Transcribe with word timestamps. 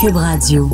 Cube 0.00 0.16
Radio. 0.16 0.68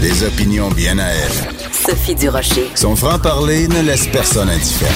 Des 0.00 0.22
opinions 0.22 0.68
bien 0.70 0.98
à 0.98 1.06
elle. 1.06 1.72
Sophie 1.72 2.14
Durocher. 2.14 2.70
Son 2.74 2.94
franc-parler 2.94 3.66
ne 3.68 3.82
laisse 3.82 4.06
personne 4.06 4.48
indifférent. 4.48 4.92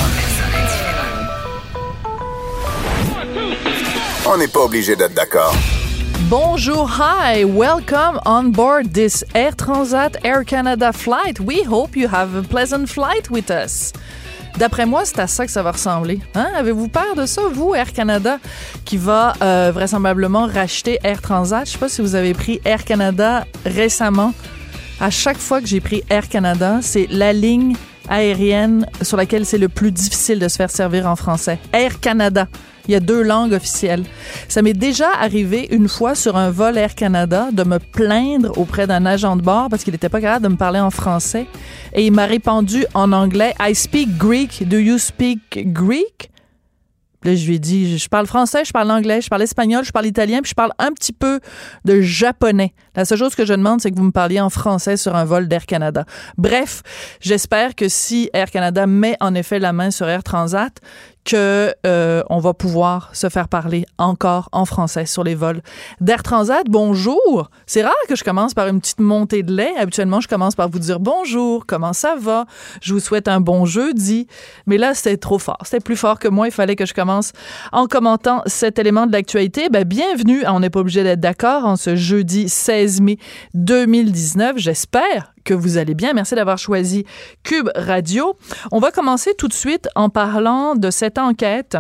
On 4.26 4.36
n'est 4.36 4.48
pas 4.48 4.60
obligé 4.60 4.94
d'être 4.94 5.14
d'accord. 5.14 5.54
Bonjour, 6.30 6.90
hi, 7.00 7.44
welcome 7.44 8.20
on 8.26 8.50
board 8.50 8.92
this 8.92 9.24
Air 9.34 9.56
Transat 9.56 10.16
Air 10.24 10.44
Canada 10.44 10.92
flight. 10.92 11.40
We 11.40 11.62
hope 11.64 11.96
you 11.96 12.06
have 12.08 12.36
a 12.36 12.42
pleasant 12.42 12.86
flight 12.88 13.30
with 13.30 13.50
us. 13.50 13.92
D'après 14.58 14.86
moi, 14.86 15.04
c'est 15.04 15.20
à 15.20 15.28
ça 15.28 15.46
que 15.46 15.52
ça 15.52 15.62
va 15.62 15.70
ressembler. 15.70 16.18
Hein? 16.34 16.48
Avez-vous 16.56 16.88
peur 16.88 17.14
de 17.16 17.26
ça, 17.26 17.42
vous, 17.52 17.76
Air 17.76 17.92
Canada, 17.92 18.38
qui 18.84 18.96
va 18.96 19.34
euh, 19.40 19.70
vraisemblablement 19.72 20.46
racheter 20.46 20.98
Air 21.04 21.22
Transat? 21.22 21.64
Je 21.64 21.72
sais 21.72 21.78
pas 21.78 21.88
si 21.88 22.02
vous 22.02 22.16
avez 22.16 22.34
pris 22.34 22.60
Air 22.64 22.84
Canada 22.84 23.46
récemment. 23.64 24.34
À 25.00 25.10
chaque 25.10 25.38
fois 25.38 25.60
que 25.60 25.68
j'ai 25.68 25.80
pris 25.80 26.02
Air 26.10 26.28
Canada, 26.28 26.80
c'est 26.82 27.06
la 27.08 27.32
ligne 27.32 27.76
aérienne 28.08 28.84
sur 29.00 29.16
laquelle 29.16 29.46
c'est 29.46 29.58
le 29.58 29.68
plus 29.68 29.92
difficile 29.92 30.40
de 30.40 30.48
se 30.48 30.56
faire 30.56 30.70
servir 30.70 31.06
en 31.06 31.14
français. 31.14 31.60
Air 31.72 32.00
Canada. 32.00 32.48
Il 32.88 32.92
y 32.92 32.94
a 32.94 33.00
deux 33.00 33.22
langues 33.22 33.52
officielles. 33.52 34.04
Ça 34.48 34.62
m'est 34.62 34.72
déjà 34.72 35.10
arrivé 35.10 35.68
une 35.70 35.88
fois 35.88 36.14
sur 36.14 36.38
un 36.38 36.50
vol 36.50 36.78
Air 36.78 36.94
Canada 36.94 37.50
de 37.52 37.62
me 37.62 37.78
plaindre 37.78 38.56
auprès 38.56 38.86
d'un 38.86 39.04
agent 39.04 39.36
de 39.36 39.42
bord 39.42 39.68
parce 39.68 39.84
qu'il 39.84 39.92
n'était 39.92 40.08
pas 40.08 40.22
capable 40.22 40.44
de 40.44 40.50
me 40.50 40.56
parler 40.56 40.80
en 40.80 40.90
français. 40.90 41.46
Et 41.92 42.06
il 42.06 42.12
m'a 42.12 42.24
répondu 42.24 42.86
en 42.94 43.12
anglais 43.12 43.54
I 43.60 43.74
speak 43.74 44.16
Greek. 44.16 44.66
Do 44.66 44.78
you 44.78 44.96
speak 44.96 45.72
Greek? 45.72 46.30
Là, 47.24 47.34
je 47.34 47.46
lui 47.46 47.56
ai 47.56 47.58
dit, 47.58 47.98
je 47.98 48.08
parle 48.08 48.26
français, 48.26 48.64
je 48.64 48.72
parle 48.72 48.90
anglais, 48.90 49.20
je 49.20 49.28
parle 49.28 49.42
espagnol, 49.42 49.84
je 49.84 49.90
parle 49.90 50.06
italien, 50.06 50.40
puis 50.40 50.50
je 50.50 50.54
parle 50.54 50.70
un 50.78 50.92
petit 50.92 51.12
peu 51.12 51.40
de 51.84 52.00
japonais. 52.00 52.72
La 52.98 53.04
seule 53.04 53.18
chose 53.18 53.36
que 53.36 53.44
je 53.44 53.54
demande, 53.54 53.80
c'est 53.80 53.92
que 53.92 53.96
vous 53.96 54.02
me 54.02 54.10
parliez 54.10 54.40
en 54.40 54.50
français 54.50 54.96
sur 54.96 55.14
un 55.14 55.24
vol 55.24 55.46
d'Air 55.46 55.66
Canada. 55.66 56.04
Bref, 56.36 56.82
j'espère 57.20 57.76
que 57.76 57.88
si 57.88 58.28
Air 58.32 58.50
Canada 58.50 58.88
met 58.88 59.16
en 59.20 59.36
effet 59.36 59.60
la 59.60 59.72
main 59.72 59.92
sur 59.92 60.08
Air 60.08 60.24
Transat, 60.24 60.80
que 61.28 61.74
euh, 61.86 62.22
on 62.30 62.38
va 62.38 62.54
pouvoir 62.54 63.10
se 63.12 63.28
faire 63.28 63.48
parler 63.48 63.84
encore 63.98 64.48
en 64.52 64.64
français 64.64 65.04
sur 65.04 65.24
les 65.24 65.34
vols 65.34 65.60
d'Air 66.00 66.22
Transat. 66.22 66.64
Bonjour. 66.70 67.50
C'est 67.66 67.82
rare 67.82 67.92
que 68.08 68.16
je 68.16 68.24
commence 68.24 68.54
par 68.54 68.66
une 68.66 68.80
petite 68.80 69.00
montée 69.00 69.42
de 69.42 69.54
lait. 69.54 69.74
Habituellement, 69.76 70.20
je 70.20 70.28
commence 70.28 70.54
par 70.54 70.70
vous 70.70 70.78
dire 70.78 71.00
bonjour, 71.00 71.66
comment 71.66 71.92
ça 71.92 72.16
va? 72.18 72.46
Je 72.80 72.94
vous 72.94 73.00
souhaite 73.00 73.28
un 73.28 73.40
bon 73.40 73.66
jeudi. 73.66 74.26
Mais 74.66 74.78
là, 74.78 74.94
c'était 74.94 75.18
trop 75.18 75.38
fort. 75.38 75.58
C'était 75.64 75.80
plus 75.80 75.96
fort 75.96 76.18
que 76.18 76.28
moi. 76.28 76.48
Il 76.48 76.50
fallait 76.50 76.76
que 76.76 76.86
je 76.86 76.94
commence 76.94 77.32
en 77.72 77.86
commentant 77.86 78.40
cet 78.46 78.78
élément 78.78 79.06
de 79.06 79.12
l'actualité. 79.12 79.68
Ben, 79.68 79.84
bienvenue. 79.84 80.44
On 80.46 80.60
n'est 80.60 80.70
pas 80.70 80.80
obligé 80.80 81.04
d'être 81.04 81.20
d'accord 81.20 81.66
en 81.66 81.76
ce 81.76 81.94
jeudi 81.94 82.48
16 82.48 82.87
mai 83.00 83.18
2019. 83.54 84.58
J'espère 84.58 85.34
que 85.44 85.54
vous 85.54 85.78
allez 85.78 85.94
bien. 85.94 86.12
Merci 86.12 86.34
d'avoir 86.34 86.58
choisi 86.58 87.04
Cube 87.42 87.70
Radio. 87.74 88.36
On 88.72 88.80
va 88.80 88.90
commencer 88.90 89.34
tout 89.36 89.48
de 89.48 89.52
suite 89.52 89.88
en 89.94 90.08
parlant 90.10 90.74
de 90.74 90.90
cette 90.90 91.18
enquête 91.18 91.76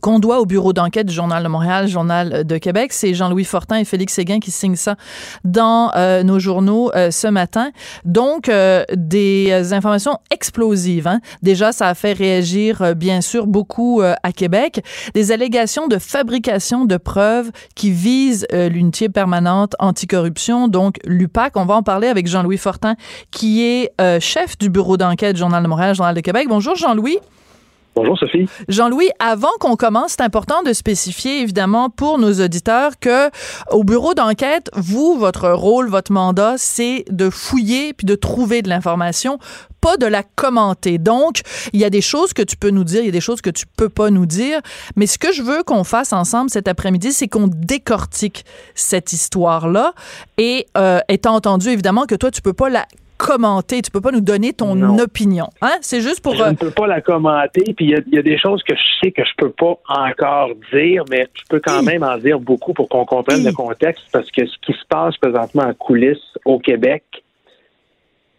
qu'on 0.00 0.18
doit 0.18 0.40
au 0.40 0.46
bureau 0.46 0.72
d'enquête 0.72 1.06
du 1.06 1.14
Journal 1.14 1.42
de 1.42 1.48
Montréal, 1.48 1.88
Journal 1.88 2.44
de 2.44 2.58
Québec. 2.58 2.92
C'est 2.92 3.14
Jean-Louis 3.14 3.44
Fortin 3.44 3.76
et 3.76 3.84
Félix 3.84 4.14
Séguin 4.14 4.40
qui 4.40 4.50
signent 4.50 4.76
ça 4.76 4.96
dans 5.44 5.90
euh, 5.96 6.22
nos 6.22 6.38
journaux 6.38 6.90
euh, 6.94 7.10
ce 7.10 7.28
matin. 7.28 7.70
Donc, 8.04 8.48
euh, 8.48 8.84
des 8.94 9.72
informations 9.72 10.18
explosives. 10.30 11.06
Hein. 11.06 11.20
Déjà, 11.42 11.72
ça 11.72 11.88
a 11.88 11.94
fait 11.94 12.12
réagir, 12.12 12.82
euh, 12.82 12.94
bien 12.94 13.20
sûr, 13.20 13.46
beaucoup 13.46 14.02
euh, 14.02 14.14
à 14.22 14.32
Québec. 14.32 14.84
Des 15.14 15.32
allégations 15.32 15.88
de 15.88 15.98
fabrication 15.98 16.84
de 16.84 16.96
preuves 16.96 17.50
qui 17.74 17.90
visent 17.90 18.46
euh, 18.52 18.68
l'unité 18.68 19.08
permanente 19.08 19.74
anticorruption, 19.78 20.68
donc 20.68 20.96
l'UPAC. 21.04 21.56
On 21.56 21.64
va 21.64 21.74
en 21.74 21.82
parler 21.82 22.08
avec 22.08 22.26
Jean-Louis 22.26 22.58
Fortin, 22.58 22.94
qui 23.30 23.64
est 23.64 23.92
chef 24.20 24.58
du 24.58 24.70
bureau 24.70 24.96
d'enquête 24.96 25.34
du 25.34 25.40
Journal 25.40 25.62
de 25.62 25.68
Montréal, 25.68 25.94
Journal 25.94 26.14
de 26.14 26.20
Québec. 26.20 26.46
Bonjour, 26.48 26.74
Jean-Louis. 26.76 27.18
Bonjour 27.98 28.16
Sophie. 28.16 28.48
Jean-Louis, 28.68 29.10
avant 29.18 29.50
qu'on 29.58 29.74
commence, 29.74 30.12
c'est 30.12 30.22
important 30.22 30.62
de 30.62 30.72
spécifier 30.72 31.40
évidemment 31.40 31.90
pour 31.90 32.18
nos 32.18 32.32
auditeurs 32.32 32.92
que 33.00 33.28
au 33.72 33.82
bureau 33.82 34.14
d'enquête, 34.14 34.70
vous, 34.76 35.18
votre 35.18 35.50
rôle, 35.50 35.88
votre 35.88 36.12
mandat, 36.12 36.54
c'est 36.58 37.04
de 37.10 37.28
fouiller 37.28 37.94
puis 37.94 38.04
de 38.04 38.14
trouver 38.14 38.62
de 38.62 38.68
l'information, 38.68 39.40
pas 39.80 39.96
de 39.96 40.06
la 40.06 40.22
commenter. 40.22 40.98
Donc, 40.98 41.40
il 41.72 41.80
y 41.80 41.84
a 41.84 41.90
des 41.90 42.00
choses 42.00 42.32
que 42.32 42.42
tu 42.42 42.56
peux 42.56 42.70
nous 42.70 42.84
dire, 42.84 43.00
il 43.00 43.06
y 43.06 43.08
a 43.08 43.12
des 43.12 43.20
choses 43.20 43.40
que 43.40 43.50
tu 43.50 43.66
peux 43.66 43.88
pas 43.88 44.10
nous 44.10 44.26
dire, 44.26 44.60
mais 44.94 45.08
ce 45.08 45.18
que 45.18 45.32
je 45.32 45.42
veux 45.42 45.64
qu'on 45.64 45.82
fasse 45.82 46.12
ensemble 46.12 46.50
cet 46.50 46.68
après-midi, 46.68 47.12
c'est 47.12 47.26
qu'on 47.26 47.48
décortique 47.48 48.44
cette 48.76 49.12
histoire-là 49.12 49.92
et 50.36 50.68
euh, 50.76 51.00
étant 51.08 51.34
entendu 51.34 51.70
évidemment 51.70 52.06
que 52.06 52.14
toi 52.14 52.30
tu 52.30 52.42
peux 52.42 52.52
pas 52.52 52.68
la 52.68 52.86
commenter, 53.18 53.82
tu 53.82 53.90
peux 53.90 54.00
pas 54.00 54.10
nous 54.12 54.20
donner 54.22 54.52
ton 54.54 54.74
Non. 54.74 54.96
opinion. 54.98 55.48
Hein? 55.60 55.74
C'est 55.82 56.00
juste 56.00 56.22
pour... 56.22 56.34
Je 56.34 56.42
euh, 56.42 56.50
ne 56.52 56.56
peux 56.56 56.70
pas 56.70 56.86
la 56.86 57.00
commenter, 57.02 57.74
puis 57.74 57.86
il 57.86 57.90
y 57.90 57.94
a- 57.94 58.00
il 58.06 58.14
y, 58.14 58.18
a 58.18 58.22
des 58.22 58.38
choses 58.38 58.62
que 58.62 58.74
je 58.74 58.80
sais 59.04 59.10
que 59.12 59.22
je 59.24 59.32
peux 59.36 59.50
pas 59.50 59.74
encore 59.88 60.50
dire, 60.72 61.04
mais 61.10 61.26
je 61.34 61.42
peux 61.50 61.60
quand 61.60 61.82
même 61.82 62.02
en 62.02 62.16
dire 62.16 62.38
beaucoup 62.40 62.72
pour 62.72 62.88
qu'on 62.88 63.04
comprenne 63.04 63.44
le 63.44 63.52
contexte, 63.52 64.04
parce 64.12 64.30
que 64.30 64.46
ce 64.46 64.56
qui 64.64 64.72
se 64.72 64.86
passe 64.88 65.16
présentement 65.18 65.64
en 65.64 65.74
coulisses 65.74 66.38
au 66.44 66.58
Québec, 66.58 67.02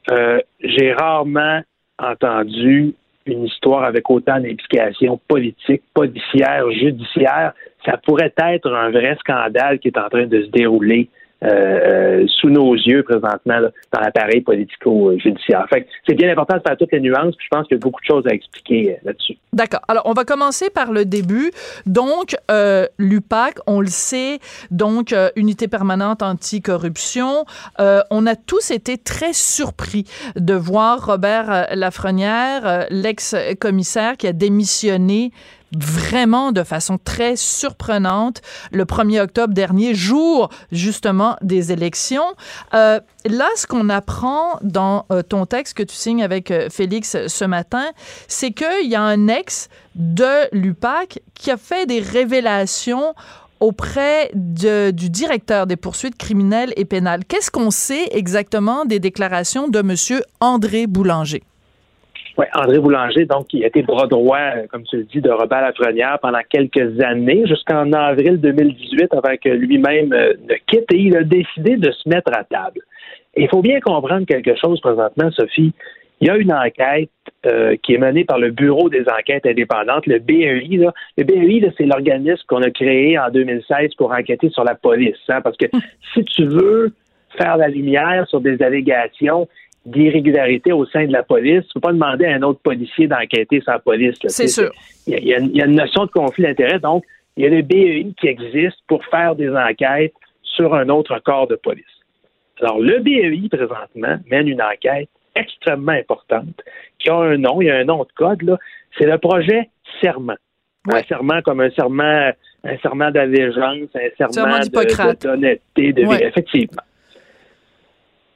euh, 0.10 0.40
j'ai 0.62 0.94
rarement 0.94 1.62
entendu 2.00 2.94
une 3.26 3.46
histoire 3.46 3.84
avec 3.84 4.10
autant 4.10 4.40
d'implications 4.40 5.20
politiques, 5.28 5.84
policières, 5.94 6.72
judiciaires. 6.72 7.54
Ça 7.86 7.98
pourrait 7.98 8.34
être 8.38 8.72
un 8.72 8.90
vrai 8.90 9.16
scandale 9.20 9.80
qui 9.80 9.90
est 9.90 9.98
en 9.98 10.10
train 10.10 10.26
de 10.26 10.42
se 10.44 10.48
dérouler 10.50 11.10
euh, 11.44 11.48
euh, 11.50 12.28
sous 12.40 12.50
nos 12.50 12.74
yeux 12.74 13.04
présentement 13.04 13.60
là, 13.60 13.70
dans 13.94 14.02
l'appareil 14.02 14.42
politico-judiciaire. 14.42 15.66
Fait 15.70 15.88
c'est 16.08 16.16
bien 16.16 16.30
important 16.30 16.58
de 16.58 16.62
faire 16.68 16.78
toutes 16.78 16.92
les 16.92 17.00
nuances, 17.00 17.36
puis 17.36 17.48
je 17.50 17.58
pense 17.58 17.68
qu'il 17.68 17.78
y 17.78 17.80
a 17.80 17.82
beaucoup 17.82 18.02
de 18.02 18.06
choses 18.06 18.26
à 18.28 18.34
expliquer 18.34 18.92
euh, 18.92 18.96
là-dessus. 19.06 19.38
D'accord. 19.54 19.82
Alors, 19.88 20.04
on 20.06 20.14
va 20.14 20.26
commencer 20.26 20.70
par 20.70 20.92
le 20.92 21.06
début. 21.06 21.52
Donc, 21.86 22.36
euh, 22.52 22.86
l'UPAC, 22.98 23.60
on 23.68 23.80
le 23.80 23.88
sait, 23.88 24.40
donc, 24.70 25.14
euh, 25.14 25.30
Unité 25.36 25.68
permanente 25.68 26.22
anticorruption. 26.22 27.46
On 27.78 28.28
a 28.28 28.36
tous 28.36 28.72
été 28.72 28.98
très 28.98 29.34
surpris 29.34 30.06
de 30.36 30.54
voir 30.54 31.06
Robert 31.06 31.68
Lafrenière, 31.74 32.88
l'ex-commissaire 32.90 34.18
qui 34.18 34.28
a 34.28 34.34
démissionné 34.34 35.32
vraiment 35.78 36.52
de 36.52 36.64
façon 36.64 36.98
très 36.98 37.36
surprenante 37.36 38.42
le 38.72 38.86
1er 38.86 39.22
octobre 39.22 39.54
dernier, 39.54 39.94
jour 39.94 40.50
justement 40.72 41.36
des 41.42 41.72
élections. 41.72 42.34
Euh, 42.74 43.00
là, 43.26 43.48
ce 43.56 43.68
qu'on 43.68 43.90
apprend 43.90 44.60
dans 44.62 45.06
euh, 45.12 45.22
ton 45.22 45.46
texte 45.46 45.76
que 45.76 45.84
tu 45.84 45.96
signes 45.96 46.24
avec 46.24 46.52
euh, 46.52 46.70
Félix 46.70 47.18
ce 47.28 47.46
matin, 47.46 47.86
c'est 48.28 48.52
qu'il 48.52 48.90
y 48.90 48.96
a 48.96 49.02
un 49.02 49.28
ex 49.28 49.70
de 49.96 50.54
l'UPAC 50.56 51.20
qui 51.36 51.52
a 51.52 51.58
fait 51.58 51.86
des 51.86 52.00
révélations 52.00 53.14
auprès 53.60 54.32
du 54.34 55.10
directeur 55.10 55.68
des 55.68 55.76
poursuites 55.76 56.18
criminelles 56.18 56.72
et 56.78 56.86
pénales. 56.86 57.26
Qu'est-ce 57.26 57.52
qu'on 57.52 57.72
sait 57.72 58.08
exactement 58.12 58.86
des 58.86 59.00
déclarations 59.00 59.68
de 59.68 59.80
M. 59.80 60.22
André 60.40 60.88
Boulanger? 60.88 61.44
Oui, 62.40 62.46
André 62.56 62.80
Boulanger, 62.80 63.26
donc, 63.26 63.48
qui 63.48 63.66
a 63.66 63.68
été 63.68 63.82
bras 63.82 64.08
droit, 64.08 64.38
euh, 64.38 64.66
comme 64.72 64.84
tu 64.84 64.96
le 64.96 65.04
dis, 65.04 65.20
de 65.20 65.30
Robert 65.30 65.60
Lafrenière 65.60 66.20
pendant 66.22 66.40
quelques 66.50 66.98
années, 67.02 67.44
jusqu'en 67.46 67.92
avril 67.92 68.40
2018, 68.40 69.14
avant 69.14 69.36
que 69.36 69.50
lui-même 69.50 70.14
euh, 70.14 70.36
ne 70.48 70.56
quitte, 70.68 70.86
et 70.94 71.00
il 71.00 71.18
a 71.18 71.24
décidé 71.24 71.76
de 71.76 71.92
se 71.92 72.08
mettre 72.08 72.32
à 72.34 72.46
table. 72.46 72.80
Il 73.36 73.50
faut 73.50 73.62
bien 73.62 73.82
comprendre 73.82 74.26
quelque 74.26 74.56
chose 74.56 74.80
présentement, 74.80 75.30
Sophie. 75.32 75.74
Il 76.22 76.28
y 76.30 76.32
a 76.32 76.38
une 76.38 76.54
enquête 76.54 77.10
euh, 77.46 77.76
qui 77.84 77.96
est 77.96 77.98
menée 77.98 78.24
par 78.24 78.40
le 78.40 78.52
Bureau 78.52 78.88
des 78.88 79.04
enquêtes 79.10 79.46
indépendantes, 79.46 80.08
le 80.08 80.20
BEI. 80.20 80.78
Là. 80.78 80.94
Le 81.18 81.26
BEI, 81.26 81.70
c'est 81.78 81.86
l'organisme 81.86 82.44
qu'on 82.48 82.62
a 82.62 82.70
créé 82.70 83.20
en 83.20 83.30
2016 83.32 83.96
pour 83.98 84.14
enquêter 84.14 84.50
sur 84.50 84.64
la 84.64 84.76
police. 84.76 85.18
hein, 85.28 85.42
parce 85.42 85.58
que 85.58 85.66
si 86.14 86.24
tu 86.24 86.46
veux 86.46 86.94
faire 87.38 87.58
la 87.58 87.68
lumière 87.68 88.26
sur 88.30 88.40
des 88.40 88.62
allégations, 88.62 89.50
d'irrégularité 89.92 90.72
au 90.72 90.86
sein 90.86 91.06
de 91.06 91.12
la 91.14 91.24
police, 91.24 91.64
tu 91.68 91.74
peux 91.76 91.80
pas 91.82 91.92
demander 91.94 92.26
à 92.26 92.36
un 92.36 92.42
autre 92.44 92.60
policier 92.62 93.08
d'enquêter 93.08 93.62
la 93.66 93.80
police. 93.80 94.16
C'est 94.28 94.48
sûr. 94.48 94.72
Il 95.08 95.14
y, 95.14 95.16
a- 95.16 95.20
y 95.38 95.40
une- 95.42 95.50
il 95.52 95.58
y 95.58 95.62
a 95.62 95.66
une 95.66 95.76
notion 95.76 96.06
de 96.06 96.12
conflit 96.12 96.44
d'intérêt. 96.44 96.80
Donc, 96.80 97.04
il 97.38 97.44
y 97.44 97.48
a 97.48 97.50
le 97.50 97.62
BEI 97.62 98.14
qui 98.20 98.28
existe 98.28 98.78
pour 98.88 99.04
faire 99.06 99.36
des 99.36 99.50
enquêtes 99.50 100.14
sur 100.44 100.74
un 100.76 100.90
autre 100.90 101.18
corps 101.20 101.48
de 101.48 101.56
police. 101.56 101.86
Alors, 102.62 102.80
le 102.80 103.00
BEI, 103.00 103.48
présentement, 103.50 104.18
mène 104.30 104.48
une 104.48 104.62
enquête 104.62 105.10
extrêmement 105.36 105.94
importante 105.94 106.62
qui 107.00 107.10
a 107.10 107.16
un 107.16 107.38
nom, 107.38 107.62
il 107.62 107.68
y 107.68 107.72
a 107.72 107.78
un 107.78 107.86
nom 107.86 108.00
de 108.04 108.12
code, 108.16 108.42
là. 108.42 108.58
C'est 108.98 109.06
le 109.06 109.18
projet 109.18 109.70
Serment. 110.02 110.36
Ouais. 110.88 111.00
Un 111.00 111.04
serment 111.04 111.42
comme 111.42 111.62
un 111.62 111.70
serment, 111.72 112.32
un 112.64 112.78
serment 112.82 113.12
d'allégeance, 113.12 113.88
un 113.96 114.10
serment, 114.18 114.34
Serment 114.34 114.60
de- 114.60 115.14
de- 115.14 115.28
d'honnêteté, 115.28 115.94
de, 115.94 116.06
Ouais. 116.06 116.26
effectivement. 116.26 116.84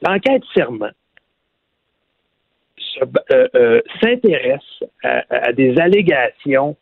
L'enquête 0.02 0.42
Serment 0.54 0.88
se- 0.88 0.92
s'intéresse 4.02 4.60
à, 5.02 5.24
à 5.30 5.52
des 5.52 5.78
allégations 5.78 6.76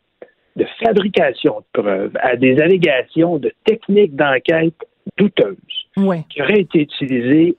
de 0.57 0.67
fabrication 0.85 1.61
de 1.61 1.81
preuves, 1.83 2.13
à 2.21 2.37
des 2.37 2.61
allégations 2.61 3.39
de 3.39 3.53
techniques 3.65 4.15
d'enquête 4.17 4.75
douteuses 5.17 5.57
Ouais. 5.97 6.23
qui 6.31 6.41
auraient 6.43 6.61
été 6.61 6.81
utilisées 6.83 7.57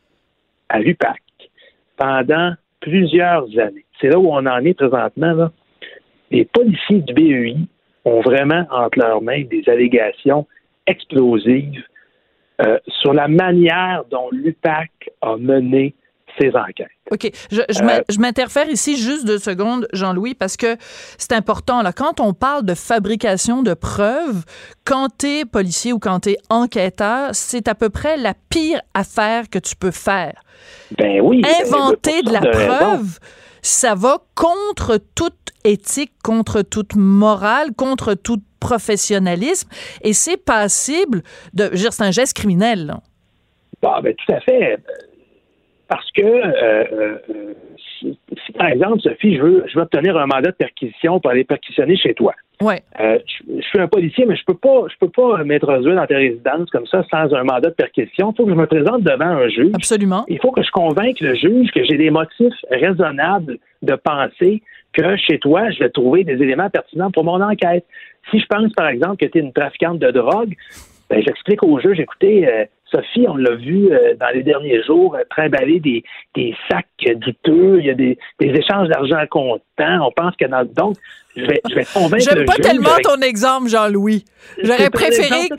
à 0.69 0.79
l'UPAC 0.79 1.21
pendant 1.97 2.53
plusieurs 2.79 3.43
années. 3.59 3.85
C'est 3.99 4.07
là 4.09 4.17
où 4.19 4.27
on 4.29 4.45
en 4.45 4.65
est 4.65 4.73
présentement. 4.73 5.33
Là. 5.33 5.51
Les 6.31 6.45
policiers 6.45 7.01
du 7.01 7.13
BEI 7.13 7.55
ont 8.05 8.21
vraiment 8.21 8.65
entre 8.71 8.99
leurs 8.99 9.21
mains 9.21 9.43
des 9.43 9.63
allégations 9.67 10.47
explosives 10.87 11.83
euh, 12.61 12.77
sur 12.87 13.13
la 13.13 13.27
manière 13.27 14.03
dont 14.09 14.29
l'UPAC 14.31 14.89
a 15.21 15.37
mené 15.37 15.93
ses 16.39 16.49
enquêtes. 16.55 16.87
OK. 17.11 17.29
Je, 17.51 17.61
je 17.69 17.83
Euh, 17.83 18.01
je 18.09 18.19
m'interfère 18.19 18.69
ici 18.69 18.97
juste 18.97 19.25
deux 19.25 19.37
secondes, 19.37 19.87
Jean-Louis, 19.93 20.33
parce 20.33 20.57
que 20.57 20.77
c'est 21.17 21.33
important. 21.33 21.81
Là, 21.81 21.93
quand 21.93 22.19
on 22.19 22.33
parle 22.33 22.65
de 22.65 22.73
fabrication 22.73 23.61
de 23.61 23.73
preuves, 23.73 24.43
quand 24.85 25.07
tu 25.17 25.27
es 25.27 25.45
policier 25.45 25.93
ou 25.93 25.99
quand 25.99 26.21
tu 26.21 26.31
es 26.31 26.37
enquêteur, 26.49 27.29
c'est 27.33 27.67
à 27.67 27.75
peu 27.75 27.89
près 27.89 28.17
la 28.17 28.33
pire 28.49 28.81
affaire 28.93 29.49
que 29.49 29.59
tu 29.59 29.75
peux 29.75 29.91
faire. 29.91 30.41
Ben 30.97 31.21
oui. 31.21 31.41
Inventer 31.61 32.21
de 32.23 32.31
la 32.31 32.41
preuve, 32.41 33.19
ça 33.61 33.95
va 33.95 34.17
contre 34.35 34.99
toute 35.15 35.35
éthique, 35.63 36.13
contre 36.23 36.61
toute 36.61 36.95
morale, 36.95 37.73
contre 37.75 38.13
tout 38.13 38.41
professionnalisme, 38.59 39.69
et 40.01 40.13
c'est 40.13 40.37
passible 40.37 41.21
de... 41.53 41.65
Je 41.65 41.69
veux 41.69 41.77
dire, 41.77 41.93
c'est 41.93 42.03
un 42.03 42.11
geste 42.11 42.35
criminel. 42.35 42.85
là. 42.85 43.01
Bon, 43.81 43.99
ben, 44.01 44.13
tout 44.15 44.33
à 44.33 44.39
fait. 44.39 44.77
Parce 45.93 46.09
que 46.09 46.23
euh, 46.23 46.83
euh, 46.91 47.17
si, 47.99 48.17
si, 48.43 48.51
par 48.53 48.69
exemple, 48.69 48.99
Sophie, 49.01 49.35
je 49.35 49.41
veux, 49.43 49.63
je 49.67 49.75
veux 49.75 49.83
obtenir 49.83 50.17
un 50.17 50.25
mandat 50.25 50.49
de 50.49 50.55
perquisition 50.55 51.19
pour 51.19 51.29
aller 51.29 51.43
perquisitionner 51.43 51.95
chez 51.97 52.15
toi. 52.15 52.33
Ouais. 52.63 52.81
Euh, 52.99 53.19
je, 53.27 53.57
je 53.57 53.61
suis 53.61 53.79
un 53.79 53.87
policier, 53.87 54.25
mais 54.25 54.35
je 54.35 54.43
peux 54.43 54.55
pas, 54.55 54.85
je 54.91 54.95
peux 54.99 55.09
pas 55.09 55.43
m'introduire 55.43 55.95
dans 55.95 56.07
ta 56.07 56.15
résidence 56.15 56.67
comme 56.71 56.87
ça 56.87 57.05
sans 57.11 57.31
un 57.35 57.43
mandat 57.43 57.69
de 57.69 57.75
perquisition. 57.75 58.31
Il 58.31 58.35
faut 58.35 58.45
que 58.45 58.49
je 58.49 58.55
me 58.55 58.65
présente 58.65 59.03
devant 59.03 59.23
un 59.23 59.47
juge. 59.49 59.69
Absolument. 59.75 60.25
Il 60.29 60.39
faut 60.39 60.49
que 60.49 60.63
je 60.63 60.71
convainque 60.71 61.19
le 61.19 61.35
juge 61.35 61.69
que 61.69 61.83
j'ai 61.83 61.97
des 61.97 62.09
motifs 62.09 62.55
raisonnables 62.71 63.59
de 63.83 63.93
penser 63.93 64.63
que 64.93 65.15
chez 65.17 65.37
toi, 65.37 65.69
je 65.69 65.77
vais 65.77 65.89
trouver 65.91 66.23
des 66.23 66.41
éléments 66.41 66.71
pertinents 66.71 67.11
pour 67.11 67.23
mon 67.23 67.39
enquête. 67.39 67.85
Si 68.31 68.39
je 68.39 68.45
pense, 68.47 68.73
par 68.73 68.87
exemple, 68.87 69.17
que 69.17 69.27
tu 69.27 69.37
es 69.37 69.41
une 69.41 69.53
trafiquante 69.53 69.99
de 69.99 70.09
drogue, 70.09 70.55
ben, 71.11 71.21
j'explique 71.23 71.61
au 71.63 71.79
juge, 71.79 71.99
écoutez, 71.99 72.47
euh, 72.47 72.65
Sophie, 72.93 73.25
on 73.27 73.35
l'a 73.35 73.55
vu 73.55 73.91
euh, 73.91 74.15
dans 74.19 74.29
les 74.33 74.43
derniers 74.43 74.83
jours 74.83 75.15
euh, 75.15 75.23
trimballer 75.29 75.79
des, 75.79 76.03
des 76.35 76.55
sacs 76.69 76.85
douteux, 77.15 77.79
il 77.79 77.85
y 77.85 77.89
a 77.89 77.93
des, 77.93 78.17
des 78.39 78.49
échanges 78.49 78.87
d'argent 78.89 79.23
comptant. 79.29 80.07
On 80.07 80.11
pense 80.11 80.35
que 80.35 80.45
dans 80.45 80.63
donc, 80.65 80.95
je 81.35 81.45
vais, 81.45 81.61
je 81.69 81.75
vais 81.75 81.85
convaincre 81.85 82.23
J'aime 82.23 82.45
pas 82.45 82.55
juge 82.55 82.65
tellement 82.65 82.97
ton 83.01 83.19
exemple, 83.21 83.67
Jean-Louis. 83.67 84.23
J'aurais 84.61 84.89
préféré 84.89 85.49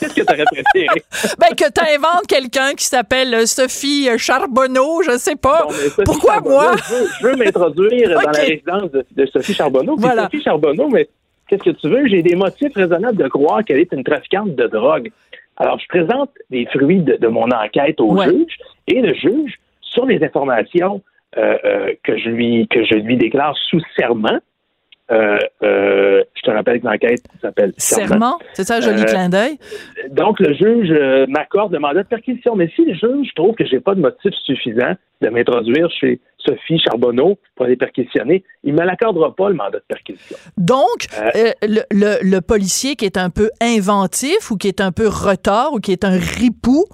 Qu'est-ce 0.00 0.14
que 0.14 0.20
tu 0.20 0.22
aurais 0.22 0.44
préféré? 0.44 1.02
ben, 1.38 1.48
que 1.56 1.70
tu 1.70 1.94
inventes 1.94 2.26
quelqu'un 2.26 2.72
qui 2.72 2.84
s'appelle 2.84 3.34
euh, 3.34 3.46
Sophie 3.46 4.08
Charbonneau, 4.18 5.02
je 5.02 5.16
sais 5.18 5.36
pas. 5.36 5.66
Sophie 5.68 6.02
Pourquoi 6.04 6.34
Charbonneau, 6.34 6.54
moi? 6.54 6.72
Je 6.76 6.94
veux, 6.94 7.06
je 7.20 7.26
veux 7.26 7.36
m'introduire 7.36 8.10
dans 8.10 8.30
la 8.30 8.30
résidence 8.40 8.90
de, 8.90 9.04
de 9.12 9.26
Sophie 9.26 9.54
Charbonneau. 9.54 9.96
Voilà. 9.96 10.24
Sophie 10.24 10.42
Charbonneau, 10.42 10.88
mais 10.88 11.08
qu'est-ce 11.48 11.62
que 11.62 11.70
tu 11.70 11.88
veux? 11.88 12.06
J'ai 12.08 12.22
des 12.22 12.34
motifs 12.34 12.74
raisonnables 12.74 13.22
de 13.22 13.28
croire 13.28 13.64
qu'elle 13.64 13.78
est 13.78 13.92
une 13.92 14.04
trafiquante 14.04 14.54
de 14.54 14.66
drogue. 14.66 15.10
Alors, 15.56 15.78
je 15.78 15.86
présente 15.88 16.30
les 16.50 16.66
fruits 16.66 17.02
de, 17.02 17.16
de 17.16 17.28
mon 17.28 17.48
enquête 17.50 18.00
au 18.00 18.12
Ouais. 18.14 18.26
juge 18.26 18.56
et 18.88 19.00
le 19.00 19.14
juge, 19.14 19.54
sur 19.80 20.06
les 20.06 20.22
informations 20.24 21.02
euh, 21.36 21.56
euh, 21.64 21.92
que, 22.02 22.16
je 22.18 22.28
lui, 22.28 22.66
que 22.68 22.84
je 22.84 22.94
lui 22.94 23.16
déclare 23.16 23.56
sous 23.68 23.80
serment, 23.96 24.38
euh, 25.12 25.38
je 25.62 26.42
te 26.42 26.50
rappelle 26.50 26.80
que 26.80 26.86
l'enquête 26.86 27.22
s'appelle 27.40 27.72
serment. 27.76 28.08
Serment, 28.08 28.38
c'est 28.54 28.64
ça, 28.64 28.76
un 28.76 28.80
joli 28.80 29.04
clin 29.04 29.28
d'œil. 29.28 29.58
Donc, 30.10 30.40
le 30.40 30.54
juge 30.54 30.90
m'accorde 31.28 31.72
le 31.72 31.78
mandat 31.78 32.02
de 32.02 32.08
perquisition. 32.08 32.56
Mais 32.56 32.68
si 32.74 32.84
le 32.84 32.94
juge 32.94 33.32
trouve 33.34 33.54
que 33.54 33.66
j'ai 33.66 33.80
pas 33.80 33.94
de 33.94 34.00
motif 34.00 34.32
suffisant 34.44 34.94
de 35.20 35.28
m'introduire 35.28 35.90
chez 35.90 36.20
Sophie 36.46 36.78
Charbonneau 36.78 37.38
pour 37.56 37.66
aller 37.66 37.76
perquisitionner, 37.76 38.44
il 38.64 38.74
me 38.74 38.82
l'accordera 38.84 39.34
pas, 39.34 39.48
le 39.48 39.54
mandat 39.54 39.78
de 39.78 39.84
perquisition. 39.88 40.36
Donc, 40.58 41.06
Euh, 41.16 41.30
euh, 41.36 41.52
le, 41.62 41.82
le- 41.92 42.18
le 42.22 42.40
policier 42.40 42.96
qui 42.96 43.04
est 43.04 43.16
un 43.16 43.30
peu 43.30 43.50
inventif 43.60 44.50
ou 44.50 44.56
qui 44.56 44.68
est 44.68 44.80
un 44.80 44.92
peu 44.92 45.08
retard 45.08 45.72
ou 45.72 45.78
qui 45.78 45.92
est 45.92 46.04
un 46.04 46.18
ripou, 46.18 46.84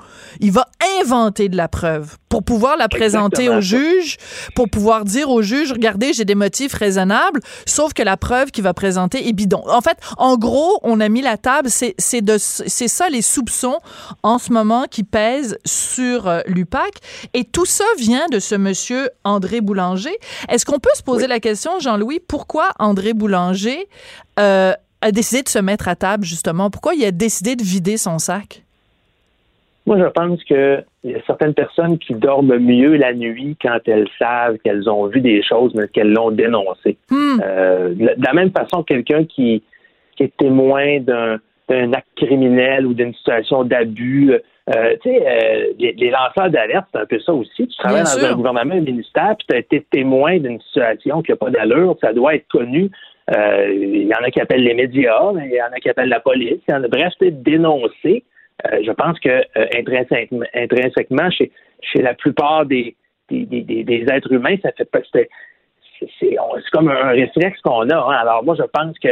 il 0.41 0.53
va 0.53 0.67
inventer 1.01 1.49
de 1.49 1.57
la 1.57 1.69
preuve 1.69 2.17
pour 2.29 2.45
pouvoir 2.45 2.77
la 2.77 2.89
présenter 2.89 3.49
au 3.49 3.61
juge, 3.61 4.17
pour 4.55 4.69
pouvoir 4.71 5.05
dire 5.05 5.31
au 5.31 5.43
juge, 5.43 5.73
regardez, 5.73 6.13
j'ai 6.13 6.25
des 6.25 6.37
motifs 6.37 6.75
raisonnables, 6.75 7.41
sauf 7.67 7.93
que 7.93 8.03
la 8.05 8.17
preuve 8.17 8.53
qu'il 8.53 8.63
va 8.63 8.73
présenter 8.75 9.27
est 9.29 9.33
bidon. 9.33 9.63
En 9.67 9.81
fait, 9.81 9.99
en 10.17 10.37
gros, 10.37 10.79
on 10.85 11.01
a 11.01 11.09
mis 11.09 11.23
la 11.23 11.37
table, 11.39 11.69
c'est 11.71 11.95
ça 12.89 13.09
les 13.09 13.23
soupçons 13.23 13.79
en 14.23 14.39
ce 14.39 14.53
moment 14.53 14.85
qui 14.89 15.03
pèsent 15.03 15.59
sur 15.65 16.29
euh, 16.29 16.41
l'UPAC 16.47 16.93
et 17.35 17.45
tout 17.45 17.65
ça 17.67 17.85
vient 17.99 18.27
de 18.31 18.39
ce 18.39 18.55
monsieur 18.55 19.09
André 19.41 19.63
Boulanger. 19.63 20.11
Est-ce 20.51 20.67
qu'on 20.67 20.79
peut 20.79 20.91
se 20.95 21.03
poser 21.03 21.27
la 21.27 21.41
question, 21.41 21.79
Jean-Louis, 21.81 22.21
pourquoi 22.29 22.69
André 22.79 23.15
Boulanger 23.15 23.89
euh, 24.39 24.73
a 25.01 25.13
décidé 25.13 25.43
de 25.43 25.49
se 25.49 25.59
mettre 25.59 25.89
à 25.89 25.97
table, 25.97 26.25
justement? 26.25 26.69
Pourquoi 26.69 26.93
il 26.95 27.03
a 27.07 27.11
décidé 27.11 27.57
de 27.57 27.63
vider 27.63 27.97
son 27.97 28.19
sac? 28.19 28.63
Moi, 29.87 29.97
je 29.99 30.05
pense 30.11 30.45
qu'il 30.45 30.85
y 31.05 31.15
a 31.15 31.19
certaines 31.27 31.55
personnes 31.55 31.99
qui 31.99 32.13
dorment 32.13 32.59
mieux 32.59 32.97
la 32.97 33.15
nuit 33.15 33.57
quand 33.63 33.79
elles 33.87 34.09
savent 34.19 34.59
qu'elles 34.63 34.91
ont 34.91 35.07
vu 35.07 35.23
des 35.23 35.43
choses, 35.43 35.73
mais 35.75 35.89
qu'elles 35.89 36.13
l'ont 36.13 36.31
dénoncé. 36.31 36.99
Hmm. 37.11 37.41
Euh, 37.43 37.95
de 37.95 38.05
la- 38.05 38.15
de 38.17 38.23
la 38.25 38.33
même 38.35 38.51
façon, 38.51 38.83
quelqu'un 38.83 39.25
qui, 39.25 39.63
qui 40.17 40.25
est 40.25 40.37
témoin 40.37 41.01
d'un 41.01 41.39
d'un 41.71 41.93
acte 41.93 42.09
criminel 42.17 42.85
ou 42.85 42.95
d'une 42.95 43.15
situation 43.15 43.63
d'abus, 43.63 44.33
euh, 44.69 44.95
tu 45.03 45.11
sais, 45.11 45.23
euh, 45.27 45.73
les, 45.79 45.93
les 45.93 46.11
lanceurs 46.11 46.51
d'alerte, 46.51 46.87
c'est 46.93 47.01
un 47.01 47.07
peu 47.07 47.19
ça 47.21 47.33
aussi. 47.33 47.67
Tu 47.67 47.77
travailles 47.79 48.03
Bien 48.03 48.13
dans 48.15 48.19
sûr. 48.21 48.29
un 48.29 48.35
gouvernement, 48.35 48.75
un 48.75 48.81
ministère, 48.81 49.35
puis 49.39 49.47
tu 49.49 49.55
as 49.57 49.59
été 49.59 49.81
témoin 49.91 50.39
d'une 50.39 50.61
situation 50.61 51.23
qui 51.23 51.33
n'a 51.33 51.37
pas 51.37 51.51
d'allure, 51.51 51.97
ça 52.01 52.13
doit 52.13 52.35
être 52.35 52.47
connu. 52.49 52.91
Euh, 53.35 53.73
Il 53.73 54.07
y 54.07 54.15
en 54.15 54.23
a 54.25 54.31
qui 54.31 54.41
appellent 54.41 54.63
les 54.65 54.75
médias, 54.75 55.33
il 55.37 55.51
y 55.53 55.63
en 55.63 55.73
a 55.73 55.81
qui 55.81 55.89
appellent 55.89 56.09
la 56.09 56.21
police. 56.21 56.61
Il 56.69 56.73
y 56.73 56.75
en 56.75 56.83
a, 56.85 56.89
bref, 56.89 57.13
c'est 57.21 57.43
dénoncé. 57.43 58.25
Je 58.83 58.93
pense 58.93 59.19
que 59.21 59.43
intrinsèquement, 59.79 60.45
intrinsèquement, 60.55 61.31
chez, 61.31 61.51
chez 61.83 62.03
la 62.03 62.13
plupart 62.15 62.67
des, 62.67 62.95
des, 63.31 63.47
des, 63.47 63.63
des- 63.63 63.85
des 63.85 64.05
êtres 64.13 64.31
humains, 64.33 64.57
ça 64.63 64.71
fait 64.73 64.85
pas. 64.85 64.99
C'est 65.13 66.37
comme 66.73 66.89
un 66.91 67.11
réflexe 67.11 67.61
qu'on 67.63 67.89
a. 67.91 67.97
hein. 67.97 68.17
Alors 68.21 68.45
moi, 68.45 68.55
je 68.59 68.63
pense 68.65 68.99
que 68.99 69.09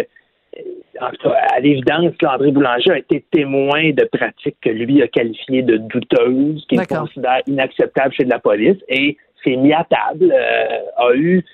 en 1.01 1.11
tout 1.11 1.29
cas, 1.29 1.37
à 1.55 1.61
l'évidence, 1.61 2.13
André 2.25 2.51
Boulanger 2.51 2.93
a 2.93 2.99
été 2.99 3.25
témoin 3.31 3.91
de 3.91 4.05
pratiques 4.05 4.57
que 4.61 4.71
lui 4.71 5.03
a 5.03 5.09
qualifiées 5.09 5.63
de 5.63 5.77
douteuses, 5.77 6.67
qu'il 6.69 6.85
considère 6.87 7.41
inacceptables 7.47 8.13
chez 8.15 8.25
de 8.25 8.31
la 8.31 8.39
police, 8.39 8.79
et 8.89 9.17
s'est 9.45 9.57
mis 9.57 9.73
à 9.73 9.87
table, 9.89 10.33
euh, 10.33 10.79
a 10.97 11.15
eu 11.15 11.45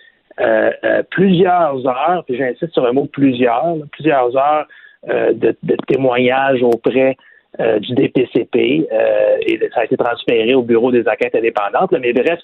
euh, 0.41 0.71
euh, 0.85 1.03
plusieurs 1.11 1.87
heures, 1.87 2.25
puis 2.27 2.37
j'insiste 2.37 2.73
sur 2.73 2.85
le 2.85 2.93
mot 2.93 3.07
plusieurs, 3.07 3.77
là, 3.77 3.85
plusieurs 3.93 4.37
heures 4.37 4.67
euh, 5.09 5.33
de, 5.33 5.55
de 5.63 5.77
témoignages 5.87 6.63
auprès 6.63 7.17
euh, 7.61 7.79
du 7.79 7.95
DPCP, 7.95 8.89
euh, 8.91 9.37
et 9.47 9.61
ça 9.75 9.81
a 9.81 9.85
été 9.85 9.97
transféré 9.97 10.55
au 10.55 10.63
bureau 10.63 10.91
des 10.91 11.07
enquêtes 11.07 11.35
indépendantes. 11.37 11.93
là. 11.93 11.99
mais 12.01 12.13
bref, 12.13 12.41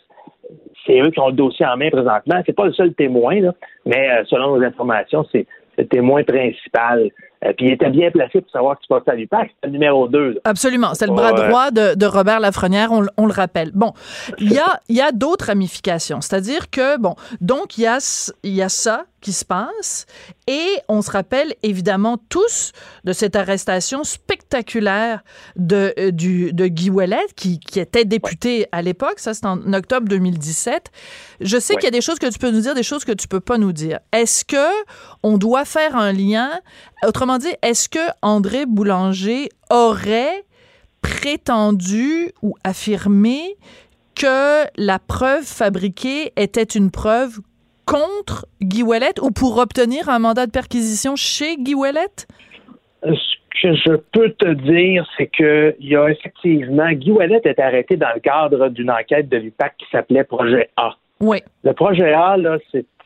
c'est 0.86 1.00
eux 1.00 1.10
qui 1.10 1.20
ont 1.20 1.28
le 1.28 1.34
dossier 1.34 1.66
en 1.66 1.76
main 1.76 1.90
présentement. 1.90 2.40
C'est 2.46 2.54
pas 2.54 2.66
le 2.66 2.72
seul 2.72 2.94
témoin, 2.94 3.40
là, 3.40 3.54
mais 3.86 4.10
euh, 4.10 4.24
selon 4.26 4.56
nos 4.56 4.64
informations, 4.64 5.26
c'est 5.32 5.46
témoin 5.84 6.22
principal. 6.24 7.10
Euh, 7.44 7.52
puis 7.56 7.68
il 7.68 7.72
était 7.72 7.88
bien 7.88 8.10
placé 8.10 8.40
pour 8.40 8.50
savoir 8.50 8.78
qui 8.78 8.84
se 8.84 8.88
passait 8.88 9.10
à 9.10 9.14
l'UPAC. 9.14 9.50
C'est 9.60 9.66
le 9.66 9.72
numéro 9.72 10.08
2. 10.08 10.40
Absolument. 10.44 10.94
C'est 10.94 11.06
le 11.06 11.14
bras 11.14 11.32
droit 11.32 11.70
de, 11.70 11.94
de 11.94 12.06
Robert 12.06 12.40
Lafrenière, 12.40 12.90
on, 12.92 13.26
le 13.26 13.32
rappelle. 13.32 13.70
Bon, 13.72 13.92
il 14.38 14.52
y 14.52 14.58
a, 14.58 14.80
y 14.88 15.00
a 15.00 15.12
d'autres 15.12 15.46
ramifications. 15.46 16.20
C'est-à-dire 16.20 16.70
que, 16.70 16.98
bon, 16.98 17.14
donc 17.40 17.78
il 17.78 17.82
y 17.82 17.86
a, 17.86 17.98
y 18.44 18.60
a 18.60 18.68
ça, 18.68 19.04
qui 19.20 19.32
se 19.32 19.44
passe. 19.44 20.06
Et 20.46 20.68
on 20.88 21.02
se 21.02 21.10
rappelle 21.10 21.54
évidemment 21.62 22.18
tous 22.28 22.72
de 23.04 23.12
cette 23.12 23.36
arrestation 23.36 24.04
spectaculaire 24.04 25.22
de, 25.56 25.94
euh, 25.98 26.10
du, 26.10 26.52
de 26.52 26.66
Guy 26.66 26.90
Ouellet 26.90 27.26
qui, 27.36 27.60
qui 27.60 27.80
était 27.80 28.04
député 28.04 28.66
à 28.72 28.82
l'époque, 28.82 29.18
ça 29.18 29.34
c'est 29.34 29.46
en 29.46 29.72
octobre 29.72 30.08
2017. 30.08 30.90
Je 31.40 31.58
sais 31.58 31.74
qu'il 31.74 31.84
y 31.84 31.88
a 31.88 31.90
des 31.90 32.00
choses 32.00 32.18
que 32.18 32.30
tu 32.30 32.38
peux 32.38 32.50
nous 32.50 32.60
dire, 32.60 32.74
des 32.74 32.82
choses 32.82 33.04
que 33.04 33.12
tu 33.12 33.28
peux 33.28 33.40
pas 33.40 33.58
nous 33.58 33.72
dire. 33.72 34.00
Est-ce 34.12 34.44
que 34.44 34.70
on 35.22 35.38
doit 35.38 35.64
faire 35.64 35.96
un 35.96 36.12
lien? 36.12 36.50
Autrement 37.06 37.38
dit, 37.38 37.52
est-ce 37.62 37.88
que 37.88 38.10
André 38.22 38.66
Boulanger 38.66 39.48
aurait 39.70 40.44
prétendu 41.02 42.32
ou 42.42 42.56
affirmé 42.64 43.56
que 44.14 44.64
la 44.76 44.98
preuve 44.98 45.44
fabriquée 45.44 46.32
était 46.36 46.62
une 46.62 46.90
preuve 46.90 47.40
contre 47.90 48.46
Guy 48.62 48.82
Ouellet 48.82 49.18
ou 49.20 49.30
pour 49.30 49.58
obtenir 49.58 50.08
un 50.08 50.18
mandat 50.18 50.46
de 50.46 50.52
perquisition 50.52 51.16
chez 51.16 51.56
Guy 51.56 51.74
Ouellet? 51.74 52.14
Ce 53.02 53.36
que 53.62 53.74
je 53.74 53.96
peux 54.12 54.30
te 54.30 54.48
dire, 54.48 55.06
c'est 55.16 55.26
que 55.26 55.74
il 55.80 55.88
y 55.88 55.96
a 55.96 56.08
effectivement, 56.08 56.90
Guy 56.92 57.10
Ouellet 57.10 57.40
est 57.44 57.58
arrêté 57.58 57.96
dans 57.96 58.12
le 58.14 58.20
cadre 58.20 58.68
d'une 58.68 58.90
enquête 58.90 59.28
de 59.28 59.38
l'UPAC 59.38 59.76
qui 59.78 59.86
s'appelait 59.90 60.24
Projet 60.24 60.70
A. 60.76 60.94
Oui. 61.20 61.42
Le 61.64 61.72
projet 61.72 62.12
A, 62.12 62.36
là, 62.36 62.58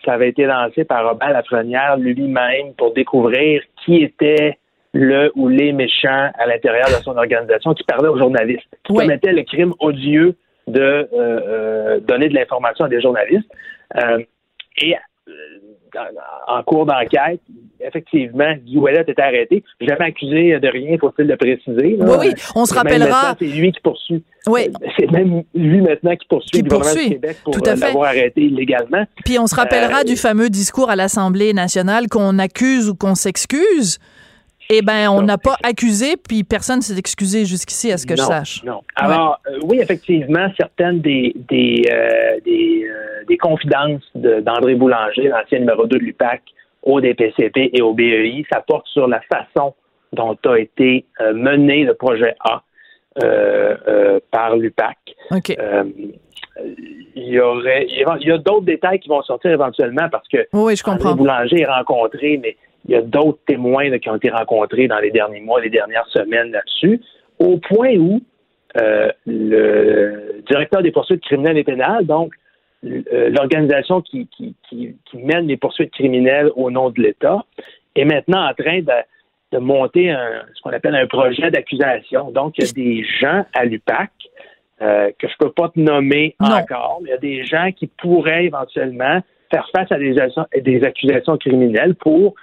ça 0.04 0.12
avait 0.12 0.28
été 0.28 0.44
lancé 0.44 0.84
par 0.84 1.08
Robert 1.08 1.30
Lafrenière 1.30 1.96
lui-même 1.96 2.74
pour 2.76 2.92
découvrir 2.92 3.62
qui 3.84 3.96
était 3.96 4.58
le 4.92 5.32
ou 5.34 5.48
les 5.48 5.72
méchants 5.72 6.30
à 6.38 6.46
l'intérieur 6.46 6.86
de 6.86 7.02
son 7.02 7.16
organisation 7.16 7.74
qui 7.74 7.82
parlait 7.84 8.08
aux 8.08 8.18
journalistes, 8.18 8.68
qui 8.84 8.92
Oui. 8.92 9.04
commettaient 9.04 9.32
le 9.32 9.42
crime 9.42 9.72
odieux 9.80 10.36
de 10.68 10.80
euh, 10.80 11.08
euh, 11.12 12.00
donner 12.00 12.28
de 12.28 12.34
l'information 12.34 12.84
à 12.84 12.88
des 12.88 13.00
journalistes. 13.00 13.50
Euh, 13.96 14.18
et 14.76 14.94
euh, 15.28 15.32
en 16.48 16.62
cours 16.64 16.86
d'enquête, 16.86 17.40
effectivement, 17.80 18.52
Guy 18.64 18.78
Ouellet 18.78 19.04
était 19.06 19.20
arrêté. 19.22 19.62
Jamais 19.80 20.06
accusé 20.06 20.58
de 20.58 20.68
rien, 20.68 20.96
faut-il 20.98 21.26
le 21.26 21.36
préciser. 21.36 21.96
là. 21.96 22.04
Oui, 22.18 22.26
oui, 22.28 22.34
on 22.56 22.64
se 22.66 22.74
rappellera. 22.74 23.36
C'est 23.38 23.46
lui 23.46 23.72
qui 23.72 23.80
poursuit. 23.80 24.24
Oui. 24.46 24.70
C'est 24.98 25.10
même 25.10 25.42
lui 25.54 25.80
maintenant 25.80 26.16
qui 26.16 26.26
poursuit 26.26 26.50
Qui 26.50 26.62
le 26.62 26.68
gouvernement 26.68 26.90
poursuit, 26.92 27.08
du 27.08 27.14
Québec 27.14 27.36
pour 27.44 27.56
l'avoir 27.64 28.04
arrêté 28.08 28.42
illégalement. 28.42 29.04
Puis 29.24 29.38
on 29.38 29.46
se 29.46 29.54
rappellera 29.54 30.00
Euh, 30.00 30.04
du 30.04 30.16
fameux 30.16 30.50
discours 30.50 30.90
à 30.90 30.96
l'Assemblée 30.96 31.52
nationale 31.52 32.08
qu'on 32.08 32.38
accuse 32.38 32.88
ou 32.88 32.94
qu'on 32.94 33.14
s'excuse. 33.14 33.98
Eh 34.70 34.80
bien, 34.82 35.10
on 35.12 35.22
n'a 35.22 35.36
pas 35.38 35.56
accusé, 35.62 36.16
puis 36.16 36.42
personne 36.44 36.80
s'est 36.80 36.98
excusé 36.98 37.44
jusqu'ici, 37.44 37.92
à 37.92 37.98
ce 37.98 38.06
que 38.06 38.16
je 38.16 38.22
sache. 38.22 38.62
Non. 38.64 38.80
Alors, 38.96 39.38
euh, 39.48 39.58
oui, 39.64 39.78
effectivement, 39.80 40.46
certaines 40.58 41.00
des, 41.00 41.34
des, 41.48 41.82
euh, 41.92 42.40
des, 42.44 42.84
euh, 42.88 43.24
des 43.28 43.36
confidences 43.36 44.02
de- 44.14 44.40
d'André 44.40 44.74
Boulanger, 44.74 45.28
l'ancien 45.28 45.58
numéro 45.60 45.86
2 45.86 45.98
de 45.98 46.04
l'UPAC, 46.04 46.42
au 46.82 47.00
DPCP 47.00 47.70
et 47.72 47.82
au 47.82 47.92
BEI, 47.94 48.44
ça 48.52 48.60
porte 48.66 48.86
sur 48.88 49.06
la 49.06 49.20
façon 49.22 49.74
dont 50.12 50.36
a 50.44 50.58
été 50.58 51.04
mené 51.34 51.84
le 51.84 51.94
projet 51.94 52.34
A 52.40 52.62
par 54.30 54.56
l'UPAC. 54.56 54.96
OK. 55.30 55.56
Il 57.16 57.24
y 57.28 57.40
aurait, 57.40 57.86
il 57.88 57.98
y 58.26 58.30
a- 58.32 58.38
d'autres 58.38 58.64
détails 58.66 59.00
qui 59.00 59.08
vont 59.08 59.22
sortir 59.22 59.50
éventuellement 59.50 60.08
parce 60.10 60.26
que 60.28 60.38
Oui, 60.52 60.62
oui, 60.66 60.76
je 60.76 60.82
comprends. 60.84 61.10
André 61.10 61.14
Boulanger 61.18 61.60
est 61.62 61.66
rencontré, 61.66 62.38
mais 62.42 62.56
il 62.86 62.92
y 62.92 62.96
a 62.96 63.02
d'autres 63.02 63.40
témoins 63.46 63.88
là, 63.88 63.98
qui 63.98 64.08
ont 64.10 64.16
été 64.16 64.30
rencontrés 64.30 64.88
dans 64.88 64.98
les 64.98 65.10
derniers 65.10 65.40
mois, 65.40 65.60
les 65.60 65.70
dernières 65.70 66.06
semaines 66.08 66.50
là-dessus, 66.52 67.00
au 67.38 67.58
point 67.58 67.96
où 67.96 68.20
euh, 68.80 69.10
le 69.26 70.42
directeur 70.48 70.82
des 70.82 70.90
poursuites 70.90 71.22
criminelles 71.22 71.58
et 71.58 71.64
pénales, 71.64 72.06
donc 72.06 72.34
euh, 72.84 73.30
l'organisation 73.30 74.02
qui, 74.02 74.28
qui, 74.28 74.54
qui, 74.68 74.94
qui 75.04 75.16
mène 75.18 75.46
les 75.46 75.56
poursuites 75.56 75.92
criminelles 75.92 76.50
au 76.56 76.70
nom 76.70 76.90
de 76.90 77.00
l'État, 77.00 77.44
est 77.96 78.04
maintenant 78.04 78.46
en 78.48 78.54
train 78.54 78.80
de, 78.80 78.92
de 79.52 79.58
monter 79.58 80.10
un, 80.10 80.42
ce 80.54 80.60
qu'on 80.62 80.70
appelle 80.70 80.94
un 80.96 81.06
projet 81.06 81.50
d'accusation. 81.50 82.30
Donc, 82.32 82.58
il 82.58 82.66
y 82.66 82.68
a 82.68 82.72
des 82.72 83.04
gens 83.04 83.44
à 83.54 83.64
l'UPAC 83.64 84.10
euh, 84.82 85.10
que 85.18 85.28
je 85.28 85.34
peux 85.38 85.52
pas 85.52 85.68
te 85.68 85.78
nommer 85.78 86.34
Non. 86.40 86.56
encore, 86.56 86.98
mais 87.02 87.10
il 87.10 87.12
y 87.12 87.14
a 87.14 87.18
des 87.18 87.44
gens 87.44 87.70
qui 87.72 87.86
pourraient 87.86 88.46
éventuellement 88.46 89.20
faire 89.50 89.68
face 89.74 89.90
à 89.92 89.98
des 89.98 90.84
accusations 90.84 91.38
criminelles 91.38 91.94
pour, 91.94 92.34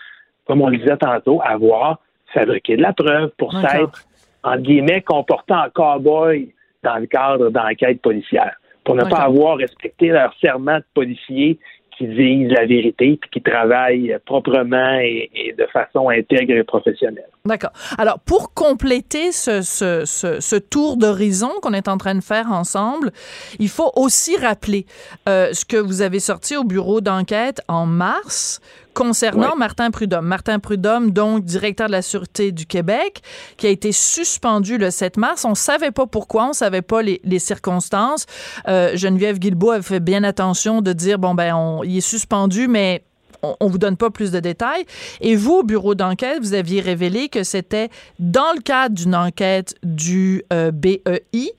comme 0.52 0.64
on 0.64 0.68
le 0.68 0.80
disait 0.80 0.98
tantôt, 0.98 1.42
avoir 1.46 2.00
fabriqué 2.34 2.76
de 2.76 2.82
la 2.82 2.92
preuve, 2.92 3.30
pour 3.38 3.54
s'être, 3.54 4.04
entre 4.44 4.58
guillemets, 4.58 5.00
comporté 5.00 5.54
en 5.54 5.70
cow-boy 5.74 6.50
dans 6.84 6.98
le 6.98 7.06
cadre 7.06 7.50
d'enquêtes 7.52 8.02
policières, 8.02 8.58
pour 8.84 8.96
ne 8.96 9.06
pas 9.06 9.20
avoir 9.20 9.56
respecté 9.56 10.10
leur 10.10 10.34
serment 10.42 10.80
de 10.80 10.86
policier 10.94 11.58
qui 11.98 12.08
disent 12.08 12.52
la 12.52 12.66
vérité 12.66 13.18
puis 13.22 13.30
qui 13.32 13.42
travaillent 13.42 14.18
proprement 14.26 14.98
et, 15.00 15.30
et 15.34 15.54
de 15.54 15.66
façon 15.68 16.10
intègre 16.10 16.56
et 16.56 16.64
professionnelle. 16.64 17.30
D'accord. 17.46 17.72
Alors, 17.98 18.20
pour 18.20 18.54
compléter 18.54 19.32
ce, 19.32 19.62
ce, 19.62 20.04
ce, 20.06 20.42
ce 20.42 20.56
tour 20.58 20.98
d'horizon 20.98 21.52
qu'on 21.62 21.74
est 21.74 21.88
en 21.88 21.98
train 21.98 22.16
de 22.16 22.24
faire 22.24 22.52
ensemble, 22.52 23.12
il 23.60 23.70
faut 23.70 23.92
aussi 23.96 24.36
rappeler 24.36 24.86
euh, 25.30 25.54
ce 25.54 25.64
que 25.64 25.78
vous 25.78 26.02
avez 26.02 26.20
sorti 26.20 26.58
au 26.58 26.64
bureau 26.64 27.00
d'enquête 27.00 27.62
en 27.70 27.86
mars 27.86 28.60
concernant 28.94 29.52
Ouais. 29.52 29.58
Martin 29.58 29.92
Prudhomme. 29.92 30.26
Martin 30.26 30.60
Prudhomme, 30.60 31.12
donc 31.12 31.44
directeur 31.44 31.88
de 31.88 31.92
la 31.92 32.02
Sûreté 32.02 32.52
du 32.52 32.66
Québec, 32.66 33.22
qui 33.58 33.68
a 33.68 33.70
été 33.70 33.92
suspendu 33.92 34.78
le 34.78 34.92
7 34.92 35.18
mars. 35.18 35.46
On 35.46 35.56
savait 35.56 35.92
pas 35.92 36.08
pourquoi, 36.08 36.50
on 36.50 36.54
savait 36.54 36.82
pas 36.82 37.02
les, 37.02 37.22
les 37.24 37.40
circonstances. 37.40 38.26
Euh, 38.68 38.96
Geneviève 38.96 39.40
Guilbeault 39.40 39.72
avait 39.72 39.82
fait 39.84 40.00
bien 40.00 40.24
attention 40.24 40.82
de 40.82 40.94
dire, 40.94 41.20
bon, 41.20 41.34
ben, 41.36 41.56
on, 41.56 41.84
il 41.84 41.98
est 41.98 42.02
suspendu, 42.02 42.68
mais 42.68 43.04
on, 43.44 43.56
on 43.60 43.68
vous 43.68 43.78
donne 43.78 43.98
pas 43.98 44.10
plus 44.10 44.32
de 44.32 44.40
détails. 44.40 44.86
Et 45.20 45.36
vous, 45.36 45.54
au 45.56 45.64
bureau 45.64 45.96
d'enquête, 45.96 46.40
vous 46.42 46.54
aviez 46.54 46.82
révélé 46.82 47.30
que 47.30 47.44
c'était 47.44 47.90
dans 48.20 48.54
le 48.56 48.62
cadre 48.62 48.96
d'une 48.96 49.16
enquête 49.16 49.76
du 49.84 50.44
euh, 50.54 50.72
BEI 50.72 51.54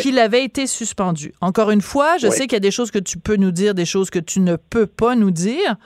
qu'il 0.00 0.18
avait 0.18 0.44
été 0.44 0.66
suspendu. 0.68 1.32
Encore 1.40 1.70
une 1.70 1.80
fois, 1.80 2.16
je 2.18 2.28
sais 2.28 2.42
qu'il 2.42 2.52
y 2.52 2.56
a 2.56 2.60
des 2.60 2.70
choses 2.70 2.90
que 2.92 2.98
tu 2.98 3.18
peux 3.18 3.36
nous 3.36 3.50
dire, 3.50 3.74
des 3.74 3.84
choses 3.84 4.08
que 4.10 4.20
tu 4.20 4.38
ne 4.38 4.54
peux 4.54 4.86
pas 4.86 5.16
nous 5.16 5.32
dire, 5.32 5.76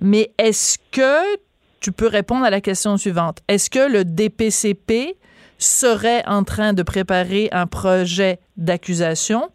mais 0.00 0.30
est-ce 0.38 0.78
que 0.90 1.38
tu 1.80 1.92
peux 1.92 2.08
répondre 2.08 2.44
à 2.44 2.50
la 2.50 2.60
question 2.60 2.96
suivante? 2.96 3.38
Est-ce 3.48 3.70
que 3.70 3.90
le 3.90 4.04
DPCP 4.04 5.16
serait 5.58 6.22
en 6.26 6.44
train 6.44 6.72
de 6.72 6.82
préparer 6.82 7.48
un 7.52 7.66
projet 7.66 8.38
d'accusation 8.56 9.50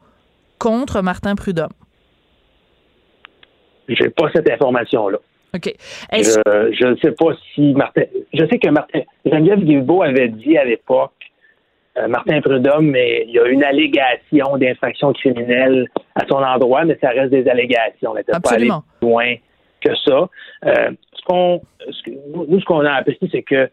contre 0.60 1.02
Martin 1.02 1.36
Prudhomme? 1.36 1.74
J'ai 3.88 4.10
pas 4.10 4.30
cette 4.34 4.50
information-là. 4.50 5.18
OK. 5.54 5.74
Est-ce 6.12 6.40
Je 6.46 6.88
ne 6.88 6.96
sais 6.98 7.12
pas 7.12 7.34
si 7.54 7.74
Martin. 7.74 8.04
Je 8.34 8.46
sais 8.46 8.58
que 8.58 8.70
Martin. 8.70 9.02
Geneviève 9.26 9.60
Guilbeault 9.60 10.04
avait 10.04 10.30
dit 10.30 10.58
à 10.58 10.64
l'époque, 10.64 11.12
euh, 11.98 12.08
Martin 12.08 12.40
Prudhomme, 12.40 12.90
mais 12.90 13.26
il 13.28 13.34
y 13.34 13.40
a 13.40 13.48
une 13.48 13.64
allégation 13.64 14.58
d'infraction 14.58 15.12
criminelle 15.12 15.90
à 16.16 16.26
son 16.28 16.38
endroit, 16.38 16.86
mais 16.86 16.98
ça 17.02 17.10
reste 17.10 17.32
des 17.32 17.50
allégations. 17.50 18.12
On 18.12 18.16
n'était 18.16 18.32
pas 18.32 18.54
allé 18.54 18.70
plus 18.70 19.10
loin 19.10 19.36
que 19.82 19.96
ça. 19.96 20.30
Euh, 20.66 20.92
ce 21.14 21.24
qu'on, 21.26 21.62
nous, 22.48 22.60
ce 22.60 22.66
qu'on 22.66 22.86
a 22.86 22.94
appris, 22.94 23.18
c'est 23.32 23.44
que 23.44 23.70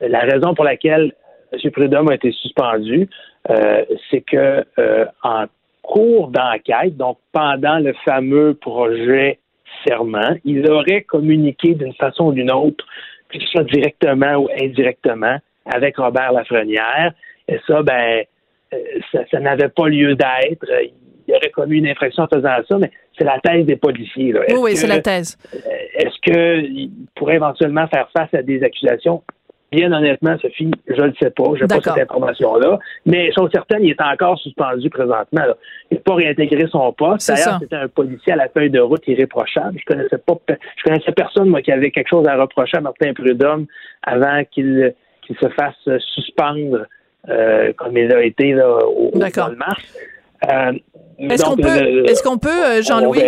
la 0.00 0.20
raison 0.20 0.54
pour 0.54 0.64
laquelle 0.64 1.12
M. 1.52 1.70
Prudhomme 1.70 2.10
a 2.10 2.14
été 2.14 2.32
suspendu, 2.32 3.08
euh, 3.50 3.84
c'est 4.10 4.20
que 4.20 4.64
euh, 4.78 5.06
en 5.22 5.46
cours 5.82 6.28
d'enquête, 6.28 6.96
donc 6.96 7.18
pendant 7.32 7.78
le 7.78 7.94
fameux 8.04 8.54
projet 8.54 9.38
serment, 9.86 10.36
il 10.44 10.68
aurait 10.70 11.02
communiqué 11.02 11.74
d'une 11.74 11.94
façon 11.94 12.26
ou 12.26 12.32
d'une 12.32 12.50
autre, 12.50 12.84
que 13.28 13.38
ce 13.40 13.46
soit 13.48 13.64
directement 13.64 14.34
ou 14.36 14.48
indirectement, 14.60 15.38
avec 15.66 15.96
Robert 15.96 16.32
Lafrenière. 16.32 17.12
Et 17.48 17.58
ça, 17.66 17.82
ben, 17.82 18.24
euh, 18.74 18.76
ça, 19.12 19.20
ça 19.30 19.40
n'avait 19.40 19.68
pas 19.68 19.88
lieu 19.88 20.16
d'être. 20.16 20.66
Il 21.28 21.34
aurait 21.34 21.50
commis 21.50 21.78
une 21.78 21.88
infraction 21.88 22.24
en 22.24 22.28
faisant 22.28 22.56
ça, 22.68 22.78
mais 22.78 22.90
c'est 23.18 23.24
la 23.24 23.38
thèse 23.40 23.66
des 23.66 23.76
policiers. 23.76 24.32
Là. 24.32 24.40
Oui, 24.56 24.76
c'est 24.76 24.86
la 24.86 25.00
thèse. 25.00 25.36
est-ce 25.94 26.20
qu'il 26.22 26.90
pourrait 27.14 27.36
éventuellement 27.36 27.86
faire 27.88 28.08
face 28.16 28.32
à 28.34 28.42
des 28.42 28.62
accusations? 28.62 29.22
Bien 29.72 29.92
honnêtement, 29.92 30.38
Sophie, 30.38 30.70
je 30.86 30.94
ne 30.94 31.08
le 31.08 31.14
sais 31.20 31.30
pas. 31.30 31.44
Je 31.56 31.62
n'ai 31.62 31.66
pas 31.66 31.80
cette 31.80 31.98
information-là. 31.98 32.78
Mais 33.04 33.32
chose 33.32 33.50
certaine, 33.52 33.82
il 33.82 33.90
est 33.90 34.00
encore 34.00 34.38
suspendu 34.38 34.88
présentement. 34.88 35.26
là. 35.32 35.56
Il 35.90 35.96
n'a 35.96 36.00
pas 36.00 36.14
réintégré 36.14 36.66
son 36.70 36.92
poste. 36.92 37.28
D'ailleurs, 37.28 37.58
c'était 37.60 37.76
un 37.76 37.88
policier 37.88 38.34
à 38.34 38.36
la 38.36 38.48
feuille 38.48 38.70
de 38.70 38.78
route 38.78 39.02
irréprochable. 39.08 39.78
Je 39.80 39.84
connaissais 39.84 40.18
pas 40.18 40.34
je 40.48 40.82
connaissais 40.84 41.12
personne, 41.12 41.48
moi, 41.48 41.62
qui 41.62 41.72
avait 41.72 41.90
quelque 41.90 42.08
chose 42.08 42.28
à 42.28 42.36
reprocher 42.36 42.76
à 42.76 42.80
Martin 42.80 43.12
Prudhomme 43.12 43.66
avant 44.02 44.44
qu'il 44.44 44.94
se 45.28 45.48
fasse 45.48 45.74
euh, 45.88 45.98
suspendre 45.98 46.86
euh, 47.28 47.72
comme 47.76 47.96
il 47.96 48.12
a 48.12 48.22
été 48.22 48.52
là, 48.52 48.68
au, 48.86 49.10
mois 49.16 49.28
de 49.28 49.56
mars. 49.56 49.82
Euh, 50.48 50.72
Est-ce 51.18 51.44
qu'on 51.44 51.56
peut, 51.56 51.80
le- 51.80 52.10
est-ce 52.10 52.22
qu'on 52.22 52.38
peut, 52.38 52.48
euh, 52.64 52.82
Jean-Louis, 52.82 53.20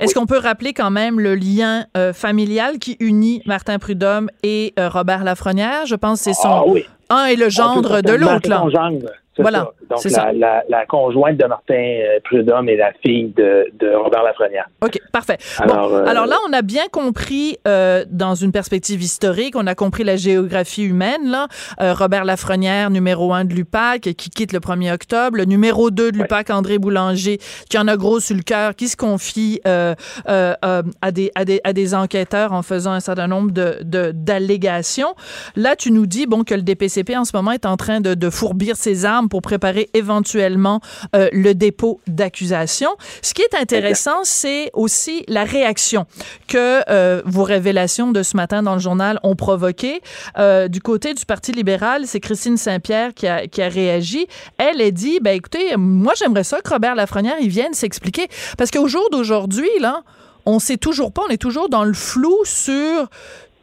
est-ce 0.00 0.14
qu'on 0.14 0.26
peut 0.26 0.38
rappeler 0.38 0.72
quand 0.72 0.90
même 0.90 1.18
le 1.20 1.34
lien 1.34 1.86
euh, 1.96 2.12
familial 2.12 2.78
qui 2.78 2.96
unit 3.00 3.42
Martin 3.46 3.78
Prudhomme 3.78 4.28
et 4.42 4.74
euh, 4.78 4.88
Robert 4.88 5.24
Lafrenière? 5.24 5.86
Je 5.86 5.94
pense 5.94 6.18
que 6.18 6.24
c'est 6.24 6.34
son 6.34 6.48
Ah 6.48 6.62
oui. 6.66 6.84
un 7.10 7.26
et 7.26 7.36
le 7.36 7.44
peut 7.44 7.50
gendre 7.50 8.00
de 8.02 8.12
l'autre, 8.12 8.48
là. 8.48 8.58
son 8.62 8.70
gendre. 8.70 9.06
Voilà, 9.38 9.58
ça. 9.58 9.72
Donc, 9.90 10.04
la, 10.04 10.10
ça. 10.10 10.32
La, 10.32 10.62
la 10.68 10.86
conjointe 10.86 11.36
de 11.36 11.46
Martin 11.46 11.74
euh, 11.74 12.18
Prudhomme 12.24 12.68
et 12.68 12.76
la 12.76 12.92
fille 13.04 13.32
de, 13.36 13.66
de 13.78 13.94
Robert 13.94 14.22
Lafrenière. 14.22 14.68
OK, 14.82 14.98
parfait. 15.12 15.38
Alors, 15.58 15.88
bon, 15.88 15.96
euh, 15.96 16.06
alors 16.06 16.26
là, 16.26 16.36
on 16.48 16.52
a 16.52 16.62
bien 16.62 16.86
compris, 16.90 17.58
euh, 17.66 18.04
dans 18.08 18.34
une 18.34 18.52
perspective 18.52 19.02
historique, 19.02 19.54
on 19.56 19.66
a 19.66 19.74
compris 19.74 20.04
la 20.04 20.16
géographie 20.16 20.84
humaine. 20.84 21.30
Là. 21.30 21.48
Euh, 21.80 21.94
Robert 21.94 22.24
Lafrenière, 22.24 22.90
numéro 22.90 23.32
un 23.32 23.44
de 23.44 23.54
l'UPAC, 23.54 24.02
qui 24.16 24.30
quitte 24.30 24.52
le 24.52 24.60
1er 24.60 24.92
octobre. 24.92 25.36
Le 25.36 25.44
numéro 25.44 25.90
2 25.90 26.12
de 26.12 26.18
l'UPAC, 26.18 26.50
André 26.50 26.78
Boulanger, 26.78 27.38
qui 27.68 27.78
en 27.78 27.88
a 27.88 27.96
gros 27.96 28.20
sur 28.20 28.36
le 28.36 28.42
cœur, 28.42 28.74
qui 28.74 28.88
se 28.88 28.96
confie 28.96 29.60
euh, 29.66 29.94
euh, 30.28 30.54
euh, 30.64 30.82
à, 31.02 31.12
des, 31.12 31.30
à, 31.34 31.44
des, 31.44 31.60
à 31.64 31.72
des 31.72 31.94
enquêteurs 31.94 32.52
en 32.52 32.62
faisant 32.62 32.92
un 32.92 33.00
certain 33.00 33.26
nombre 33.26 33.50
de, 33.50 33.78
de, 33.82 34.12
d'allégations. 34.14 35.14
Là, 35.56 35.76
tu 35.76 35.90
nous 35.90 36.06
dis 36.06 36.26
bon 36.26 36.44
que 36.44 36.54
le 36.54 36.62
DPCP, 36.62 37.16
en 37.16 37.24
ce 37.24 37.36
moment, 37.36 37.52
est 37.52 37.66
en 37.66 37.76
train 37.76 38.00
de, 38.00 38.14
de 38.14 38.30
fourbir 38.30 38.76
ses 38.76 39.04
armes 39.04 39.23
pour 39.28 39.42
préparer 39.42 39.90
éventuellement 39.94 40.80
euh, 41.14 41.28
le 41.32 41.54
dépôt 41.54 42.00
d'accusation. 42.06 42.90
Ce 43.22 43.34
qui 43.34 43.42
est 43.42 43.54
intéressant, 43.54 44.24
c'est 44.24 44.70
aussi 44.72 45.24
la 45.28 45.44
réaction 45.44 46.06
que 46.48 46.80
euh, 46.90 47.22
vos 47.24 47.44
révélations 47.44 48.12
de 48.12 48.22
ce 48.22 48.36
matin 48.36 48.62
dans 48.62 48.74
le 48.74 48.80
journal 48.80 49.18
ont 49.22 49.36
provoqué. 49.36 50.00
Euh, 50.38 50.68
du 50.68 50.80
côté 50.80 51.14
du 51.14 51.24
Parti 51.26 51.52
libéral, 51.52 52.06
c'est 52.06 52.20
Christine 52.20 52.56
Saint-Pierre 52.56 53.14
qui 53.14 53.26
a, 53.26 53.46
qui 53.46 53.62
a 53.62 53.68
réagi. 53.68 54.26
Elle 54.58 54.80
a 54.80 54.90
dit, 54.90 55.18
ben 55.20 55.36
écoutez, 55.36 55.76
moi 55.76 56.12
j'aimerais 56.16 56.44
ça 56.44 56.60
que 56.60 56.70
Robert 56.70 56.94
Lafrenière 56.94 57.36
il 57.40 57.48
vienne 57.48 57.74
s'expliquer 57.74 58.28
parce 58.58 58.70
qu'au 58.70 58.88
jour 58.88 59.08
d'aujourd'hui 59.10 59.68
là, 59.80 60.02
on 60.46 60.58
sait 60.58 60.76
toujours 60.76 61.12
pas, 61.12 61.22
on 61.26 61.30
est 61.30 61.38
toujours 61.38 61.68
dans 61.68 61.84
le 61.84 61.94
flou 61.94 62.36
sur 62.44 63.08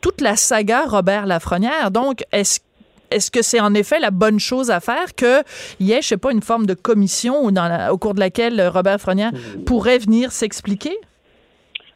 toute 0.01 0.19
la 0.21 0.35
saga 0.35 0.85
Robert 0.87 1.25
Lafrenière. 1.27 1.91
Donc, 1.91 2.25
est-ce 2.31 2.59
est-ce 3.11 3.29
que 3.31 3.41
c'est 3.41 3.59
en 3.59 3.73
effet 3.73 3.99
la 3.99 4.11
bonne 4.11 4.39
chose 4.39 4.71
à 4.71 4.79
faire 4.79 5.13
qu'il 5.15 5.87
y 5.87 5.91
ait, 5.93 6.01
je 6.01 6.07
sais 6.07 6.17
pas, 6.17 6.31
une 6.31 6.41
forme 6.41 6.65
de 6.65 6.73
commission 6.73 7.43
ou 7.43 7.51
dans 7.51 7.67
la- 7.67 7.93
au 7.93 7.97
cours 7.97 8.13
de 8.13 8.19
laquelle 8.19 8.61
Robert 8.73 8.93
Lafrenière 8.93 9.31
pourrait 9.65 9.97
venir 9.99 10.31
s'expliquer? 10.31 10.91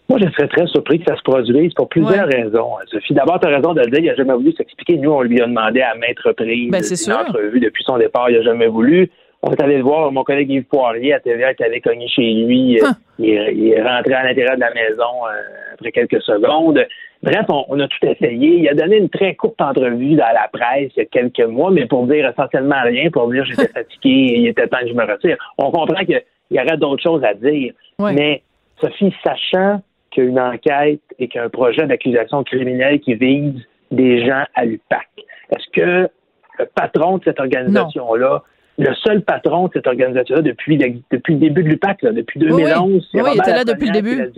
Moi, 0.08 0.20
je 0.24 0.30
serais 0.34 0.48
très 0.48 0.68
surpris 0.68 1.00
que 1.00 1.06
ça 1.06 1.18
se 1.18 1.24
produise 1.24 1.74
pour 1.74 1.90
plusieurs 1.90 2.28
raisons. 2.28 2.74
Sophie, 2.92 3.16
d'abord, 3.16 3.40
tu 3.40 3.48
as 3.48 3.56
raison 3.56 3.74
de 3.74 3.82
le 3.82 3.88
dire, 3.88 4.00
il 4.02 4.06
n'a 4.06 4.16
jamais 4.16 4.34
voulu 4.34 4.52
s'expliquer. 4.54 4.98
Nous, 4.98 5.10
on 5.12 5.22
lui 5.24 5.42
a 5.42 5.48
demandé 5.48 5.82
à 5.82 5.96
maintes 5.96 6.20
reprises 6.24 6.70
Ben, 6.70 6.84
une 6.88 6.96
sûr. 6.96 7.18
entrevue 7.18 7.60
depuis 7.60 7.84
son 7.84 7.98
départ, 7.98 8.30
il 8.30 8.38
n'a 8.38 8.44
jamais 8.44 8.68
voulu. 8.68 9.10
On 9.42 9.52
est 9.52 9.62
allé 9.62 9.78
le 9.78 9.84
voir, 9.84 10.12
mon 10.12 10.24
collègue 10.24 10.50
Yves 10.52 10.64
Poirier 10.66 11.14
à 11.14 11.20
TVA 11.20 11.56
qui 11.56 11.64
avait 11.64 11.82
cogné 11.82 12.08
chez 12.08 12.22
lui. 12.34 12.80
Hein. 12.84 12.92
Il, 13.18 13.30
est, 13.30 13.56
il 13.56 13.68
est 13.74 13.82
rentré 13.82 14.14
à 14.14 14.24
l'intérieur 14.26 14.56
de 14.56 14.60
la 14.62 14.74
maison 14.74 15.04
euh, 15.28 15.65
après 15.76 15.92
quelques 15.92 16.22
secondes. 16.22 16.86
Bref, 17.24 17.46
on, 17.50 17.66
on 17.70 17.80
a 17.80 17.88
tout 17.88 18.06
essayé. 18.06 18.60
Il 18.60 18.70
a 18.70 18.74
donné 18.74 18.98
une 18.98 19.10
très 19.10 19.36
courte 19.36 19.62
entrevue 19.62 20.16
dans 20.16 20.34
la 20.34 20.50
presse 20.52 20.92
il 20.96 21.00
y 21.00 21.02
a 21.02 21.06
quelques 21.06 21.48
mois, 21.48 21.72
mais 21.72 21.86
pour 21.86 22.08
dire 22.08 22.28
essentiellement 22.28 22.82
rien, 22.84 23.10
pour 23.10 23.30
dire 23.32 23.46
j'étais 23.46 23.68
fatigué, 23.74 24.36
il 24.38 24.48
était 24.48 24.68
temps 24.68 24.80
que 24.82 24.90
je 24.90 24.94
me 24.94 25.06
retire. 25.06 25.38
On 25.58 25.72
comprend 25.72 26.04
qu'il 26.06 26.22
y 26.52 26.60
aurait 26.60 26.78
d'autres 26.78 27.04
choses 27.04 27.24
à 27.24 27.34
dire. 27.34 27.74
Ouais. 28.00 28.14
Mais 28.14 28.42
Sophie, 28.82 29.14
sachant 29.24 29.82
qu'il 30.12 30.24
y 30.24 30.28
a 30.28 30.30
une 30.30 30.40
enquête 30.40 31.02
et 31.20 31.28
qu'il 31.28 31.40
y 31.40 31.42
a 31.42 31.46
un 31.46 31.50
projet 31.50 31.86
d'accusation 31.86 32.44
criminelle 32.44 33.00
qui 33.00 33.16
vise 33.16 33.62
des 33.92 34.26
gens 34.26 34.44
à 34.56 34.66
l'UPAC, 34.66 35.08
est-ce 35.52 35.70
que 35.74 36.10
le 36.58 36.66
patron 36.74 37.18
de 37.18 37.24
cette 37.26 37.40
organisation-là, 37.40 38.44
le 38.78 38.94
seul 38.96 39.22
patron 39.24 39.68
de 39.68 39.72
cette 39.74 39.88
organisation-là 39.88 40.42
depuis, 40.42 40.78
le- 40.78 41.00
depuis 41.12 41.34
le 41.36 41.40
début 41.40 41.64
de 41.64 41.70
l'UPAC, 41.70 42.02
là, 42.02 42.12
depuis 42.12 42.40
Oui, 42.42 42.52
oui. 42.52 42.64
2011, 42.64 43.08
c'est 43.12 43.22
Oui, 43.22 43.30
il 43.36 43.40
était 43.40 43.52
là 43.54 43.64
depuis 43.64 43.88
le 43.88 43.94
début. 43.94 44.30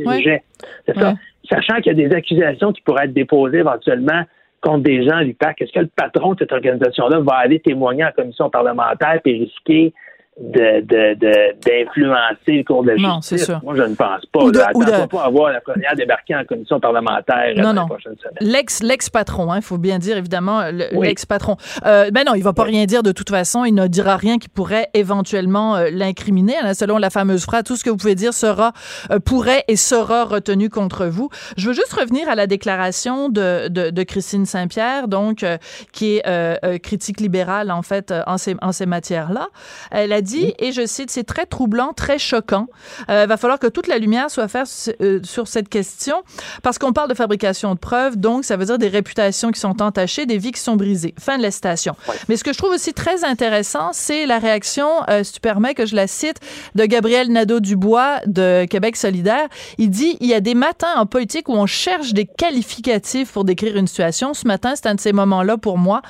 C'est 0.86 1.00
ça. 1.00 1.14
Sachant 1.50 1.76
qu'il 1.82 1.98
y 1.98 2.04
a 2.06 2.08
des 2.10 2.14
accusations 2.16 2.72
qui 2.74 2.82
pourraient 2.82 3.06
être 3.06 3.14
déposées 3.14 3.60
éventuellement 3.60 4.22
contre 4.62 4.84
des 4.84 5.04
gens 5.06 5.18
à 5.18 5.24
l'UPAC, 5.24 5.62
est-ce 5.62 5.72
que 5.72 5.80
le 5.80 5.90
patron 5.96 6.34
de 6.34 6.40
cette 6.40 6.52
organisation-là 6.52 7.20
va 7.20 7.36
aller 7.36 7.60
témoigner 7.60 8.04
en 8.06 8.12
commission 8.12 8.50
parlementaire 8.50 9.20
et 9.26 9.32
risquer 9.32 9.94
d'influencer 10.40 12.36
le 12.48 12.64
cours 12.64 12.84
de 12.84 12.92
la 12.92 12.96
Non, 12.98 13.16
justice? 13.16 13.40
c'est 13.40 13.46
sûr. 13.46 13.60
Moi, 13.64 13.76
je 13.76 13.84
ne 13.84 13.96
pense 13.96 14.26
pas. 14.32 14.44
Ou 14.44 14.52
de- 14.52 14.60
là. 14.60 14.70
ou 14.74 14.84
de- 14.84 15.06
pas 15.08 15.24
à 15.24 15.30
voir 15.30 15.52
la 15.52 15.62
première 15.62 15.96
débarquer 15.96 16.36
en 16.36 16.44
commission 16.46 16.80
parlementaire 16.80 17.54
Non, 17.58 17.64
dans 17.64 17.74
non. 17.74 17.82
les 17.84 17.88
prochaines 17.90 18.16
semaines. 18.18 18.52
L'ex, 18.54 18.84
l'ex-patron, 18.84 19.54
il 19.56 19.62
faut 19.62 19.78
bien 19.78 20.00
dire, 20.00 20.18
évidemment, 20.18 20.70
le- 20.72 20.88
Oui. 20.96 21.08
l'ex-patron. 21.08 21.58
Euh, 21.86 22.10
ben 22.12 22.24
non, 22.26 22.34
il 22.36 22.44
va 22.44 22.54
pas 22.54 22.64
rien 22.64 22.86
dire 22.86 23.04
de 23.04 23.12
toute 23.12 23.30
façon. 23.30 23.66
Il 23.66 23.74
ne 23.74 23.88
dira 23.88 24.18
rien 24.18 24.38
qui 24.38 24.50
pourrait 24.50 24.90
éventuellement 24.94 25.76
euh, 25.76 25.90
l'incriminer. 25.92 26.56
hein, 26.62 26.74
selon 26.74 26.98
la 26.98 27.10
fameuse 27.10 27.44
phrase, 27.46 27.64
tout 27.64 27.76
ce 27.76 27.84
que 27.84 27.90
vous 27.90 27.98
pouvez 27.98 28.16
dire 28.16 28.34
sera, 28.34 28.74
euh, 29.12 29.20
pourrait 29.20 29.64
et 29.68 29.76
sera 29.76 30.26
retenu 30.26 30.70
contre 30.70 31.06
vous. 31.06 31.30
Je 31.58 31.68
veux 31.68 31.74
juste 31.74 31.94
revenir 31.94 32.30
à 32.30 32.36
la 32.36 32.48
déclaration 32.48 33.30
de, 33.30 33.68
de, 33.70 33.90
de 33.90 34.04
Christine 34.04 34.46
Saint-Pierre, 34.46 35.08
donc, 35.08 35.44
euh, 35.44 35.58
qui 35.94 36.18
est 36.18 36.28
euh, 36.28 36.78
critique 36.80 37.20
libérale, 37.20 37.72
en 37.72 37.82
fait, 37.82 38.14
en 38.28 38.38
ces, 38.38 38.56
en 38.62 38.72
ces 38.72 38.86
matières-là. 38.86 39.48
Elle 39.92 40.14
a 40.14 40.22
dit, 40.22 40.27
et 40.60 40.72
je 40.72 40.86
cite, 40.86 41.12
c'est 41.12 41.24
très 41.24 41.46
troublant, 41.46 41.94
très 41.94 42.20
choquant. 42.20 42.68
Euh, 43.10 43.24
Il 43.24 43.30
va 43.30 43.38
falloir 43.38 43.60
que 43.60 43.68
toute 43.68 43.88
la 43.88 43.98
lumière 43.98 44.30
soit 44.30 44.48
faite 44.48 44.96
euh, 45.02 45.20
sur 45.24 45.48
cette 45.48 45.70
question 45.70 46.24
parce 46.64 46.78
qu'on 46.78 46.94
parle 46.94 47.10
de 47.10 47.14
fabrication 47.14 47.74
de 47.74 47.80
preuves, 47.80 48.18
donc 48.18 48.46
ça 48.46 48.58
veut 48.58 48.66
dire 48.66 48.78
des 48.78 48.88
réputations 48.88 49.52
qui 49.52 49.60
sont 49.60 49.82
entachées, 49.82 50.26
des 50.26 50.38
vies 50.38 50.52
qui 50.52 50.60
sont 50.60 50.76
brisées. 50.76 51.14
Fin 51.20 51.38
de 51.38 51.44
la 51.44 51.52
citation. 51.52 51.96
Mais 52.30 52.38
ce 52.38 52.44
que 52.44 52.54
je 52.54 52.58
trouve 52.58 52.72
aussi 52.72 52.94
très 52.94 53.24
intéressant, 53.24 53.90
c'est 53.94 54.26
la 54.26 54.40
réaction, 54.40 54.88
euh, 55.10 55.24
si 55.24 55.34
tu 55.34 55.40
permets 55.40 55.74
que 55.74 55.86
je 55.86 55.96
la 55.96 56.08
cite, 56.08 56.38
de 56.76 56.86
Gabriel 56.86 57.32
Nadeau-Dubois 57.32 58.22
de 58.26 58.66
Québec 58.66 58.96
solidaire. 58.96 59.48
Il 59.78 59.90
dit, 59.90 60.18
il 60.20 60.28
y 60.28 60.34
a 60.34 60.42
des 60.42 60.56
matins 60.56 60.94
en 60.96 61.06
politique 61.06 61.50
où 61.50 61.54
on 61.54 61.66
cherche 61.66 62.14
des 62.14 62.26
qualificatifs 62.26 63.32
pour 63.32 63.44
décrire 63.44 63.78
une 63.78 63.88
situation. 63.88 64.34
Ce 64.34 64.48
matin, 64.48 64.74
c'est 64.76 64.88
un 64.88 64.96
de 64.96 65.00
ces 65.00 65.14
moments-là 65.14 65.58
pour 65.58 65.78
moi. 65.78 66.02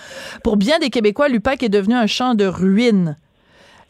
Pour 0.43 0.57
bien 0.57 0.79
des 0.79 0.89
Québécois, 0.89 1.29
l'UPAC 1.29 1.63
est 1.63 1.69
devenu 1.69 1.95
un 1.95 2.07
champ 2.07 2.35
de 2.35 2.45
ruines. 2.45 3.17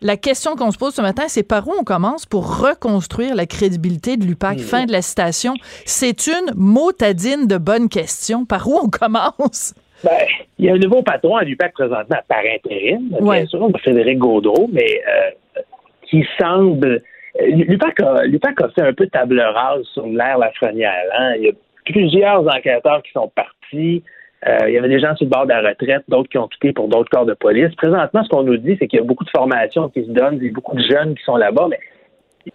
La 0.01 0.15
question 0.15 0.55
qu'on 0.55 0.71
se 0.71 0.77
pose 0.77 0.93
ce 0.93 1.01
matin, 1.01 1.23
c'est 1.27 1.43
par 1.47 1.67
où 1.67 1.71
on 1.79 1.83
commence 1.83 2.25
pour 2.25 2.59
reconstruire 2.61 3.33
la 3.35 3.45
crédibilité 3.47 4.15
de 4.17 4.25
l'UPAC? 4.25 4.59
Fin 4.59 4.85
de 4.85 4.91
la 4.91 5.01
citation. 5.01 5.53
C'est 5.85 6.27
une 6.27 6.53
motadine 6.55 7.47
de 7.47 7.57
bonne 7.57 7.89
question. 7.89 8.45
Par 8.45 8.67
où 8.67 8.77
on 8.83 8.89
commence? 8.91 9.73
Ben, 10.03 10.11
il 10.59 10.65
y 10.65 10.69
a 10.69 10.73
un 10.73 10.77
nouveau 10.77 11.01
patron 11.01 11.37
à 11.37 11.43
l'UPAC 11.43 11.73
présentement 11.73 12.17
par 12.27 12.39
intérim, 12.55 13.09
Ouais. 13.19 13.39
bien 13.39 13.47
sûr, 13.47 13.67
Frédéric 13.81 14.19
Gaudreau, 14.19 14.69
mais 14.71 15.01
euh, 15.07 15.61
qui 16.07 16.23
semble. 16.39 17.01
euh, 17.41 17.45
L'UPAC 17.47 17.99
a, 18.01 18.23
l'UPAC 18.25 18.61
a 18.61 18.69
fait 18.69 18.81
un 18.83 18.93
peu 18.93 19.07
table 19.07 19.39
rase 19.41 19.83
sur 19.93 20.05
l'ère 20.05 20.37
Lafrenière. 20.37 20.93
Hein? 21.17 21.33
Il 21.37 21.43
y 21.45 21.49
a 21.49 21.53
plusieurs 21.85 22.45
enquêteurs 22.47 23.01
qui 23.01 23.11
sont 23.13 23.31
partis. 23.35 24.03
Euh, 24.47 24.67
il 24.67 24.73
y 24.73 24.77
avait 24.77 24.87
des 24.87 24.99
gens 24.99 25.15
sur 25.15 25.25
le 25.25 25.31
bord 25.31 25.45
de 25.45 25.49
la 25.49 25.61
retraite, 25.61 26.03
d'autres 26.07 26.29
qui 26.29 26.37
ont 26.37 26.47
quitté 26.47 26.71
pour 26.71 26.87
d'autres 26.87 27.09
corps 27.09 27.25
de 27.25 27.33
police. 27.33 27.73
Présentement, 27.75 28.23
ce 28.23 28.29
qu'on 28.29 28.43
nous 28.43 28.57
dit, 28.57 28.77
c'est 28.79 28.87
qu'il 28.87 28.99
y 28.99 29.01
a 29.01 29.05
beaucoup 29.05 29.25
de 29.25 29.29
formations 29.29 29.89
qui 29.89 30.05
se 30.05 30.11
donnent, 30.11 30.37
il 30.37 30.45
y 30.45 30.49
a 30.49 30.53
beaucoup 30.53 30.75
de 30.75 30.83
jeunes 30.83 31.15
qui 31.15 31.23
sont 31.23 31.35
là-bas, 31.35 31.67
mais 31.69 31.79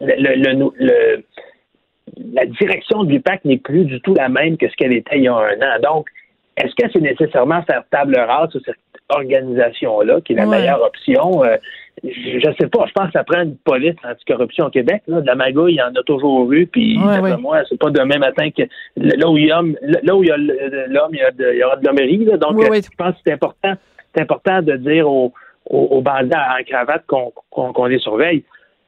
la 0.00 0.16
direction 2.46 3.05
de 3.05 3.11
l'UPAC 3.11 3.44
n'est 3.44 3.59
plus 3.59 3.85
du 3.85 4.00
tout 4.00 4.14
la 4.14 4.28
même 4.28 4.57
que 4.57 4.68
ce 4.68 4.74
qu'elle 4.76 4.94
était 4.94 5.18
il 5.18 5.24
y 5.24 5.28
a 5.28 5.35
un 5.35 5.61
an. 5.61 5.78
Donc, 5.83 6.09
est-ce 6.57 6.74
que 6.74 6.90
c'est 6.92 7.00
nécessairement 7.00 7.62
faire 7.62 7.85
table 7.90 8.16
rase 8.16 8.50
cette 8.64 8.76
organisation-là 9.16 10.20
qui 10.22 10.33
est 10.33 10.37
la 10.37 10.46
Ouais. 10.46 10.59
meilleure 10.59 10.83
option? 10.83 11.44
Euh, 11.44 11.57
je 12.05 12.48
ne 12.48 12.55
sais 12.59 12.66
pas. 12.68 12.87
Je 12.87 12.92
pense 12.92 13.07
que 13.07 13.12
ça 13.12 13.25
prend 13.25 13.42
une 13.42 13.57
police 13.57 13.94
anticorruption 14.05 14.66
au 14.66 14.70
Québec. 14.70 15.03
Là. 15.07 15.20
De 15.20 15.27
la 15.27 15.35
magouille, 15.35 15.75
il 15.75 15.77
y 15.77 15.83
en 15.83 15.94
a 15.94 16.03
toujours 16.05 16.51
eu. 16.53 16.66
Puis, 16.66 16.98
Ouais, 16.98 17.20
ouais. 17.20 17.37
moi, 17.37 17.61
c'est 17.68 17.79
pas 17.79 17.90
demain 17.90 18.18
matin 18.18 18.51
que 18.51 18.62
là 18.96 19.29
où 19.29 19.37
il 19.37 19.46
y 19.46 19.51
a, 19.53 19.62
là 20.03 20.16
où 20.16 20.22
il 20.22 20.29
y 20.29 20.33
a 20.33 20.37
le- 20.37 20.87
l'homme, 20.88 21.11
il 21.12 21.18
y, 21.18 21.22
a 21.22 21.31
de- 21.31 21.51
il 21.53 21.59
y 21.59 21.64
aura 21.64 21.77
de 21.77 21.87
l'hommerie. 21.87 22.18
Donc, 22.38 22.57
Oui, 22.59 22.64
euh, 22.64 22.68
oui. 22.70 22.81
je 22.83 22.96
pense 22.96 23.12
que 23.14 23.20
c'est 23.27 23.33
important, 23.33 23.75
c'est 24.14 24.22
important 24.22 24.62
de 24.62 24.77
dire 24.77 25.09
aux, 25.09 25.33
aux, 25.68 25.79
aux 25.79 26.01
bandits 26.01 26.31
en 26.35 26.62
cravate 26.64 27.05
qu'on 27.07 27.85
les 27.87 27.98
surveille. 27.98 28.42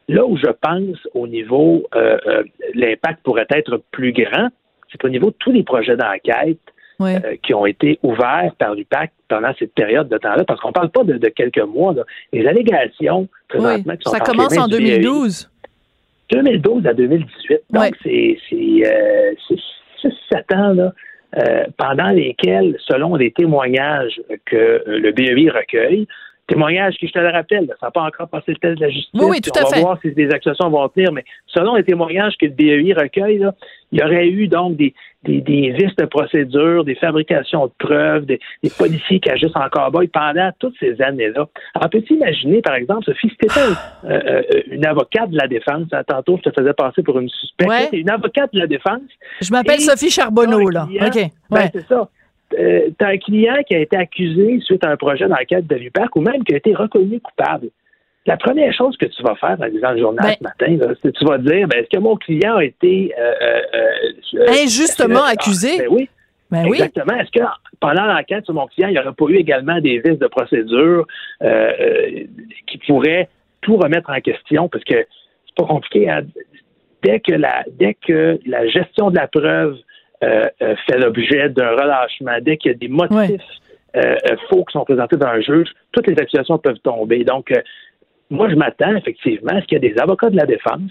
Là 0.08 0.24
où 0.26 0.36
je 0.36 0.48
pense 0.60 0.98
au 1.14 1.26
niveau, 1.26 1.84
euh, 1.94 2.18
euh, 2.26 2.42
l'impact 2.74 3.22
pourrait 3.22 3.46
être 3.50 3.80
plus 3.90 4.12
grand, 4.12 4.48
c'est 4.90 5.02
au 5.04 5.08
niveau 5.08 5.30
de 5.30 5.36
tous 5.38 5.50
les 5.52 5.62
projets 5.62 5.96
d'enquête 5.96 6.58
Euh, 7.06 7.36
qui 7.42 7.54
ont 7.54 7.66
été 7.66 7.98
ouverts 8.02 8.52
par 8.58 8.74
l'UPAC 8.74 9.10
pendant 9.28 9.52
cette 9.58 9.72
période 9.74 10.08
de 10.08 10.18
temps-là, 10.18 10.44
parce 10.44 10.60
qu'on 10.60 10.72
parle 10.72 10.90
pas 10.90 11.04
de, 11.04 11.14
de 11.18 11.28
quelques 11.28 11.58
mois. 11.62 11.92
là. 11.94 12.02
Les 12.32 12.46
allégations, 12.46 13.28
présentement, 13.48 13.92
Oui. 13.92 13.98
qui 13.98 14.04
sont 14.04 14.10
Ça 14.16 14.20
commence 14.20 14.56
en 14.58 14.66
du 14.68 14.78
BEI, 14.78 14.98
2012. 14.98 15.50
2012 16.30 16.86
à 16.86 16.94
2018. 16.94 17.60
Donc, 17.70 17.82
Ouais. 17.82 17.90
c'est 18.02 18.38
c'est, 18.48 18.86
euh, 18.86 19.32
c'est 19.48 20.08
6-7 20.32 20.54
ans 20.54 20.72
là, 20.74 20.92
euh, 21.38 21.64
pendant 21.76 22.10
lesquels, 22.10 22.76
selon 22.86 23.16
les 23.16 23.30
témoignages 23.32 24.20
que 24.46 24.56
euh, 24.56 24.82
le 24.86 25.12
BEI 25.12 25.50
recueille, 25.50 26.06
témoignages 26.46 26.94
qui, 26.96 27.06
je 27.06 27.12
te 27.12 27.18
le 27.18 27.28
rappelle, 27.30 27.66
ça 27.80 27.86
n'a 27.86 27.90
pas 27.90 28.02
encore 28.02 28.28
passé 28.28 28.52
le 28.52 28.56
test 28.56 28.76
de 28.76 28.80
la 28.84 28.90
justice. 28.90 29.10
Oui, 29.14 29.26
oui, 29.30 29.40
tout 29.40 29.50
on 29.56 29.60
à 29.60 29.64
va 29.64 29.70
fait. 29.70 29.80
voir 29.80 29.98
si 30.02 30.12
des 30.12 30.28
accusations 30.30 30.68
vont 30.70 30.88
tenir, 30.88 31.12
mais 31.12 31.24
selon 31.46 31.74
les 31.76 31.84
témoignages 31.84 32.34
que 32.38 32.46
le 32.46 32.52
BEI 32.52 32.92
recueille, 32.92 33.38
là, 33.38 33.54
il 33.92 34.00
y 34.00 34.02
aurait 34.02 34.26
eu 34.28 34.48
donc 34.48 34.76
des, 34.76 34.92
des, 35.22 35.40
des 35.40 35.70
vices 35.70 35.94
de 35.96 36.04
procédure, 36.04 36.84
des 36.84 36.96
fabrications 36.96 37.66
de 37.66 37.72
preuves, 37.78 38.26
des, 38.26 38.40
des 38.62 38.70
policiers 38.70 39.20
qui 39.20 39.30
agissent 39.30 39.54
en 39.54 39.68
cowboy 39.70 40.08
pendant 40.08 40.50
toutes 40.58 40.74
ces 40.80 41.00
années-là. 41.00 41.46
Alors, 41.74 41.90
peux-tu 41.90 42.14
imaginer, 42.14 42.60
par 42.60 42.74
exemple, 42.74 43.04
Sophie, 43.04 43.28
si 43.30 43.36
tu 43.36 43.46
étais 43.46 43.60
euh, 43.60 44.20
euh, 44.26 44.42
une 44.70 44.84
avocate 44.84 45.30
de 45.30 45.36
la 45.38 45.46
défense, 45.46 45.84
hein, 45.92 46.02
tantôt 46.06 46.38
je 46.44 46.50
te 46.50 46.60
faisais 46.60 46.72
passer 46.74 47.02
pour 47.02 47.18
une 47.20 47.28
suspecte, 47.28 47.70
Ouais. 47.70 47.88
Une 47.92 48.10
avocate 48.10 48.52
de 48.52 48.58
la 48.58 48.66
défense, 48.66 49.00
Je 49.40 49.50
m'appelle 49.52 49.80
Sophie 49.80 50.10
Charbonneau, 50.10 50.68
là. 50.68 50.86
client- 50.88 51.06
OK. 51.06 51.30
ben, 51.50 51.68
c'est 51.72 51.86
ça. 51.86 52.08
Euh, 52.58 52.90
t'as 52.98 53.08
un 53.08 53.18
client 53.18 53.56
qui 53.66 53.74
a 53.74 53.80
été 53.80 53.96
accusé 53.96 54.60
suite 54.60 54.84
à 54.84 54.90
un 54.90 54.96
projet 54.96 55.26
d'enquête 55.28 55.66
de 55.66 55.74
l'UPAC 55.76 56.14
ou 56.16 56.20
même 56.20 56.44
qui 56.44 56.54
a 56.54 56.58
été 56.58 56.74
reconnu 56.74 57.20
coupable. 57.20 57.68
la 58.26 58.36
première 58.36 58.72
chose 58.72 58.96
que 58.96 59.06
tu 59.06 59.22
vas 59.22 59.34
faire 59.34 59.56
en 59.60 59.64
lisant 59.66 59.92
le 59.92 59.98
journal 59.98 60.24
Ben- 60.26 60.36
ce 60.38 60.42
matin, 60.66 60.94
c'est 61.02 61.12
que 61.12 61.18
tu 61.18 61.24
vas 61.26 61.38
dire, 61.38 61.68
ben, 61.68 61.80
est-ce 61.80 61.90
que 61.96 62.00
mon 62.00 62.16
client 62.16 62.56
a 62.56 62.64
été 62.64 63.14
euh, 63.18 63.32
euh, 63.42 63.60
euh, 64.34 64.46
Injustement 64.64 65.24
accusé? 65.24 65.72
Ah, 65.74 65.82
ben 65.82 65.88
oui. 65.90 66.08
Ben 66.50 66.64
oui. 66.68 66.76
Exactement. 66.78 67.16
Est-ce 67.18 67.30
que 67.32 67.44
pendant 67.80 68.04
l'enquête 68.06 68.44
sur 68.44 68.54
mon 68.54 68.66
client, 68.66 68.88
il 68.88 68.92
n'y 68.92 68.98
aurait 68.98 69.12
pas 69.12 69.26
eu 69.28 69.36
également 69.36 69.80
des 69.80 69.98
vices 69.98 70.18
de 70.18 70.26
procédure 70.28 71.06
qui 72.66 72.78
pourraient 72.86 73.28
tout 73.62 73.76
remettre 73.76 74.10
en 74.10 74.20
question? 74.20 74.68
Parce 74.68 74.84
que 74.84 74.94
c'est 74.94 75.54
pas 75.56 75.64
compliqué. 75.66 76.08
hein. 76.08 76.22
Dès 77.02 77.20
que 77.20 77.32
la 77.32 77.64
dès 77.78 77.94
que 77.94 78.38
la 78.46 78.66
gestion 78.68 79.10
de 79.10 79.16
la 79.16 79.26
preuve 79.26 79.76
fait 80.86 80.98
l'objet 80.98 81.48
d'un 81.50 81.70
relâchement, 81.70 82.36
dès 82.40 82.56
qu'il 82.56 82.72
y 82.72 82.74
a 82.74 82.78
des 82.78 82.88
motifs 82.88 83.18
Ouais. 83.18 83.38
euh, 83.96 84.16
euh, 84.30 84.36
faux 84.48 84.64
qui 84.64 84.72
sont 84.72 84.84
présentés 84.84 85.16
dans 85.16 85.28
un 85.28 85.40
juge, 85.40 85.68
toutes 85.92 86.06
les 86.06 86.18
accusations 86.18 86.58
peuvent 86.58 86.78
tomber. 86.82 87.24
Donc, 87.24 87.50
euh, 87.52 87.60
moi, 88.30 88.48
je 88.48 88.54
m'attends 88.56 88.94
effectivement 88.96 89.52
à 89.52 89.60
ce 89.60 89.66
qu'il 89.66 89.80
y 89.82 89.86
ait 89.86 89.92
des 89.92 89.98
avocats 90.00 90.30
de 90.30 90.36
la 90.36 90.46
défense 90.46 90.90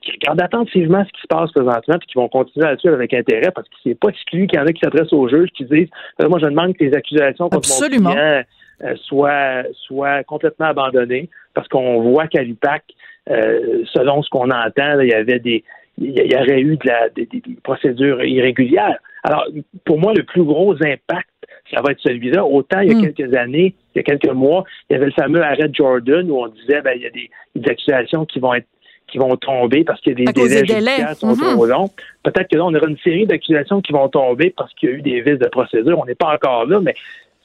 qui 0.00 0.12
regardent 0.12 0.40
attentivement 0.40 1.04
ce 1.04 1.10
qui 1.12 1.20
se 1.22 1.26
passe 1.26 1.50
présentement 1.52 1.96
et 1.96 2.06
qui 2.06 2.14
vont 2.14 2.28
continuer 2.28 2.66
à 2.66 2.72
le 2.72 2.78
suivre 2.78 2.94
avec 2.94 3.12
intérêt 3.12 3.50
parce 3.54 3.68
que 3.68 3.74
c'est 3.82 3.98
pas 3.98 4.08
exclu 4.08 4.46
qu'il 4.46 4.58
y 4.58 4.62
en 4.62 4.66
a 4.66 4.72
qui 4.72 4.80
s'adressent 4.80 5.12
au 5.12 5.28
juge 5.28 5.50
qui 5.50 5.64
disent 5.64 5.88
Euh, 6.22 6.28
moi 6.28 6.38
je 6.38 6.46
demande 6.46 6.74
que 6.76 6.84
les 6.84 6.94
accusations 6.94 7.48
contre 7.48 7.68
Absolument. 7.68 8.10
mon 8.10 8.14
client 8.14 8.42
euh, 8.84 8.94
soient, 9.02 9.64
soient 9.86 10.22
complètement 10.22 10.66
abandonnées 10.66 11.28
parce 11.52 11.66
qu'on 11.66 12.00
voit 12.00 12.28
qu'à 12.28 12.42
l'UPAC, 12.42 12.84
euh, 13.28 13.82
selon 13.92 14.22
ce 14.22 14.30
qu'on 14.30 14.50
entend, 14.50 14.94
là, 14.94 15.02
il 15.04 15.10
y 15.10 15.14
avait 15.14 15.40
des 15.40 15.64
il 16.00 16.32
y 16.32 16.36
aurait 16.36 16.60
eu 16.60 16.76
de 16.76 16.86
la, 16.86 17.08
des, 17.10 17.28
procédures 17.62 18.22
irrégulières. 18.24 18.98
Alors, 19.24 19.44
pour 19.84 19.98
moi, 19.98 20.12
le 20.14 20.22
plus 20.22 20.44
gros 20.44 20.72
impact, 20.74 21.28
ça 21.74 21.82
va 21.82 21.92
être 21.92 22.00
celui-là. 22.00 22.44
Autant 22.44 22.80
il 22.80 22.88
y 22.92 22.94
a 22.94 22.98
Mm. 22.98 23.12
quelques 23.14 23.34
années, 23.34 23.74
il 23.94 23.98
y 23.98 24.00
a 24.00 24.02
quelques 24.02 24.32
mois, 24.32 24.64
il 24.88 24.94
y 24.94 24.96
avait 24.96 25.06
le 25.06 25.12
fameux 25.12 25.42
arrêt 25.42 25.68
de 25.68 25.74
Jordan 25.74 26.30
où 26.30 26.38
on 26.38 26.48
disait 26.48 26.80
ben, 26.82 26.92
il 26.96 27.02
y 27.02 27.06
a 27.06 27.10
des, 27.10 27.28
des 27.56 27.70
accusations 27.70 28.24
qui 28.24 28.38
vont 28.38 28.54
être 28.54 28.66
qui 29.10 29.16
vont 29.16 29.34
tomber 29.36 29.84
parce 29.84 30.02
que 30.02 30.10
des 30.10 30.26
délais 30.26 30.32
délais. 30.62 30.66
judiciaires 30.66 31.16
sont 31.16 31.34
trop 31.34 31.64
longs. 31.64 31.88
Peut-être 32.22 32.46
que 32.50 32.56
là, 32.58 32.66
on 32.66 32.74
aura 32.74 32.88
une 32.88 32.98
série 32.98 33.24
d'accusations 33.26 33.80
qui 33.80 33.92
vont 33.92 34.06
tomber 34.10 34.50
parce 34.54 34.72
qu'il 34.74 34.90
y 34.90 34.92
a 34.92 34.96
eu 34.96 35.00
des 35.00 35.22
vices 35.22 35.38
de 35.38 35.48
procédure. 35.48 35.98
On 35.98 36.04
n'est 36.04 36.14
pas 36.14 36.34
encore 36.34 36.66
là, 36.66 36.78
mais 36.82 36.94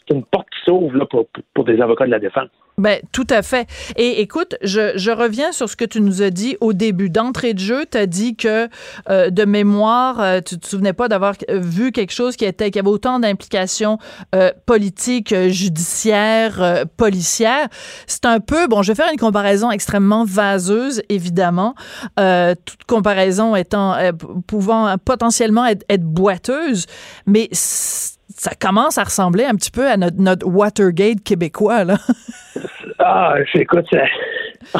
c'est 0.05 0.13
une 0.13 0.25
porte 0.25 0.49
qui 0.49 0.59
s'ouvre 0.65 1.05
pour- 1.05 1.27
pour 1.53 1.63
des 1.63 1.79
avocats 1.79 2.05
de 2.05 2.11
la 2.11 2.19
défense. 2.19 2.49
Ben, 2.79 2.99
tout 3.11 3.27
à 3.29 3.43
fait. 3.43 3.67
Et 3.97 4.21
écoute, 4.21 4.55
je, 4.63 4.93
je 4.95 5.11
reviens 5.11 5.51
sur 5.51 5.69
ce 5.69 5.75
que 5.75 5.85
tu 5.85 6.01
nous 6.01 6.23
as 6.23 6.31
dit 6.31 6.57
au 6.59 6.73
début. 6.73 7.09
D'entrée 7.09 7.53
de 7.53 7.59
jeu, 7.59 7.85
tu 7.89 7.97
as 7.97 8.07
dit 8.07 8.35
que 8.35 8.67
euh, 9.09 9.29
de 9.29 9.45
mémoire, 9.45 10.19
euh, 10.19 10.41
tu 10.41 10.57
te 10.57 10.67
souvenais 10.67 10.93
pas 10.93 11.07
d'avoir 11.07 11.35
vu 11.49 11.91
quelque 11.91 12.11
chose 12.13 12.35
qui, 12.35 12.45
était, 12.45 12.71
qui 12.71 12.79
avait 12.79 12.89
autant 12.89 13.19
d'implications 13.19 13.99
euh, 14.33 14.51
politiques, 14.65 15.33
euh, 15.33 15.49
judiciaires, 15.49 16.61
euh, 16.63 16.85
policières. 16.97 17.67
C'est 18.07 18.25
un 18.25 18.39
peu, 18.39 18.67
bon, 18.67 18.81
je 18.81 18.91
vais 18.91 18.95
faire 18.95 19.11
une 19.11 19.19
comparaison 19.19 19.69
extrêmement 19.69 20.25
vaseuse, 20.25 21.03
évidemment, 21.09 21.75
euh, 22.19 22.55
toute 22.65 22.85
comparaison 22.85 23.55
étant, 23.55 23.95
pouvant 24.47 24.95
potentiellement 24.97 25.65
être, 25.65 25.83
être 25.89 26.03
boiteuse, 26.03 26.87
mais 27.27 27.49
c- 27.51 28.13
ça 28.43 28.51
commence 28.59 28.97
à 28.97 29.03
ressembler 29.05 29.45
un 29.45 29.55
petit 29.55 29.71
peu 29.71 29.87
à 29.89 29.95
notre, 29.95 30.17
notre 30.19 30.45
Watergate 30.47 31.23
québécois, 31.23 31.83
là. 31.85 31.97
Ah, 32.99 33.35
écoute, 33.55 33.85
ça- 33.91 34.05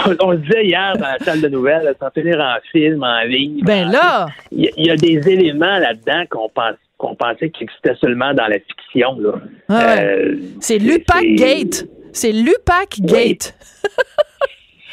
on, 0.06 0.16
on 0.28 0.32
le 0.32 0.38
disait 0.38 0.66
hier 0.66 0.94
dans 0.98 1.08
la 1.08 1.20
salle 1.20 1.42
de 1.42 1.48
nouvelles, 1.50 1.94
sans 2.00 2.10
finir 2.12 2.40
en 2.40 2.56
film, 2.72 3.04
en 3.04 3.22
livre. 3.24 3.66
Ben 3.66 3.90
là, 3.90 4.28
Il 4.52 4.62
y, 4.66 4.68
a- 4.68 4.72
il 4.78 4.88
y 4.88 4.92
a 4.92 4.96
des 4.96 5.28
éléments 5.30 5.78
là-dedans 5.80 6.24
qu'on 6.30 6.48
pense 6.50 6.76
qu'on 6.98 7.16
pensait 7.16 7.50
qu'ils 7.50 7.64
existaient 7.64 7.96
seulement 8.00 8.34
dans 8.34 8.48
la 8.48 8.60
fiction. 8.60 9.18
Là. 9.20 9.32
Ah 9.68 9.78
ouais. 9.96 10.04
Euh, 10.06 10.36
c'est 10.62 10.78
Lupac 10.78 11.22
c'est- 11.22 11.34
Gate. 11.36 11.86
C'est 12.14 12.32
Lupac 12.32 13.00
Gate. 13.02 13.56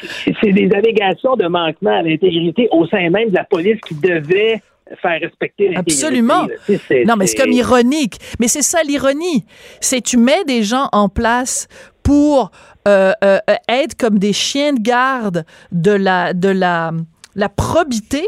c'est 0.41 0.51
des 0.51 0.69
allégations 0.73 1.35
de 1.35 1.47
manquement 1.47 1.99
à 1.99 2.01
l'intégrité 2.01 2.67
au 2.71 2.85
sein 2.87 3.09
même 3.11 3.29
de 3.29 3.35
la 3.35 3.43
police 3.45 3.79
qui 3.87 3.95
devait 3.95 4.61
faire 5.01 5.19
respecter. 5.21 5.75
Absolument. 5.75 6.47
Tu 6.65 6.77
sais, 6.87 7.03
Non, 7.05 7.15
mais 7.15 7.27
c'est 7.27 7.37
comme 7.37 7.51
ironique. 7.51 8.17
Mais 8.39 8.47
c'est 8.47 8.61
ça 8.61 8.83
l'ironie. 8.83 9.45
C'est 9.79 10.01
tu 10.01 10.17
mets 10.17 10.43
des 10.45 10.63
gens 10.63 10.89
en 10.91 11.09
place 11.09 11.67
pour 12.03 12.51
euh, 12.87 13.13
euh, 13.23 13.39
être 13.69 13.95
comme 13.95 14.17
des 14.17 14.33
chiens 14.33 14.73
de 14.73 14.81
garde 14.81 15.45
de 15.71 15.91
la, 15.91 16.33
de 16.33 16.49
la, 16.49 16.91
la 17.35 17.49
probité. 17.49 18.27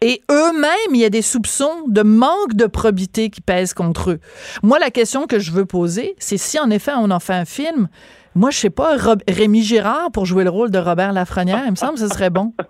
Et 0.00 0.22
eux-mêmes, 0.30 0.94
il 0.94 1.00
y 1.00 1.04
a 1.04 1.10
des 1.10 1.22
soupçons 1.22 1.88
de 1.88 2.02
manque 2.02 2.54
de 2.54 2.66
probité 2.66 3.30
qui 3.30 3.40
pèsent 3.40 3.74
contre 3.74 4.12
eux. 4.12 4.20
Moi, 4.62 4.78
la 4.78 4.90
question 4.90 5.26
que 5.26 5.40
je 5.40 5.50
veux 5.50 5.66
poser, 5.66 6.14
c'est 6.18 6.38
si 6.38 6.58
en 6.58 6.70
effet 6.70 6.92
on 6.96 7.10
en 7.10 7.18
fait 7.18 7.34
un 7.34 7.44
film, 7.44 7.88
moi, 8.38 8.50
je 8.50 8.58
sais 8.58 8.70
pas, 8.70 8.96
Rob- 8.96 9.22
Rémi 9.28 9.62
Girard 9.62 10.10
pour 10.12 10.24
jouer 10.26 10.44
le 10.44 10.50
rôle 10.50 10.70
de 10.70 10.78
Robert 10.78 11.12
Lafrenière, 11.12 11.62
il 11.66 11.70
me 11.72 11.76
semble 11.76 11.94
que 11.94 12.00
ce 12.00 12.08
serait 12.08 12.30
bon. 12.30 12.52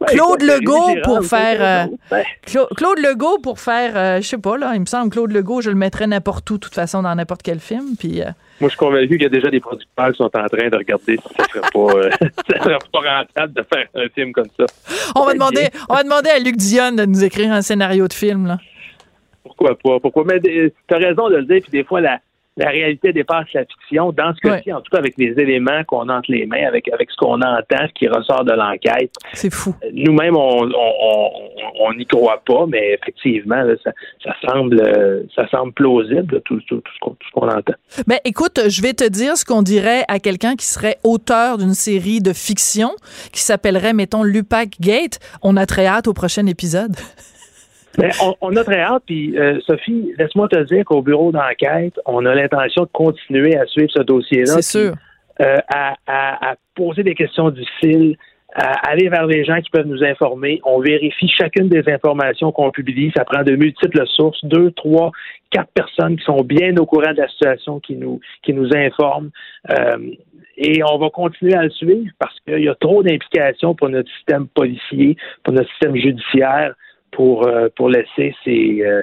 Ben, 0.00 0.06
Claude 0.06 0.42
Legault 0.42 0.96
pour 1.04 1.22
faire, 1.24 1.84
raison. 1.84 1.98
Ben, 2.10 2.24
Cla- 2.46 2.74
Claude 2.74 2.98
Legault 2.98 3.38
pour 3.42 3.60
faire, 3.60 3.92
euh, 3.94 4.16
je 4.20 4.26
sais 4.26 4.38
pas, 4.38 4.56
là, 4.56 4.72
il 4.74 4.80
me 4.80 4.86
semble, 4.86 5.10
Claude 5.10 5.30
Legault, 5.30 5.60
je 5.60 5.68
le 5.68 5.76
mettrais 5.76 6.06
n'importe 6.06 6.48
où, 6.50 6.54
de 6.54 6.60
toute 6.60 6.74
façon, 6.74 7.02
dans 7.02 7.14
n'importe 7.14 7.42
quel 7.42 7.60
film. 7.60 7.94
Puis, 7.98 8.22
euh, 8.22 8.26
Moi, 8.60 8.68
je 8.68 8.68
suis 8.68 8.78
convaincu 8.78 9.08
qu'il 9.18 9.22
y 9.22 9.26
a 9.26 9.28
déjà 9.28 9.50
des 9.50 9.60
producteurs 9.60 10.10
qui 10.10 10.16
sont 10.16 10.24
en 10.24 10.28
train 10.48 10.68
de 10.70 10.76
regarder 10.76 11.18
si 11.18 11.34
ça 11.36 11.44
serait 11.44 11.60
pas, 11.70 11.98
euh, 11.98 12.10
serait 12.62 12.78
pas 12.92 13.18
rentable 13.18 13.52
de 13.52 13.62
faire 13.72 13.86
un 13.94 14.08
film 14.14 14.32
comme 14.32 14.48
ça. 14.58 14.64
on, 15.14 15.24
va 15.26 15.34
demander, 15.34 15.68
on 15.90 15.94
va 15.94 16.02
demander 16.02 16.30
à 16.30 16.38
Luc 16.38 16.56
Dionne 16.56 16.96
de 16.96 17.04
nous 17.04 17.22
écrire 17.22 17.52
un 17.52 17.60
scénario 17.62 18.08
de 18.08 18.14
film. 18.14 18.46
Là. 18.46 18.58
Pourquoi 19.44 19.76
pas? 19.78 20.00
Pourquoi? 20.00 20.24
Mais 20.24 20.40
tu 20.40 20.72
as 20.90 20.96
raison 20.98 21.28
de 21.28 21.36
le 21.36 21.44
dire, 21.44 21.60
puis 21.60 21.70
des 21.70 21.84
fois, 21.84 22.00
la, 22.00 22.18
la 22.58 22.70
réalité 22.70 23.12
dépasse 23.12 23.46
la 23.54 23.64
fiction. 23.66 24.12
Dans 24.12 24.34
ce 24.34 24.40
cas-ci, 24.40 24.72
en 24.72 24.80
tout 24.80 24.90
cas, 24.90 24.98
avec 24.98 25.14
les 25.18 25.34
éléments 25.38 25.84
qu'on 25.86 26.08
a 26.08 26.16
entre 26.18 26.30
les 26.32 26.46
mains, 26.46 26.66
avec, 26.66 26.88
avec 26.92 27.10
ce 27.10 27.16
qu'on 27.16 27.40
entend, 27.42 27.86
ce 27.86 27.92
qui 27.94 28.08
ressort 28.08 28.44
de 28.44 28.52
l'enquête, 28.52 29.10
C'est 29.34 29.52
fou. 29.52 29.74
nous-mêmes, 29.92 30.36
on 30.36 30.62
on- 30.64 30.70
on- 30.72 31.30
on 31.80 31.92
n'y 31.94 32.06
croit 32.06 32.42
pas, 32.46 32.64
mais 32.66 32.94
effectivement, 33.00 33.62
là, 33.62 33.74
ça, 33.84 33.90
ça 34.24 34.34
semble 34.48 34.80
euh, 34.80 35.22
ça 35.34 35.46
semble 35.48 35.72
plausible, 35.72 36.40
tout, 36.46 36.60
tout- 36.66 36.80
tout 36.80 36.92
ce 36.94 36.98
qu'on 37.00 37.10
tout 37.10 37.26
ce 37.28 37.32
qu'on 37.32 37.48
entend. 37.48 37.74
Ben, 38.06 38.18
écoute, 38.24 38.58
je 38.68 38.80
vais 38.82 38.94
te 38.94 39.06
dire 39.08 39.36
ce 39.36 39.44
qu'on 39.44 39.62
dirait 39.62 40.04
à 40.08 40.18
quelqu'un 40.18 40.56
qui 40.56 40.64
serait 40.66 40.96
auteur 41.04 41.58
d'une 41.58 41.74
série 41.74 42.20
de 42.20 42.32
fiction 42.32 42.90
qui 43.32 43.40
s'appellerait, 43.42 43.92
mettons, 43.92 44.22
Lupac 44.22 44.80
Gate. 44.80 45.18
On 45.42 45.56
a 45.58 45.66
très 45.66 45.86
hâte 45.86 46.08
au 46.08 46.14
prochain 46.14 46.46
épisode. 46.46 46.94
Mais 47.98 48.10
on, 48.22 48.34
on 48.40 48.56
a 48.56 48.64
très 48.64 48.80
hâte, 48.80 49.02
puis 49.06 49.38
euh, 49.38 49.58
Sophie, 49.66 50.12
laisse-moi 50.18 50.48
te 50.48 50.62
dire 50.64 50.84
qu'au 50.84 51.02
bureau 51.02 51.32
d'enquête, 51.32 51.98
on 52.04 52.24
a 52.26 52.34
l'intention 52.34 52.82
de 52.82 52.90
continuer 52.92 53.56
à 53.56 53.64
suivre 53.66 53.90
ce 53.90 54.02
dossier-là. 54.02 54.60
C'est 54.60 54.78
sûr. 54.78 54.94
euh, 55.40 55.58
à, 55.72 55.94
à- 56.06 56.50
à 56.50 56.54
poser 56.74 57.02
des 57.02 57.14
questions 57.14 57.50
difficiles, 57.50 58.16
à 58.54 58.88
aller 58.90 59.08
vers 59.08 59.26
les 59.26 59.44
gens 59.44 59.60
qui 59.60 59.70
peuvent 59.70 59.86
nous 59.86 60.02
informer. 60.02 60.60
On 60.64 60.80
vérifie 60.80 61.28
chacune 61.28 61.68
des 61.68 61.82
informations 61.90 62.52
qu'on 62.52 62.70
publie. 62.70 63.12
Ça 63.14 63.24
prend 63.24 63.42
de 63.42 63.54
multiples 63.54 64.06
sources, 64.06 64.42
deux, 64.44 64.70
trois, 64.72 65.10
quatre 65.50 65.70
personnes 65.74 66.16
qui 66.16 66.24
sont 66.24 66.42
bien 66.42 66.74
au 66.78 66.86
courant 66.86 67.12
de 67.12 67.20
la 67.20 67.28
situation, 67.28 67.80
qui 67.80 67.96
nous, 67.96 68.20
qui 68.42 68.54
nous 68.54 68.68
informent. 68.74 69.30
Euh, 69.70 69.98
et 70.56 70.80
on 70.90 70.96
va 70.96 71.10
continuer 71.10 71.54
à 71.54 71.64
le 71.64 71.70
suivre 71.70 72.10
parce 72.18 72.34
qu'il 72.40 72.62
y 72.64 72.68
a 72.68 72.74
trop 72.76 73.02
d'implications 73.02 73.74
pour 73.74 73.90
notre 73.90 74.10
système 74.16 74.46
policier, 74.48 75.16
pour 75.44 75.52
notre 75.52 75.68
système 75.72 75.94
judiciaire, 75.96 76.74
pour, 77.12 77.46
euh, 77.46 77.68
pour 77.76 77.88
laisser 77.88 78.34
ces, 78.44 78.82
euh, 78.82 79.02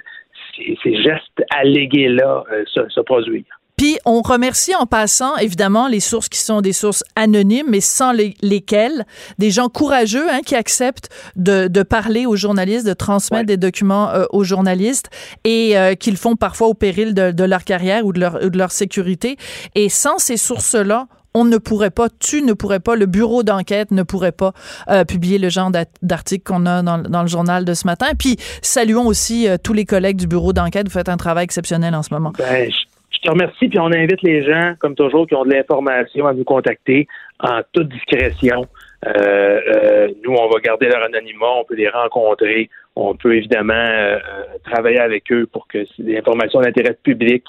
ces, 0.55 0.77
ces 0.83 0.95
gestes 1.01 1.43
allégués-là 1.55 2.43
euh, 2.51 2.63
se, 2.67 2.81
se 2.89 3.01
produire. 3.01 3.43
Puis 3.75 3.97
on 4.05 4.21
remercie 4.21 4.75
en 4.75 4.85
passant 4.85 5.35
évidemment 5.37 5.87
les 5.87 5.99
sources 5.99 6.29
qui 6.29 6.37
sont 6.39 6.61
des 6.61 6.73
sources 6.73 7.03
anonymes, 7.15 7.65
mais 7.69 7.81
sans 7.81 8.11
les- 8.11 8.35
lesquelles 8.43 9.03
des 9.39 9.49
gens 9.49 9.67
courageux 9.67 10.29
hein, 10.31 10.41
qui 10.45 10.55
acceptent 10.55 11.09
de, 11.35 11.67
de 11.67 11.81
parler 11.81 12.27
aux 12.27 12.35
journalistes, 12.35 12.85
de 12.87 12.93
transmettre 12.93 13.41
Ouais. 13.41 13.45
des 13.47 13.57
documents 13.57 14.11
euh, 14.11 14.25
aux 14.29 14.43
journalistes 14.43 15.09
et 15.43 15.75
euh, 15.77 15.95
qu'ils 15.95 16.17
font 16.17 16.35
parfois 16.35 16.67
au 16.67 16.75
péril 16.75 17.15
de, 17.15 17.31
de 17.31 17.43
leur 17.43 17.63
carrière 17.63 18.05
ou 18.05 18.13
de 18.13 18.19
leur, 18.19 18.35
ou 18.43 18.49
de 18.51 18.57
leur 18.59 18.71
sécurité. 18.71 19.37
Et 19.73 19.89
sans 19.89 20.19
ces 20.19 20.37
sources-là, 20.37 21.07
on 21.33 21.45
ne 21.45 21.57
pourrait 21.57 21.91
pas, 21.91 22.07
tu 22.09 22.41
ne 22.41 22.53
pourrais 22.53 22.79
pas, 22.79 22.95
le 22.95 23.05
bureau 23.05 23.43
d'enquête 23.43 23.91
ne 23.91 24.03
pourrait 24.03 24.31
pas 24.31 24.53
euh, 24.89 25.03
publier 25.03 25.39
le 25.39 25.49
genre 25.49 25.71
d'article 26.01 26.43
qu'on 26.43 26.65
a 26.65 26.81
dans, 26.83 27.21
le 27.21 27.27
journal 27.27 27.65
de 27.65 27.73
ce 27.73 27.87
matin. 27.87 28.07
Puis 28.17 28.35
saluons 28.61 29.07
aussi 29.07 29.47
euh, 29.47 29.57
tous 29.61 29.73
les 29.73 29.85
collègues 29.85 30.17
du 30.17 30.27
bureau 30.27 30.53
d'enquête. 30.53 30.87
Vous 30.87 30.97
faites 30.97 31.09
un 31.09 31.17
travail 31.17 31.45
exceptionnel 31.45 31.95
en 31.95 32.03
ce 32.03 32.13
moment. 32.13 32.31
Ben, 32.37 32.69
je, 32.69 33.19
te 33.21 33.31
remercie, 33.31 33.69
puis 33.69 33.79
on 33.79 33.91
invite 33.91 34.21
les 34.21 34.43
gens, 34.43 34.73
comme 34.79 34.95
toujours, 34.95 35.25
qui 35.27 35.35
ont 35.35 35.45
de 35.45 35.53
l'information 35.53 36.27
à 36.27 36.33
nous 36.33 36.43
contacter 36.43 37.07
en 37.39 37.61
toute 37.71 37.89
discrétion. 37.89 38.67
Euh, 39.05 40.09
nous, 40.23 40.31
on 40.33 40.49
va 40.49 40.59
garder 40.59 40.87
leur 40.87 41.03
anonymat, 41.03 41.51
on 41.59 41.63
peut 41.63 41.75
les 41.75 41.89
rencontrer, 41.89 42.69
on 42.95 43.15
peut 43.15 43.35
évidemment 43.35 44.17
travailler 44.65 44.99
avec 44.99 45.31
eux 45.31 45.47
pour 45.51 45.67
que 45.67 45.79
les 45.99 46.17
informations 46.17 46.61
d'intérêt 46.61 46.97
public 47.01 47.43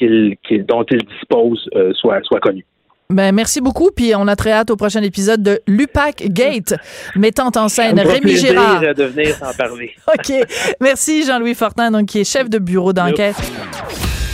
dont 0.00 0.84
ils 0.90 1.04
disposent 1.04 1.68
soient 1.92 2.40
connues. 2.40 2.64
Ben, 3.10 3.34
merci 3.34 3.62
beaucoup. 3.62 3.90
Puis 3.90 4.14
on 4.14 4.28
a 4.28 4.36
très 4.36 4.52
hâte 4.52 4.70
au 4.70 4.76
prochain 4.76 5.02
épisode 5.02 5.42
de 5.42 5.62
Lupac 5.66 6.24
Gate, 6.28 6.74
mettant 7.16 7.50
en 7.56 7.70
scène 7.70 7.98
Rémi 7.98 8.36
Girard. 8.36 8.82
de 8.82 9.04
venir 9.04 9.34
parler. 9.56 9.94
OK. 10.14 10.30
Merci 10.78 11.24
Jean-Louis 11.24 11.54
Fortin, 11.54 11.90
donc, 11.90 12.04
qui 12.04 12.20
est 12.20 12.24
chef 12.24 12.50
de 12.50 12.58
bureau 12.58 12.92
d'enquête. 12.92 13.36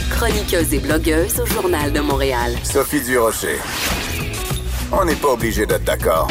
Chroniqueuse 0.09 0.73
et 0.73 0.79
blogueuse 0.79 1.39
au 1.39 1.45
Journal 1.45 1.93
de 1.93 2.01
Montréal. 2.01 2.51
Sophie 2.63 3.01
Durocher. 3.01 3.59
On 4.91 5.05
n'est 5.05 5.15
pas 5.15 5.29
obligé 5.29 5.65
d'être 5.65 5.85
d'accord. 5.85 6.27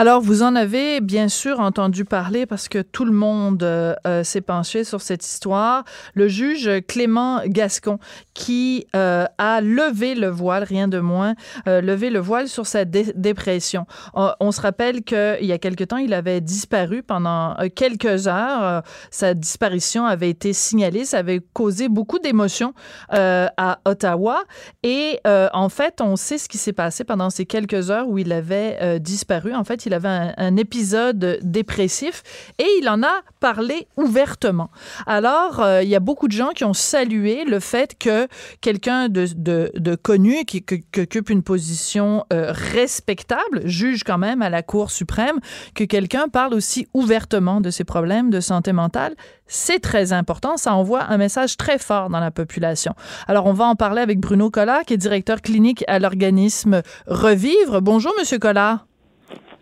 Alors, 0.00 0.20
vous 0.20 0.44
en 0.44 0.54
avez 0.54 1.00
bien 1.00 1.26
sûr 1.26 1.58
entendu 1.58 2.04
parler 2.04 2.46
parce 2.46 2.68
que 2.68 2.82
tout 2.82 3.04
le 3.04 3.10
monde 3.10 3.64
euh, 3.64 3.96
euh, 4.06 4.22
s'est 4.22 4.40
penché 4.40 4.84
sur 4.84 5.00
cette 5.00 5.26
histoire. 5.26 5.82
Le 6.14 6.28
juge 6.28 6.70
Clément 6.86 7.40
Gascon 7.46 7.98
qui 8.32 8.86
euh, 8.94 9.24
a 9.38 9.60
levé 9.60 10.14
le 10.14 10.28
voile, 10.28 10.62
rien 10.62 10.86
de 10.86 11.00
moins, 11.00 11.34
levé 11.66 12.10
le 12.10 12.20
voile 12.20 12.46
sur 12.46 12.64
sa 12.64 12.84
dépression. 12.84 13.86
On, 14.14 14.52
se 14.52 14.60
rappelle 14.60 15.02
qu'il 15.02 15.38
y 15.40 15.50
a 15.50 15.58
quelque 15.58 15.82
temps, 15.82 15.96
il 15.96 16.14
avait 16.14 16.40
disparu 16.40 17.02
pendant 17.02 17.56
quelques 17.74 18.28
heures. 18.28 18.84
sa 19.10 19.34
disparition 19.34 20.06
avait 20.06 20.30
été 20.30 20.52
signalée. 20.52 21.04
Ça 21.04 21.18
avait 21.18 21.40
causé 21.52 21.88
beaucoup 21.88 22.20
d'émotions 22.20 22.72
à 23.10 23.80
Ottawa. 23.84 24.44
Et 24.84 25.18
en 25.24 25.68
fait, 25.68 26.00
on 26.00 26.14
sait 26.14 26.38
ce 26.38 26.48
qui 26.48 26.58
s'est 26.58 26.72
passé 26.72 27.02
pendant 27.02 27.30
ces 27.30 27.44
quelques 27.44 27.90
heures 27.90 28.08
où 28.08 28.18
il 28.18 28.32
avait 28.32 29.00
disparu. 29.00 29.52
En 29.52 29.64
fait, 29.64 29.87
il 29.88 29.94
avait 29.94 30.32
un, 30.36 30.56
épisode 30.56 31.38
dépressif 31.42 32.22
et 32.58 32.66
il 32.80 32.88
en 32.88 33.02
a 33.02 33.22
parlé 33.40 33.86
ouvertement. 33.96 34.70
Alors, 35.06 35.60
euh, 35.60 35.82
il 35.82 35.88
y 35.88 35.94
a 35.94 36.00
beaucoup 36.00 36.26
de 36.26 36.32
gens 36.32 36.50
qui 36.50 36.64
ont 36.64 36.74
salué 36.74 37.44
le 37.44 37.60
fait 37.60 37.96
que 37.96 38.28
quelqu'un 38.60 39.08
de, 39.08 39.94
connu, 40.02 40.44
qui, 40.44 40.64
occupe 40.98 41.30
une 41.30 41.42
position 41.42 42.24
euh, 42.32 42.52
respectable, 42.52 43.62
juge 43.64 44.04
quand 44.04 44.18
même 44.18 44.42
à 44.42 44.50
la 44.50 44.62
Cour 44.62 44.90
suprême, 44.90 45.38
que 45.74 45.84
quelqu'un 45.84 46.28
parle 46.28 46.54
aussi 46.54 46.88
ouvertement 46.92 47.60
de 47.60 47.70
ses 47.70 47.84
problèmes 47.84 48.30
de 48.30 48.40
santé 48.40 48.72
mentale. 48.72 49.14
C'est 49.46 49.80
très 49.80 50.12
important. 50.12 50.56
Ça 50.56 50.74
envoie 50.74 51.04
un 51.04 51.16
message 51.16 51.56
très 51.56 51.78
fort 51.78 52.10
dans 52.10 52.20
la 52.20 52.30
population. 52.30 52.94
Alors, 53.26 53.46
on 53.46 53.54
va 53.54 53.64
en 53.64 53.76
parler 53.76 54.02
avec 54.02 54.20
Bruno 54.20 54.50
Collard, 54.50 54.84
qui 54.84 54.94
est 54.94 54.98
directeur 54.98 55.40
clinique 55.40 55.84
à 55.88 55.98
l'organisme 55.98 56.82
Revivre. 57.06 57.80
Bonjour, 57.80 58.12
Monsieur 58.18 58.38
Collard. 58.38 58.87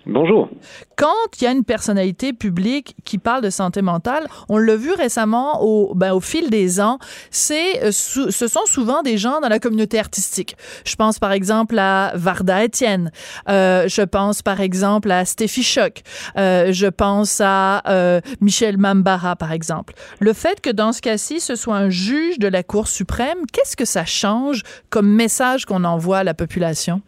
Bonjour. 0.09 0.49
Quand 0.95 1.09
il 1.41 1.45
y 1.45 1.47
a 1.49 1.51
une 1.51 1.65
personnalité 1.65 2.33
publique 2.33 2.95
qui 3.05 3.19
parle 3.19 3.43
de 3.43 3.51
santé 3.51 3.83
mentale, 3.83 4.29
on 4.49 4.57
l'a 4.57 4.77
vu 4.77 4.93
récemment 4.93 5.65
au, 5.65 5.97
ben, 5.97 6.13
au 6.13 6.21
fil 6.21 6.49
des 6.49 6.81
ans, 6.81 7.01
c'est, 7.33 7.83
euh, 7.83 7.91
ce 7.91 8.47
sont 8.47 8.67
souvent 8.67 9.03
des 9.03 9.19
gens 9.19 9.41
dans 9.41 9.49
la 9.49 9.59
communauté 9.59 9.99
artistique. 9.99 10.57
Je 10.85 10.95
pense 10.95 11.19
par 11.19 11.33
exemple 11.33 11.77
à 11.77 12.13
Varda 12.15 12.65
Etienne. 12.65 13.11
Euh, 13.49 13.89
je 13.89 14.03
pense 14.03 14.43
par 14.43 14.61
exemple 14.61 15.11
à 15.11 15.25
Steffi 15.25 15.65
Choc. 15.65 16.03
Euh, 16.37 16.73
je 16.73 16.87
pense 16.87 17.41
à 17.45 17.83
euh, 17.89 18.21
Michel 18.41 18.79
Mambara 18.79 19.35
par 19.35 19.51
exemple. 19.51 19.95
Le 20.21 20.33
fait 20.33 20.61
que 20.61 20.71
dans 20.71 20.93
ce 20.93 21.03
cas-ci, 21.03 21.41
ce 21.41 21.57
soit 21.57 21.77
un 21.77 21.91
juge 21.91 22.39
de 22.39 22.47
la 22.47 22.63
Cour 22.63 22.87
suprême, 22.87 23.39
qu'est-ce 23.53 23.77
que 23.77 23.85
ça 23.85 24.05
change 24.05 24.63
comme 24.89 25.09
message 25.09 25.67
qu'on 25.67 25.83
envoie 25.83 26.19
à 26.19 26.25
la 26.25 26.35
population? 26.35 27.03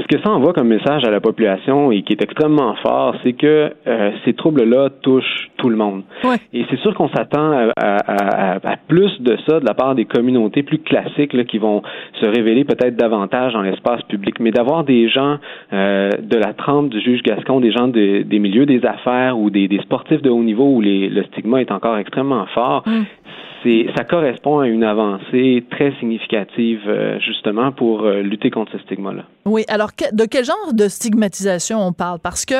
Ce 0.00 0.06
que 0.06 0.22
ça 0.22 0.30
envoie 0.30 0.52
comme 0.52 0.68
message 0.68 1.04
à 1.04 1.10
la 1.10 1.20
population 1.20 1.92
et 1.92 2.02
qui 2.02 2.12
est 2.12 2.22
extrêmement 2.22 2.74
fort, 2.76 3.14
c'est 3.22 3.32
que 3.32 3.72
euh, 3.86 4.10
ces 4.24 4.32
troubles-là 4.34 4.88
touchent 5.02 5.50
tout 5.56 5.68
le 5.68 5.76
monde. 5.76 6.02
Et 6.52 6.64
c'est 6.70 6.78
sûr 6.78 6.94
qu'on 6.94 7.08
s'attend 7.08 7.68
à, 7.76 8.76
plus 8.88 9.20
de 9.20 9.36
ça 9.46 9.60
de 9.60 9.66
la 9.66 9.74
part 9.74 9.94
des 9.94 10.04
communautés 10.04 10.62
plus 10.62 10.78
classiques 10.78 11.32
là, 11.32 11.44
qui 11.44 11.58
vont 11.58 11.82
se 12.20 12.26
révéler 12.26 12.64
peut-être 12.64 12.96
davantage 12.96 13.52
dans 13.52 13.62
l'espace 13.62 14.02
public. 14.02 14.40
Mais 14.40 14.50
d'avoir 14.50 14.84
des 14.84 15.08
gens 15.08 15.36
euh, 15.72 16.10
de 16.20 16.36
la 16.36 16.54
trempe 16.54 16.88
du 16.88 17.00
juge 17.00 17.22
Gascon, 17.22 17.60
des 17.60 17.72
gens 17.72 17.88
des 17.88 18.38
milieux 18.38 18.66
des 18.66 18.84
affaires 18.84 19.38
ou 19.38 19.50
des, 19.50 19.68
sportifs 19.82 20.22
de 20.22 20.30
haut 20.30 20.42
niveau 20.42 20.64
où 20.64 20.80
les, 20.80 21.08
le 21.08 21.24
stigma 21.24 21.60
est 21.60 21.72
encore 21.72 21.98
extrêmement 21.98 22.46
fort, 22.54 22.84
mm 23.64 23.90
ça 23.96 24.04
correspond 24.04 24.60
à 24.60 24.68
une 24.68 24.84
avancée 24.84 25.64
très 25.70 25.92
significative 25.98 26.80
euh, 26.86 27.18
justement 27.20 27.72
pour 27.72 28.02
euh, 28.02 28.22
lutter 28.22 28.50
contre 28.50 28.72
ce 28.72 28.78
stigma-là. 28.78 29.24
Oui, 29.44 29.64
alors 29.68 29.90
de 30.12 30.24
quel 30.24 30.44
genre 30.44 30.72
de 30.72 30.88
stigmatisation 30.88 31.78
on 31.80 31.92
parle? 31.92 32.18
Parce 32.20 32.44
que 32.44 32.54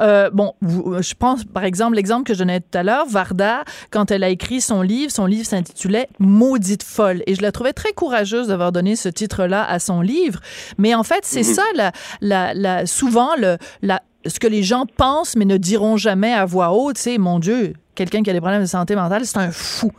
euh, 0.00 0.30
bon, 0.32 0.52
je 0.62 1.14
pense 1.14 1.44
par 1.44 1.64
exemple 1.64 1.96
l'exemple 1.96 2.24
que 2.24 2.34
je 2.34 2.40
donnais 2.40 2.60
tout 2.60 2.78
à 2.78 2.82
l'heure, 2.82 3.06
Varda, 3.06 3.64
quand 3.90 4.10
elle 4.10 4.24
a 4.24 4.28
écrit 4.28 4.60
son 4.60 4.82
livre, 4.82 5.10
son 5.10 5.26
livre 5.26 5.46
s'intitulait 5.46 6.08
Maudite 6.18 6.82
folle, 6.82 7.22
et 7.26 7.34
je 7.34 7.42
la 7.42 7.52
trouvais 7.52 7.72
très 7.72 7.92
courageuse 7.92 8.48
d'avoir 8.48 8.72
donné 8.72 8.96
ce 8.96 9.08
titre-là 9.08 9.64
à 9.68 9.78
son 9.78 10.00
livre. 10.00 10.40
Mais 10.78 10.94
en 10.94 11.02
fait, 11.02 11.20
c'est 11.22 11.40
mhm. 11.40 11.54
ça, 11.54 11.62
la, 11.74 11.92
la, 12.20 12.54
la, 12.54 12.86
souvent 12.86 13.30
le, 13.38 13.56
la, 13.82 14.02
ce 14.26 14.40
que 14.40 14.46
les 14.46 14.62
gens 14.62 14.84
pensent 14.96 15.36
mais 15.36 15.44
ne 15.44 15.56
diront 15.56 15.96
jamais 15.96 16.32
à 16.32 16.44
voix 16.44 16.72
haute, 16.72 16.98
c'est 16.98 17.18
mon 17.18 17.38
Dieu, 17.38 17.74
quelqu'un 17.96 18.22
qui 18.22 18.30
a 18.30 18.32
des 18.32 18.40
problèmes 18.40 18.62
de 18.62 18.66
santé 18.66 18.94
mentale, 18.94 19.24
c'est 19.24 19.38
un 19.38 19.50
fou. 19.50 19.90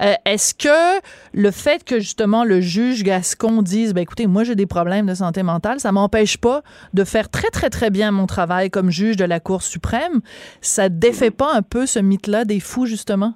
Euh, 0.00 0.14
est-ce 0.24 0.54
que 0.54 1.00
le 1.34 1.50
fait 1.50 1.84
que 1.84 1.98
justement 1.98 2.44
le 2.44 2.60
juge 2.60 3.02
Gascon 3.02 3.60
dise, 3.60 3.92
ben 3.92 4.00
écoutez, 4.00 4.26
moi 4.26 4.44
j'ai 4.44 4.54
des 4.54 4.66
problèmes 4.66 5.06
de 5.06 5.14
santé 5.14 5.42
mentale, 5.42 5.80
ça 5.80 5.92
m'empêche 5.92 6.38
pas 6.38 6.62
de 6.94 7.04
faire 7.04 7.28
très 7.28 7.50
très 7.50 7.68
très 7.68 7.90
bien 7.90 8.10
mon 8.10 8.26
travail 8.26 8.70
comme 8.70 8.90
juge 8.90 9.16
de 9.16 9.24
la 9.24 9.40
Cour 9.40 9.62
suprême, 9.62 10.20
ça 10.60 10.88
défait 10.88 11.30
pas 11.30 11.52
un 11.54 11.62
peu 11.62 11.84
ce 11.84 11.98
mythe-là 11.98 12.44
des 12.44 12.60
fous 12.60 12.86
justement? 12.86 13.34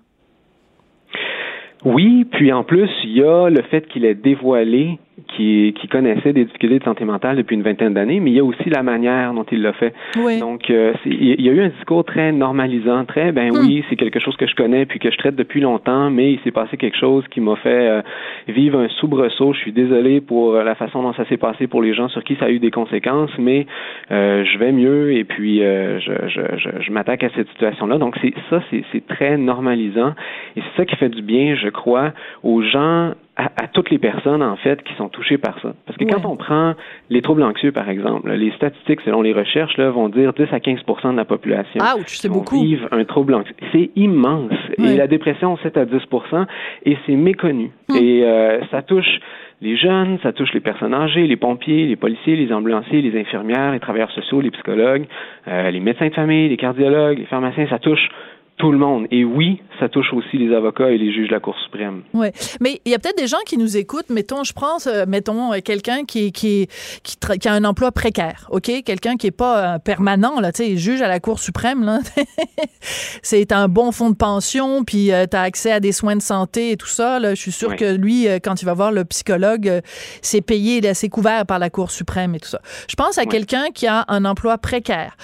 Oui, 1.85 2.25
puis 2.25 2.51
en 2.51 2.65
plus, 2.65 2.89
il 3.05 3.19
y 3.19 3.23
a 3.23 3.51
le 3.51 3.63
fait 3.71 3.87
qu'il 3.89 4.07
ait 4.07 4.15
dévoilé 4.15 4.99
qui, 5.29 5.75
qui 5.81 5.89
connaissait 5.89 6.33
des 6.33 6.45
difficultés 6.45 6.79
de 6.79 6.85
santé 6.85 7.05
mentale 7.05 7.37
depuis 7.37 7.55
une 7.55 7.63
vingtaine 7.63 7.95
d'années, 7.95 8.21
mais 8.21 8.31
il 8.31 8.37
y 8.37 8.41
a 8.41 8.45
aussi 8.45 8.69
la 8.71 8.83
manière 8.83 9.33
dont 9.33 9.47
il 9.51 9.63
l'a 9.63 9.73
fait. 9.73 9.95
Donc, 10.41 10.71
euh, 10.71 10.93
il 11.07 11.41
y 11.41 11.49
a 11.49 11.53
eu 11.53 11.61
un 11.61 11.69
discours 11.69 12.05
très 12.05 12.33
normalisant, 12.33 13.05
très, 13.05 13.33
ben 13.33 13.51
hmm. 13.51 13.59
oui, 13.59 13.85
c'est 13.89 13.97
quelque 13.97 14.21
chose 14.21 14.37
que 14.37 14.47
je 14.47 14.55
connais 14.55 14.87
puis 14.87 14.99
que 14.99 15.11
je 15.11 15.17
traite 15.17 15.37
depuis 15.37 15.61
longtemps, 15.61 16.11
mais 16.11 16.33
il 16.33 16.41
s'est 16.41 16.51
passé 16.51 16.77
quelque 16.77 16.99
chose 16.99 17.25
qui 17.29 17.41
m'a 17.41 17.57
fait 17.57 17.89
euh, 17.89 18.03
vivre 18.49 18.79
un 18.79 18.89
soubresaut. 18.89 19.53
Je 19.53 19.59
suis 19.59 19.73
désolé 19.73 20.21
pour 20.21 20.55
la 20.55 20.75
façon 20.75 21.03
dont 21.03 21.13
ça 21.15 21.25
s'est 21.27 21.37
passé 21.37 21.67
pour 21.67 21.83
les 21.83 21.95
gens 21.95 22.09
sur 22.09 22.23
qui 22.23 22.37
ça 22.37 22.47
a 22.47 22.51
eu 22.51 22.59
des 22.59 22.71
conséquences, 22.71 23.31
mais 23.39 23.67
euh, 24.11 24.45
je 24.45 24.59
vais 24.59 24.73
mieux 24.73 25.13
et 25.13 25.25
puis 25.25 25.59
je, 25.59 26.13
je, 26.29 26.41
je, 26.59 26.83
je 26.83 26.93
m'attaque 26.93 27.25
à 27.25 27.31
cette 27.35 27.49
situation-là. 27.51 27.99
Donc, 27.99 28.17
c'est 28.21 28.35
ça, 28.51 28.61
c'est 28.71 29.07
très 29.07 29.37
normalisant 29.37 30.15
et 30.57 30.61
c'est 30.61 30.77
ça 30.77 30.85
qui 30.85 30.97
fait 30.97 31.09
du 31.09 31.23
bien, 31.23 31.55
je 31.57 31.69
crois, 31.69 32.13
aux 32.43 32.63
gens 32.63 33.13
à, 33.37 33.67
toutes 33.67 33.91
les 33.91 33.99
personnes, 33.99 34.43
en 34.43 34.57
fait, 34.57 34.83
qui 34.85 34.95
sont 34.95 35.09
touchées 35.09 35.39
par 35.39 35.61
ça. 35.61 35.75
Parce 35.87 35.99
que 35.99 36.05
quand 36.05 36.25
on 36.25 36.37
prend 36.37 36.75
les 37.11 37.21
troubles 37.21 37.43
anxieux, 37.43 37.73
par 37.73 37.89
exemple, 37.89 38.31
les 38.31 38.53
statistiques, 38.53 39.01
selon 39.05 39.23
les 39.23 39.33
recherches, 39.33 39.77
là, 39.77 39.91
vont 39.91 40.09
dire 40.09 40.33
10 40.33 40.45
à 40.53 40.59
15% 40.59 41.13
de 41.13 41.17
la 41.17 41.25
population 41.25 41.81
beaucoup. 42.29 42.61
vivent 42.63 42.89
un 42.93 43.05
trouble 43.05 43.35
anxieux. 43.35 43.57
C'est 43.73 43.91
immense. 43.97 44.53
Et 44.79 44.97
la 44.97 45.09
dépression, 45.09 45.57
7 45.57 45.77
à 45.77 45.85
10% 45.85 46.47
et 46.85 46.97
c'est 47.07 47.17
méconnu. 47.17 47.71
Hmm. 47.89 47.97
Et 47.97 48.25
euh, 48.25 48.61
ça 48.71 48.83
touche 48.83 49.19
les 49.61 49.77
jeunes, 49.77 50.19
ça 50.23 50.33
touche 50.33 50.53
les 50.53 50.61
personnes 50.61 50.95
âgées, 50.95 51.27
les 51.27 51.37
pompiers, 51.37 51.87
les 51.87 51.97
policiers, 51.97 52.37
les 52.37 52.53
ambulanciers, 52.53 53.01
les 53.01 53.19
infirmières, 53.19 53.73
les 53.73 53.81
travailleurs 53.81 54.11
sociaux, 54.13 54.41
les 54.41 54.51
psychologues, 54.51 55.07
euh, 55.49 55.71
les 55.71 55.81
médecins 55.81 56.09
de 56.09 56.15
famille, 56.15 56.49
les 56.49 56.57
cardiologues, 56.57 57.19
les 57.19 57.27
pharmaciens, 57.27 57.67
ça 57.69 57.79
touche 57.79 58.09
tout 58.57 58.71
le 58.71 58.79
monde. 58.79 59.07
Et 59.11 59.25
oui, 59.25 59.61
ça 59.81 59.89
touche 59.89 60.13
aussi 60.13 60.39
les 60.39 60.55
avocats 60.55 60.91
et 60.91 60.97
les 60.97 61.13
juges 61.13 61.29
de 61.29 61.35
la 61.35 61.41
Cour 61.41 61.57
suprême. 61.65 62.03
Oui, 62.13 62.29
mais 62.61 62.81
il 62.85 62.93
y 62.93 62.95
a 62.95 62.99
peut-être 62.99 63.19
des 63.19 63.27
gens 63.27 63.43
qui 63.47 63.59
nous 63.59 63.77
écoutent. 63.77 64.11
Mettons, 64.11 64.45
je 64.45 64.53
pense, 64.53 64.87
euh, 64.87 65.05
mettons, 65.09 65.53
euh, 65.53 65.59
quelqu'un 65.59 66.05
qui, 66.05 66.31
qui, 66.31 66.69
qui, 67.03 67.17
qui, 67.39 67.49
a 67.49 67.53
un 67.53 67.65
emploi 67.65 67.91
précaire, 67.91 68.47
OK? 68.51 68.71
Quelqu'un 68.85 69.17
qui 69.17 69.27
n'est 69.27 69.33
pas 69.33 69.75
euh, 69.75 69.79
permanent, 69.79 70.39
là, 70.39 70.53
tu 70.53 70.63
sais, 70.63 70.77
juge 70.77 71.03
à 71.03 71.09
la 71.09 71.19
Cour 71.19 71.41
suprême, 71.41 71.85
là. 71.85 71.99
c'est 73.23 73.51
un 73.51 73.67
bon 73.67 73.91
fonds 73.91 74.11
de 74.11 74.17
pension, 74.17 74.85
puis 74.85 75.11
tu 75.31 75.37
as 75.37 75.41
accès 75.41 75.73
à 75.73 75.81
des 75.81 75.93
soins 75.93 76.17
de 76.17 76.23
santé 76.23 76.71
et 76.71 76.77
tout 76.77 76.87
ça, 76.87 77.19
là. 77.19 77.35
Je 77.35 77.41
suis 77.41 77.53
sûr 77.53 77.75
que 77.75 77.97
lui, 77.97 78.27
quand 78.43 78.63
il 78.63 78.67
va 78.67 78.75
voir 78.75 78.93
le 78.93 79.05
psychologue, 79.05 79.81
c'est 80.23 80.43
payé, 80.43 80.81
c'est 80.95 81.09
couvert 81.09 81.45
par 81.45 81.59
la 81.59 81.71
Cour 81.71 81.91
suprême 81.91 82.37
et 82.37 82.41
tout 82.41 82.49
ça. 82.49 82.61
Je 82.89 82.95
pense 82.95 83.19
à 83.19 83.27
quelqu'un 83.27 83.71
qui 83.75 83.89
a 83.89 84.05
un 84.09 84.25
emploi 84.25 84.59
précaire, 84.59 85.17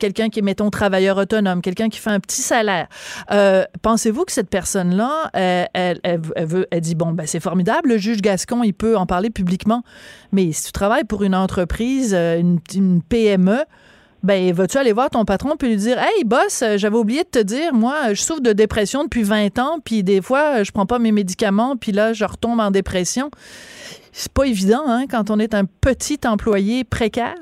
quelqu'un 0.00 0.28
qui 0.28 0.40
est, 0.40 0.42
mettons, 0.42 0.70
travailleur 0.70 1.18
autonome, 1.18 1.62
quelqu'un 1.62 1.88
qui 1.88 2.00
fait 2.00 2.10
un 2.10 2.20
petit 2.20 2.42
salaire 2.42 2.63
euh, 3.30 3.64
pensez-vous 3.82 4.24
que 4.24 4.32
cette 4.32 4.50
personne-là, 4.50 5.30
elle, 5.32 6.20
veut, 6.20 6.66
elle 6.70 6.80
dit 6.80 6.94
bon, 6.94 7.12
ben 7.12 7.26
c'est 7.26 7.40
formidable, 7.40 7.90
le 7.90 7.98
juge 7.98 8.20
Gascon, 8.20 8.62
il 8.62 8.74
peut 8.74 8.96
en 8.96 9.06
parler 9.06 9.30
publiquement, 9.30 9.82
mais 10.32 10.52
si 10.52 10.64
tu 10.64 10.72
travailles 10.72 11.04
pour 11.04 11.22
une 11.22 11.34
entreprise, 11.34 12.14
euh, 12.14 12.40
une, 12.40 13.02
PME, 13.02 13.58
ben 14.22 14.52
vas-tu 14.54 14.78
aller 14.78 14.92
voir 14.92 15.10
ton 15.10 15.24
patron 15.24 15.56
puis 15.58 15.68
lui 15.68 15.76
dire 15.76 15.98
Hey 15.98 16.24
boss, 16.24 16.62
euh, 16.62 16.78
j'avais 16.78 16.96
oublié 16.96 17.24
de 17.24 17.28
te 17.28 17.38
dire, 17.38 17.74
moi, 17.74 18.14
je 18.14 18.22
souffre 18.22 18.40
de 18.40 18.52
dépression 18.52 19.04
depuis 19.04 19.22
20 19.22 19.58
ans, 19.58 19.78
puis 19.84 20.02
des 20.02 20.22
fois, 20.22 20.62
je 20.62 20.72
prends 20.72 20.86
pas 20.86 20.98
mes 20.98 21.12
médicaments, 21.12 21.76
puis 21.76 21.92
là, 21.92 22.12
je 22.12 22.24
retombe 22.24 22.60
en 22.60 22.70
dépression? 22.70 23.30
C'est 24.12 24.32
pas 24.32 24.44
évident, 24.44 24.84
hein, 24.86 25.06
quand 25.10 25.30
on 25.30 25.38
est 25.38 25.54
un 25.54 25.64
petit 25.64 26.20
employé 26.24 26.84
précaire. 26.84 27.34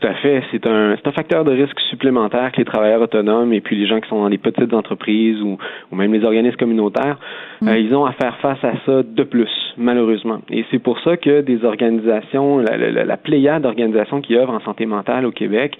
Tout 0.00 0.08
à 0.08 0.14
fait. 0.14 0.42
C'est 0.50 0.66
un, 0.66 0.96
c'est 0.96 1.06
un 1.06 1.12
facteur 1.12 1.44
de 1.44 1.52
risque 1.52 1.78
supplémentaire 1.90 2.50
que 2.52 2.58
les 2.58 2.64
travailleurs 2.64 3.00
autonomes 3.00 3.52
et 3.52 3.60
puis 3.60 3.76
les 3.76 3.86
gens 3.86 4.00
qui 4.00 4.08
sont 4.08 4.20
dans 4.20 4.28
les 4.28 4.38
petites 4.38 4.72
entreprises 4.74 5.40
ou, 5.40 5.56
ou 5.92 5.96
même 5.96 6.12
les 6.12 6.24
organismes 6.24 6.56
communautaires, 6.56 7.18
mm. 7.60 7.68
euh, 7.68 7.78
ils 7.78 7.94
ont 7.94 8.04
à 8.04 8.12
faire 8.12 8.36
face 8.38 8.62
à 8.64 8.72
ça 8.84 9.02
de 9.02 9.22
plus, 9.22 9.50
malheureusement. 9.76 10.40
Et 10.50 10.64
c'est 10.70 10.80
pour 10.80 10.98
ça 11.00 11.16
que 11.16 11.42
des 11.42 11.64
organisations, 11.64 12.58
la, 12.58 12.76
la, 12.76 13.04
la 13.04 13.16
pléiade 13.16 13.62
d'organisations 13.62 14.20
qui 14.20 14.36
œuvrent 14.36 14.54
en 14.54 14.60
santé 14.60 14.84
mentale 14.86 15.26
au 15.26 15.30
Québec 15.30 15.78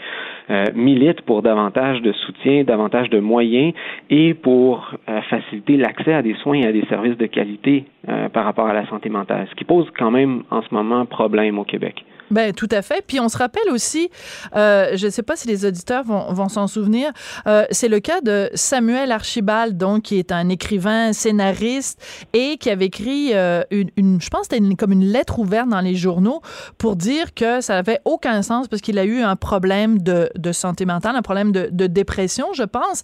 euh, 0.51 0.67
militent 0.75 1.23
pour 1.23 1.43
davantage 1.43 2.01
de 2.03 2.13
soutien, 2.13 2.65
davantage 2.65 3.11
de 3.11 3.19
moyens 3.19 3.73
et 4.11 4.35
pour 4.35 4.93
euh, 5.09 5.21
faciliter 5.23 5.77
l'accès 5.77 6.13
à 6.13 6.23
des 6.23 6.35
soins 6.35 6.59
et 6.59 6.67
à 6.67 6.73
des 6.73 6.85
services 6.87 7.17
de 7.17 7.27
qualité 7.27 7.87
euh, 8.09 8.29
par 8.29 8.45
rapport 8.45 8.67
à 8.67 8.75
la 8.75 8.87
santé 8.87 9.09
mentale, 9.09 9.47
ce 9.51 9.55
qui 9.57 9.65
pose 9.65 9.91
quand 9.99 10.11
même 10.11 10.43
en 10.51 10.63
ce 10.63 10.73
moment 10.73 11.05
problème 11.07 11.59
au 11.59 11.65
Québec. 11.65 12.05
Ben 12.31 12.53
tout 12.53 12.69
à 12.71 12.83
fait. 12.83 13.05
Puis 13.07 13.21
on 13.21 13.29
se 13.29 13.37
rappelle 13.37 13.69
aussi, 13.71 14.11
euh, 14.57 14.97
je 14.97 15.07
ne 15.07 15.11
sais 15.11 15.23
pas 15.23 15.37
si 15.37 15.47
les 15.47 15.65
auditeurs 15.65 16.05
vont, 16.05 16.33
vont 16.33 16.49
s'en 16.49 16.67
souvenir, 16.67 17.13
euh, 17.47 17.65
c'est 17.71 17.89
le 17.89 18.01
cas 18.01 18.21
de 18.21 18.51
Samuel 18.55 19.13
Archibald, 19.13 19.77
donc 19.77 20.05
qui 20.05 20.19
est 20.19 20.33
un 20.33 20.49
écrivain, 20.49 21.13
scénariste 21.13 22.01
et 22.33 22.57
qui 22.57 22.71
avait 22.71 22.87
écrit 22.87 23.31
euh, 23.35 23.63
une, 23.71 23.91
une, 23.97 24.21
je 24.21 24.29
pense, 24.31 24.47
c'était 24.51 24.63
comme 24.77 24.93
une 24.93 25.05
lettre 25.05 25.39
ouverte 25.39 25.69
dans 25.69 25.81
les 25.81 25.95
journaux 25.95 26.41
pour 26.79 26.97
dire 26.97 27.35
que 27.35 27.61
ça 27.61 27.75
n'avait 27.75 28.01
aucun 28.05 28.43
sens 28.43 28.69
parce 28.69 28.81
qu'il 28.81 28.99
a 28.99 29.05
eu 29.05 29.21
un 29.21 29.37
problème 29.37 30.01
de, 30.01 30.31
de 30.35 30.53
santé 30.53 30.87
mentale, 30.87 31.17
un 31.17 31.23
problème 31.23 31.53
de, 31.53 31.69
de 31.71 31.87
dépression, 31.87 32.53
je 32.55 32.65
pense. 32.65 33.03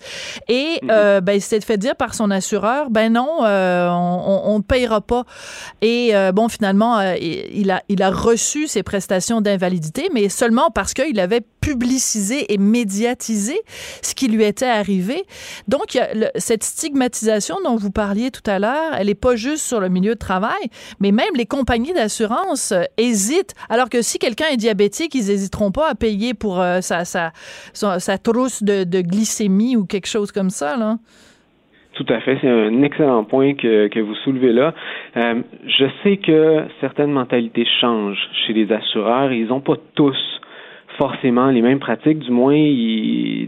Et 0.48 0.78
mm-hmm. 0.82 0.90
euh, 0.90 1.20
ben 1.20 1.34
il 1.34 1.40
s'était 1.40 1.64
fait 1.64 1.78
dire 1.78 1.94
par 1.94 2.14
son 2.14 2.30
assureur, 2.30 2.90
ben 2.90 3.12
non, 3.12 3.44
euh, 3.44 3.88
on, 3.90 4.58
ne 4.58 4.62
payera 4.62 5.00
pas. 5.00 5.24
Et 5.82 6.16
euh, 6.16 6.32
bon, 6.32 6.48
finalement, 6.48 7.00
il 7.00 7.70
a 7.70 7.82
il 7.88 8.02
a 8.02 8.10
reçu 8.10 8.66
ses 8.66 8.82
prestations 8.82 9.09
d'invalidité, 9.40 10.08
mais 10.12 10.28
seulement 10.28 10.70
parce 10.70 10.94
qu'il 10.94 11.18
avait 11.18 11.42
publicisé 11.60 12.52
et 12.52 12.58
médiatisé 12.58 13.60
ce 14.02 14.14
qui 14.14 14.28
lui 14.28 14.44
était 14.44 14.66
arrivé. 14.66 15.24
Donc, 15.68 15.98
cette 16.36 16.64
stigmatisation 16.64 17.56
dont 17.64 17.76
vous 17.76 17.90
parliez 17.90 18.30
tout 18.30 18.48
à 18.48 18.58
l'heure, 18.58 18.94
elle 18.96 19.08
n'est 19.08 19.14
pas 19.14 19.36
juste 19.36 19.64
sur 19.64 19.80
le 19.80 19.88
milieu 19.88 20.14
de 20.14 20.18
travail, 20.18 20.70
mais 21.00 21.12
même 21.12 21.34
les 21.34 21.46
compagnies 21.46 21.92
d'assurance 21.92 22.72
euh, 22.72 22.84
hésitent. 22.96 23.54
Alors 23.68 23.88
que 23.88 24.02
si 24.02 24.18
quelqu'un 24.18 24.46
est 24.52 24.56
diabétique, 24.56 25.14
ils 25.14 25.26
n'hésiteront 25.26 25.72
pas 25.72 25.88
à 25.88 25.94
payer 25.94 26.34
pour 26.34 26.60
euh, 26.60 26.80
sa, 26.80 27.32
trousse 28.22 28.62
de, 28.62 29.00
glycémie 29.00 29.76
ou 29.76 29.84
quelque 29.84 30.06
chose 30.06 30.32
comme 30.32 30.50
ça. 30.50 30.76
Tout 32.00 32.14
à 32.14 32.20
fait, 32.20 32.38
c'est 32.40 32.48
un 32.48 32.82
excellent 32.82 33.24
point 33.24 33.52
que, 33.52 33.88
que 33.88 34.00
vous 34.00 34.14
soulevez 34.24 34.54
là. 34.54 34.72
Euh, 35.18 35.42
je 35.66 35.84
sais 36.02 36.16
que 36.16 36.62
certaines 36.80 37.12
mentalités 37.12 37.66
changent 37.78 38.26
chez 38.46 38.54
les 38.54 38.72
assureurs. 38.72 39.30
Ils 39.32 39.48
n'ont 39.48 39.60
pas 39.60 39.74
tous 39.94 40.16
forcément 40.96 41.48
les 41.48 41.60
mêmes 41.60 41.78
pratiques, 41.78 42.20
du 42.20 42.30
moins 42.30 42.56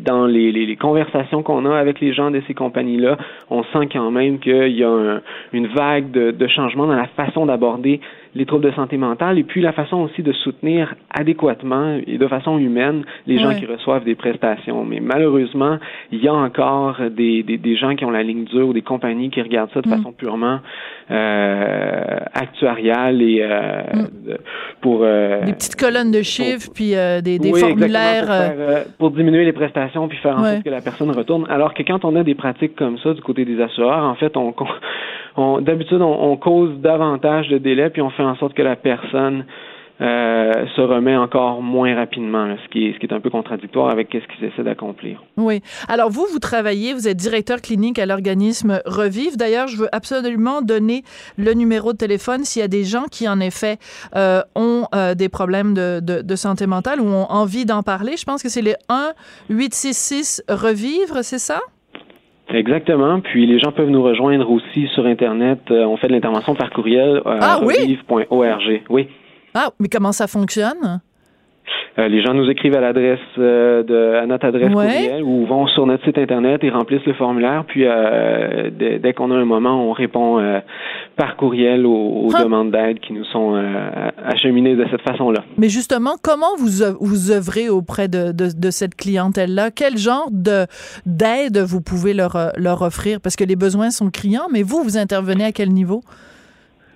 dans 0.04 0.26
les, 0.26 0.52
les, 0.52 0.76
conversations 0.76 1.42
qu'on 1.42 1.64
a 1.64 1.74
avec 1.78 1.98
les 2.00 2.12
gens 2.12 2.30
de 2.30 2.42
ces 2.46 2.52
compagnies-là, 2.52 3.16
on 3.48 3.62
sent 3.64 3.88
quand 3.90 4.10
même 4.10 4.38
qu'il 4.38 4.76
y 4.76 4.84
a 4.84 5.20
une 5.54 5.66
vague 5.68 6.10
de, 6.10 6.30
de 6.30 6.46
changement 6.46 6.86
dans 6.86 6.96
la 6.96 7.08
façon 7.08 7.46
d'aborder 7.46 8.00
les 8.34 8.46
troubles 8.46 8.64
de 8.64 8.72
santé 8.72 8.96
mentale 8.96 9.38
et 9.38 9.44
puis 9.44 9.60
la 9.60 9.72
façon 9.72 9.98
aussi 9.98 10.22
de 10.22 10.32
soutenir 10.32 10.94
adéquatement 11.10 11.98
et 12.06 12.16
de 12.16 12.26
façon 12.26 12.58
humaine 12.58 13.04
les 13.26 13.38
gens 13.38 13.54
qui 13.54 13.66
reçoivent 13.66 14.04
des 14.04 14.14
prestations. 14.14 14.84
Mais 14.84 15.00
malheureusement, 15.00 15.78
il 16.10 16.22
y 16.22 16.28
a 16.28 16.32
encore 16.34 16.96
des, 17.10 17.42
des, 17.42 17.58
des, 17.58 17.76
gens 17.76 17.94
qui 17.94 18.04
ont 18.04 18.10
la 18.10 18.22
ligne 18.22 18.44
dure 18.44 18.68
ou 18.68 18.72
des 18.72 18.82
compagnies 18.82 19.30
qui 19.30 19.42
regardent 19.42 19.70
ça 19.72 19.82
de 19.82 19.88
mm. 19.88 19.96
façon 19.96 20.12
purement 20.12 20.60
euh, 21.10 22.18
actuariale 22.32 23.20
et 23.22 23.40
euh, 23.42 23.82
mm. 23.92 24.08
pour 24.80 25.00
euh, 25.02 25.44
des 25.44 25.52
petites 25.52 25.76
colonnes 25.76 26.10
de 26.10 26.22
chiffres 26.22 26.70
puis 26.74 26.94
euh, 26.94 27.20
des, 27.20 27.38
des 27.38 27.52
formulaires 27.52 28.24
pour, 28.24 28.32
euh, 28.32 28.84
pour, 28.98 29.10
diminuer 29.10 29.44
les 29.44 29.52
prestations 29.52 30.08
puis 30.08 30.18
faire 30.18 30.38
en 30.38 30.44
sorte 30.44 30.62
que 30.62 30.70
la 30.70 30.80
personne 30.80 31.10
retourne. 31.10 31.46
Alors 31.50 31.74
que 31.74 31.82
quand 31.82 32.04
on 32.04 32.16
a 32.16 32.22
des 32.22 32.34
pratiques 32.34 32.76
comme 32.76 32.98
ça 32.98 33.12
du 33.12 33.20
côté 33.20 33.44
des 33.44 33.60
assureurs, 33.60 34.04
en 34.04 34.14
fait, 34.14 34.36
on 34.36 34.54
d'habitude, 35.36 36.00
on, 36.02 36.36
cause 36.36 36.78
davantage 36.80 37.48
de 37.48 37.58
délais, 37.58 37.90
puis 37.90 38.02
on 38.02 38.10
fait 38.10 38.22
en 38.22 38.36
sorte 38.36 38.54
que 38.54 38.62
la 38.62 38.76
personne 38.76 39.44
euh, 40.02 40.52
se 40.74 40.80
remet 40.80 41.14
encore 41.16 41.62
moins 41.62 41.94
rapidement, 41.94 42.56
ce, 42.64 42.68
qui 42.70 42.86
est, 42.88 43.12
un 43.12 43.20
peu 43.20 43.30
contradictoire 43.30 43.88
avec 43.90 44.08
ce 44.10 44.18
qu'ils 44.34 44.46
essaient 44.46 44.64
d'accomplir. 44.64 45.22
Oui. 45.36 45.60
Alors, 45.86 46.10
vous, 46.10 46.26
vous 46.32 46.40
travaillez, 46.40 46.92
vous 46.92 47.06
êtes 47.06 47.18
directeur 47.18 47.60
clinique 47.60 48.00
à 48.00 48.06
l'organisme 48.06 48.80
Revive. 48.84 49.36
D'ailleurs, 49.36 49.68
je 49.68 49.76
veux 49.76 49.88
absolument 49.92 50.60
donner 50.60 51.04
le 51.38 51.52
numéro 51.52 51.92
de 51.92 51.98
téléphone 51.98 52.42
s'il 52.44 52.62
y 52.62 52.64
a 52.64 52.68
des 52.68 52.82
gens 52.82 53.04
qui, 53.04 53.28
en 53.28 53.38
effet, 53.38 53.78
euh, 54.16 54.42
ont 54.56 54.86
euh, 54.94 55.14
des 55.14 55.28
problèmes 55.28 55.72
de, 55.74 56.34
santé 56.34 56.66
mentale 56.66 57.00
ou 57.00 57.06
ont 57.06 57.30
envie 57.30 57.64
d'en 57.64 57.84
parler. 57.84 58.16
Je 58.16 58.24
pense 58.24 58.42
que 58.42 58.48
c'est 58.48 58.62
les 58.62 58.74
1-866-REVIVRE, 59.50 61.22
c'est 61.22 61.38
ça? 61.38 61.60
Exactement. 62.52 63.20
Puis 63.20 63.46
les 63.46 63.58
gens 63.58 63.72
peuvent 63.72 63.88
nous 63.88 64.02
rejoindre 64.02 64.50
aussi 64.50 64.88
sur 64.94 65.06
Internet. 65.06 65.60
Euh, 65.70 65.84
on 65.84 65.96
fait 65.96 66.08
de 66.08 66.12
l'intervention 66.12 66.54
par 66.54 66.70
courriel 66.70 67.22
euh, 67.24 67.38
ah, 67.40 67.60
oui? 67.62 67.74
Oui. 68.88 69.08
Ah, 69.54 69.70
mais 69.78 69.88
comment 69.88 70.12
ça 70.12 70.26
fonctionne? 70.26 71.00
Euh, 71.98 72.08
les 72.08 72.22
gens 72.22 72.32
nous 72.32 72.48
écrivent 72.48 72.74
à 72.74 72.80
l'adresse 72.80 73.18
euh, 73.38 73.82
de 73.82 74.16
à 74.16 74.26
notre 74.26 74.46
adresse 74.46 74.72
courriel 74.72 75.22
ou 75.22 75.44
vont 75.44 75.66
sur 75.66 75.86
notre 75.86 76.04
site 76.04 76.16
internet 76.16 76.64
et 76.64 76.70
remplissent 76.70 77.04
le 77.04 77.12
formulaire. 77.14 77.64
Puis 77.66 77.84
euh, 77.84 78.70
dès, 78.70 79.12
qu'on 79.12 79.30
a 79.30 79.34
un 79.34 79.44
moment, 79.44 79.88
on 79.88 79.92
répond 79.92 80.40
par 81.16 81.36
courriel 81.36 81.84
aux, 81.84 82.30
ah. 82.34 82.42
demandes 82.42 82.70
d'aide 82.70 82.98
qui 83.00 83.12
nous 83.12 83.24
sont 83.24 83.62
acheminées 84.24 84.74
de 84.74 84.86
cette 84.90 85.02
façon-là. 85.02 85.44
Mais 85.58 85.68
justement, 85.68 86.16
comment 86.22 86.56
vous 86.58 86.96
vous 87.00 87.30
œuvrez 87.30 87.68
auprès 87.68 88.08
de, 88.08 88.32
de, 88.32 88.48
de 88.56 88.70
cette 88.70 88.94
clientèle-là? 88.94 89.70
Quel 89.70 89.98
genre 89.98 90.28
de 90.30 90.66
d'aide 91.04 91.58
vous 91.58 91.82
pouvez 91.82 92.14
leur 92.14 92.52
leur 92.56 92.82
offrir? 92.82 93.20
Parce 93.20 93.36
que 93.36 93.44
les 93.44 93.56
besoins 93.56 93.90
sont 93.90 94.10
criants, 94.10 94.48
mais 94.50 94.62
vous 94.62 94.82
vous 94.82 94.96
intervenez 94.96 95.44
à 95.44 95.52
quel 95.52 95.68
niveau? 95.70 96.00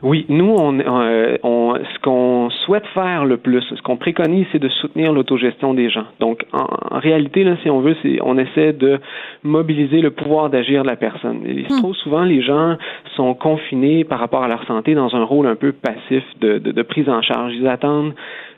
Oui, 0.06 0.24
nous, 0.28 0.54
on, 0.56 0.78
euh, 0.78 1.36
on 1.42 1.74
ce 1.74 1.98
qu'on 1.98 2.48
souhaite 2.64 2.86
faire 2.94 3.24
le 3.24 3.38
plus, 3.38 3.60
ce 3.62 3.82
qu'on 3.82 3.96
préconise, 3.96 4.46
c'est 4.52 4.60
de 4.60 4.68
soutenir 4.68 5.12
l'autogestion 5.12 5.74
des 5.74 5.90
gens. 5.90 6.04
Donc, 6.20 6.44
en, 6.52 7.00
réalité, 7.00 7.42
là, 7.42 7.56
si 7.64 7.70
on 7.70 7.80
veut, 7.80 7.96
c'est 8.02 8.18
on 8.22 8.38
essaie 8.38 8.72
de 8.72 9.00
mobiliser 9.42 10.00
le 10.00 10.12
pouvoir 10.12 10.48
d'agir 10.48 10.82
de 10.82 10.86
la 10.86 10.94
personne. 10.94 11.40
Et 11.44 11.64
hmm. 11.64 11.80
Trop 11.80 11.92
souvent, 11.92 12.22
les 12.22 12.40
gens 12.40 12.76
sont 13.16 13.34
confinés 13.34 14.04
par 14.04 14.20
rapport 14.20 14.44
à 14.44 14.48
leur 14.48 14.64
santé 14.66 14.94
dans 14.94 15.12
un 15.16 15.24
rôle 15.24 15.48
un 15.48 15.56
peu 15.56 15.72
passif 15.72 16.22
de, 16.40 16.58
de, 16.58 16.70
de 16.70 16.82
prise 16.82 17.08
en 17.08 17.20
charge. 17.20 17.52
Ils 17.54 17.66
attendent 17.66 18.14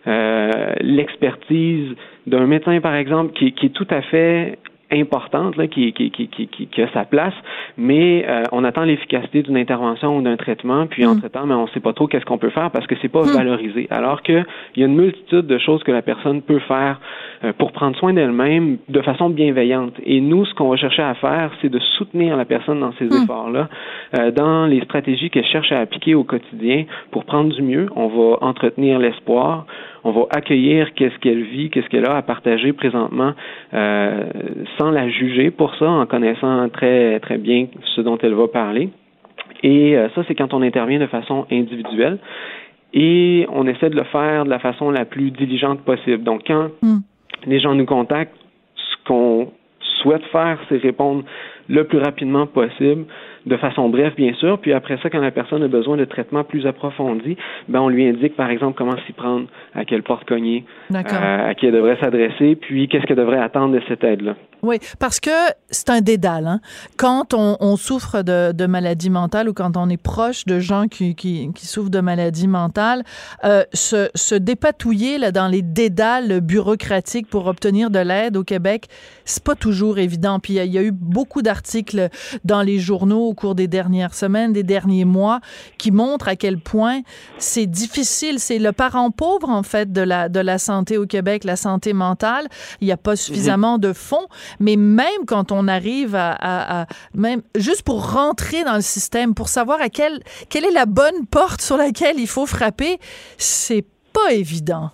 euh, 0.07 0.75
l'expertise 0.83 1.95
d'un 2.27 2.47
médecin, 2.47 2.79
par 2.83 2.95
exemple, 2.95 3.33
qui, 3.33 3.53
qui 3.53 3.67
est 3.67 3.75
tout 3.75 3.89
à 3.89 4.03
fait 4.03 4.59
importante 4.91 5.57
là, 5.57 5.67
qui, 5.67 5.93
qui, 5.93 6.11
qui, 6.11 6.29
qui, 6.29 6.83
a 6.83 6.89
sa 6.93 7.05
place, 7.05 7.35
mais 7.77 8.25
euh, 8.27 8.43
on 8.53 8.65
attend 8.65 8.85
l'efficacité 8.85 9.43
d'une 9.43 9.57
intervention 9.57 10.17
ou 10.17 10.23
d'un 10.23 10.37
traitement, 10.37 10.87
puis 10.87 11.05
mm. 11.05 11.11
entre-temps, 11.11 11.47
mais 11.47 11.55
on 11.55 11.65
ne 11.65 11.69
sait 11.69 11.81
pas 11.81 11.93
trop 11.93 12.07
qu'est-ce 12.07 12.25
qu'on 12.25 12.39
peut 12.39 12.51
faire 12.51 12.71
parce 12.71 12.87
que 12.87 12.95
c'est 13.03 13.09
pas 13.09 13.23
mm. 13.23 13.37
valorisé. 13.37 13.87
Alors 13.91 14.23
qu'il 14.23 14.45
y 14.77 14.83
a 14.83 14.87
une 14.87 14.97
multitude 14.97 15.47
de 15.47 15.59
choses 15.59 15.83
que 15.83 15.93
la 15.93 16.03
personne 16.03 16.41
peut 16.41 16.61
faire 16.61 17.01
euh, 17.45 17.53
pour 17.53 17.73
prendre 17.73 17.97
soin 17.97 18.15
d'elle-même 18.15 18.79
de 18.89 19.03
façon 19.03 19.29
bienveillante. 19.29 19.95
Et 20.05 20.21
nous, 20.21 20.47
ce 20.47 20.55
qu'on 20.55 20.71
va 20.71 20.77
chercher 20.77 21.03
à 21.03 21.15
faire, 21.15 21.53
c'est 21.61 21.69
de 21.69 21.79
soutenir 21.99 22.37
la 22.37 22.47
personne 22.47 22.81
dans 22.81 22.93
ces 22.93 23.05
mm. 23.05 23.23
efforts-là, 23.25 23.69
euh, 24.19 24.31
dans 24.31 24.67
les 24.67 24.81
stratégies 24.83 25.29
qu'elle 25.29 25.47
cherche 25.47 25.71
à 25.71 25.81
appliquer 25.81 26.15
au 26.15 26.25
quotidien 26.25 26.85
pour 27.11 27.25
prendre 27.25 27.55
du 27.55 27.63
mieux. 27.63 27.89
On 27.95 28.09
va 28.09 28.39
entretenir 28.41 28.99
l'espoir 28.99 29.67
on 30.09 30.13
va 30.13 30.27
accueillir 30.31 30.95
qu'est-ce 30.95 31.19
qu'elle 31.19 31.43
vit, 31.43 31.71
qu'est-ce 31.71 31.89
qu'elle 31.89 32.07
a 32.07 32.17
à 32.17 32.23
partager 32.23 32.73
présentement, 32.73 33.33
euh, 33.75 34.25
sans 34.79 34.91
la 34.91 35.09
juger 35.09 35.51
pour 35.51 35.75
ça, 35.77 35.89
en 35.89 36.07
connaissant 36.07 36.69
très 36.71 37.21
très 37.21 37.39
bien 37.39 37.67
ce 37.95 38.01
dont 38.01 38.19
elle 38.23 38.35
va 38.35 38.49
parler. 38.49 38.89
Et 39.63 39.97
euh, 39.97 40.09
ça, 40.15 40.23
c'est 40.27 40.35
quand 40.35 40.55
on 40.55 40.63
intervient 40.63 40.99
de 40.99 41.07
façon 41.07 41.47
individuelle. 41.51 42.19
Et 42.95 43.47
on 43.53 43.67
essaie 43.67 43.91
de 43.91 43.97
le 43.97 44.05
faire 44.05 44.45
de 44.45 44.51
la 44.51 44.59
façon 44.59 44.91
la 44.91 45.05
plus 45.05 45.31
diligente 45.31 45.81
possible. 45.83 46.23
Donc, 46.25 46.45
quand 46.47 46.69
hmm. 46.81 47.01
les 47.47 47.61
gens 47.61 47.75
nous 47.75 47.85
contactent, 47.85 48.35
ce 48.77 48.97
qu'on 49.07 49.53
souhaite 50.01 50.25
faire, 50.33 50.59
c'est 50.69 50.79
répondre 50.79 51.25
le 51.69 51.85
plus 51.85 51.99
rapidement 51.99 52.47
possible 52.47 53.05
de 53.49 53.57
façon 53.57 53.89
brève, 53.89 54.15
bien 54.15 54.35
sûr. 54.35 54.59
Puis 54.59 54.73
après 54.73 54.99
ça, 55.03 55.11
quand 55.11 55.21
la 55.21 55.31
personne 55.31 55.63
a 55.63 55.69
besoin 55.69 55.97
de 55.97 56.05
traitements 56.05 56.45
plus 56.45 56.67
approfondis, 56.67 57.37
ben 57.69 57.81
on 57.81 57.89
lui 57.89 58.07
indique, 58.07 58.37
par 58.37 58.51
exemple, 58.51 58.77
comment 58.77 58.97
s'y 59.07 59.13
prendre, 59.13 59.47
à 59.75 59.85
quelle 59.85 60.03
porte 60.03 60.27
cogner, 60.27 60.65
euh, 60.95 61.51
à 61.51 61.55
qui 61.55 61.67
elle 61.67 61.73
devrait 61.73 61.99
s'adresser, 62.01 62.57
puis 62.57 62.89
qu'est-ce 62.89 63.07
qu'elle 63.07 63.17
devrait 63.17 63.41
attendre 63.41 63.75
de 63.75 63.83
cette 63.89 64.05
aide-là. 64.05 64.35
Oui, 64.63 64.79
parce 64.99 65.21
que 65.21 65.31
c'est 65.71 65.91
un 65.91 66.01
dédale. 66.01 66.47
Hein? 66.47 66.61
Quand 66.97 67.33
on, 67.33 67.57
on 67.61 67.77
souffre 67.77 68.23
de, 68.23 68.53
de, 68.53 68.67
maladie 68.67 69.11
mentale 69.11 69.49
ou 69.49 69.53
quand 69.53 69.77
on 69.77 69.89
est 69.89 70.03
proche 70.03 70.47
de 70.47 70.59
gens 70.59 70.89
qui, 70.89 71.15
qui, 71.15 71.51
qui 71.55 71.67
souffrent 71.67 71.91
de 71.91 72.01
maladie 72.01 72.49
mentale, 72.49 73.05
euh, 73.45 73.63
se, 73.73 74.09
se 74.15 74.35
dépatouiller 74.35 75.19
là, 75.19 75.31
dans 75.31 75.47
les 75.47 75.63
dédales 75.63 76.41
bureaucratiques 76.41 77.29
pour 77.29 77.47
obtenir 77.47 77.91
de 77.91 78.01
l'aide 78.01 78.37
au 78.37 78.43
Québec, 78.43 78.87
c'est 79.25 79.45
pas 79.45 79.55
toujours 79.55 79.99
évident. 79.99 80.41
Puis 80.41 80.55
il 80.55 80.73
y, 80.73 80.79
a 80.79 80.83
eu 80.83 80.93
beaucoup 80.93 81.43
d'articles 81.43 82.09
dans 82.45 82.63
les 82.63 82.79
journaux 82.79 83.35
cours 83.39 83.55
des 83.55 83.69
dernières 83.69 84.15
semaines, 84.15 84.53
des 84.53 84.63
derniers 84.63 85.05
mois, 85.05 85.41
qui 85.79 85.91
montrent 85.91 86.29
à 86.29 86.37
quel 86.37 86.59
point 86.59 87.01
c'est 87.39 87.67
difficile. 87.67 88.39
C'est 88.39 88.59
le 88.59 88.73
parent 88.73 89.11
pauvre, 89.11 89.49
en 89.49 89.63
fait, 89.63 89.93
de 89.93 90.03
la, 90.03 90.29
de 90.29 90.41
la 90.41 90.59
santé 90.59 90.99
au 90.99 91.07
Québec, 91.07 91.45
la 91.45 91.57
santé 91.57 91.93
mentale. 91.93 92.47
Il 92.81 92.87
n'y 92.87 92.93
a 92.93 92.97
pas 92.97 93.17
suffisamment 93.17 93.79
de 93.79 93.93
fonds, 93.93 94.27
mais 94.59 94.77
même 94.77 95.25
quand 95.27 95.53
on 95.53 95.69
arrive 95.69 96.15
à, 96.15 96.87
même 97.15 97.43
juste 97.57 97.83
pour 97.83 98.13
rentrer 98.13 98.65
dans 98.65 98.75
le 98.75 98.81
système, 98.81 99.35
pour 99.35 99.49
savoir 99.49 99.81
à 99.81 99.89
quelle, 99.89 100.21
quelle 100.51 100.65
est 100.65 100.73
la 100.73 100.87
bonne 100.87 101.27
porte 101.31 101.61
sur 101.61 101.77
laquelle 101.77 102.19
il 102.19 102.27
faut 102.27 102.47
frapper, 102.47 102.99
c'est 103.37 103.85
pas 104.13 104.33
évident. 104.33 104.91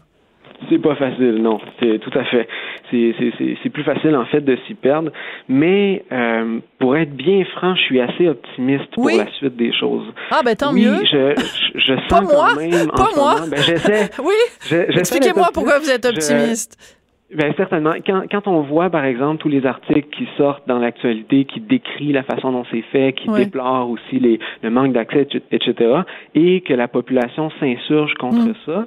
C'est 0.68 0.78
pas 0.78 0.97
facile, 0.97 1.42
non. 1.42 1.59
C'est 1.80 1.99
tout 1.99 2.16
à 2.18 2.24
fait. 2.24 2.49
C'est 2.91 3.70
plus 3.70 3.85
facile 3.85 4.16
en 4.16 4.26
fait 4.26 4.41
de 4.41 4.57
s'y 4.66 4.74
perdre. 4.74 5.11
Mais 5.49 6.05
euh, 6.12 6.61
pour 6.78 6.97
être 6.97 7.14
bien 7.14 7.45
franc, 7.57 7.74
je 7.76 7.82
suis 7.82 8.01
assez 8.01 8.28
optimiste 8.28 8.87
pour 8.93 9.09
la 9.09 9.30
suite 9.32 9.57
des 9.57 9.72
choses. 9.72 10.07
Ah 10.30 10.41
ben 10.45 10.55
tant 10.55 10.72
oui, 10.72 10.87
mieux. 10.87 11.05
Je, 11.05 11.35
je, 11.74 11.95
sens 11.95 12.09
pas 12.09 12.20
moi. 12.20 12.49
quand 12.55 12.61
même. 12.61 12.89
Pas 12.89 13.09
en 13.12 13.16
moi. 13.16 13.35
Ben, 13.51 13.61
j'essaie. 13.61 14.11
oui. 14.22 14.76
Expliquez-moi 14.97 15.49
pourquoi 15.53 15.78
vous 15.78 15.91
êtes 15.91 16.05
optimiste. 16.05 17.01
Bien, 17.35 17.53
certainement. 17.57 17.95
Quand, 18.07 18.22
quand 18.30 18.47
on 18.47 18.61
voit, 18.61 18.91
par 18.91 19.05
exemple, 19.05 19.43
tous 19.43 19.49
les 19.49 19.66
articles 19.66 20.09
qui 20.16 20.28
sortent 20.37 20.68
dans 20.68 20.78
l'actualité, 20.78 21.45
qui 21.47 21.59
décrivent 21.61 22.14
la 22.14 22.22
façon 22.22 22.53
dont 22.53 22.64
c'est 22.70 22.85
fait, 22.93 23.12
qui 23.14 23.28
déplorent 23.28 23.91
aussi 23.91 24.20
les, 24.20 24.39
le 24.62 24.70
manque 24.70 24.93
d'accès, 24.93 25.26
etc., 25.51 26.03
et 26.35 26.61
que 26.61 26.74
la 26.74 26.87
population 26.87 27.51
s'insurge 27.59 28.14
contre 28.14 28.51
mm. 28.51 28.55
ça, 28.66 28.87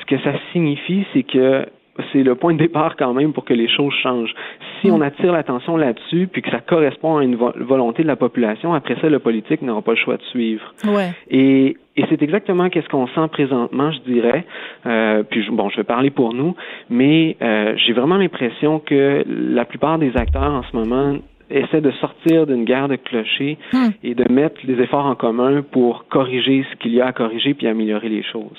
ce 0.00 0.04
que 0.06 0.22
ça 0.22 0.32
signifie, 0.52 1.06
c'est 1.12 1.24
que 1.24 1.66
c'est 2.12 2.22
le 2.22 2.34
point 2.34 2.54
de 2.54 2.58
départ 2.58 2.96
quand 2.96 3.12
même 3.14 3.32
pour 3.32 3.44
que 3.44 3.54
les 3.54 3.68
choses 3.68 3.92
changent. 4.02 4.34
Si 4.80 4.90
on 4.90 5.00
attire 5.00 5.32
l'attention 5.32 5.76
là-dessus, 5.76 6.28
puis 6.30 6.42
que 6.42 6.50
ça 6.50 6.60
correspond 6.60 7.18
à 7.18 7.24
une 7.24 7.36
volonté 7.36 8.02
de 8.02 8.08
la 8.08 8.16
population, 8.16 8.74
après 8.74 8.96
ça, 9.00 9.08
le 9.08 9.18
politique 9.18 9.62
n'aura 9.62 9.82
pas 9.82 9.92
le 9.92 9.98
choix 9.98 10.16
de 10.16 10.22
suivre. 10.24 10.72
Ouais. 10.84 11.10
Et, 11.30 11.76
et 11.96 12.04
c'est 12.08 12.22
exactement 12.22 12.68
qu'est-ce 12.68 12.88
qu'on 12.88 13.08
sent 13.08 13.28
présentement, 13.32 13.90
je 13.90 14.00
dirais. 14.10 14.44
Euh, 14.86 15.22
puis 15.28 15.44
bon, 15.50 15.68
je 15.70 15.76
vais 15.78 15.84
parler 15.84 16.10
pour 16.10 16.34
nous, 16.34 16.54
mais 16.90 17.36
euh, 17.42 17.74
j'ai 17.76 17.92
vraiment 17.92 18.16
l'impression 18.16 18.78
que 18.78 19.24
la 19.26 19.64
plupart 19.64 19.98
des 19.98 20.16
acteurs 20.16 20.52
en 20.52 20.62
ce 20.62 20.76
moment 20.76 21.16
essaient 21.50 21.80
de 21.80 21.90
sortir 21.92 22.46
d'une 22.46 22.64
guerre 22.64 22.88
de 22.88 22.96
clochers 22.96 23.58
mm. 23.72 23.88
et 24.04 24.14
de 24.14 24.32
mettre 24.32 24.56
les 24.64 24.82
efforts 24.82 25.06
en 25.06 25.14
commun 25.14 25.62
pour 25.62 26.06
corriger 26.08 26.64
ce 26.70 26.76
qu'il 26.76 26.94
y 26.94 27.00
a 27.00 27.06
à 27.06 27.12
corriger 27.12 27.54
puis 27.54 27.66
améliorer 27.66 28.08
les 28.08 28.22
choses. 28.22 28.58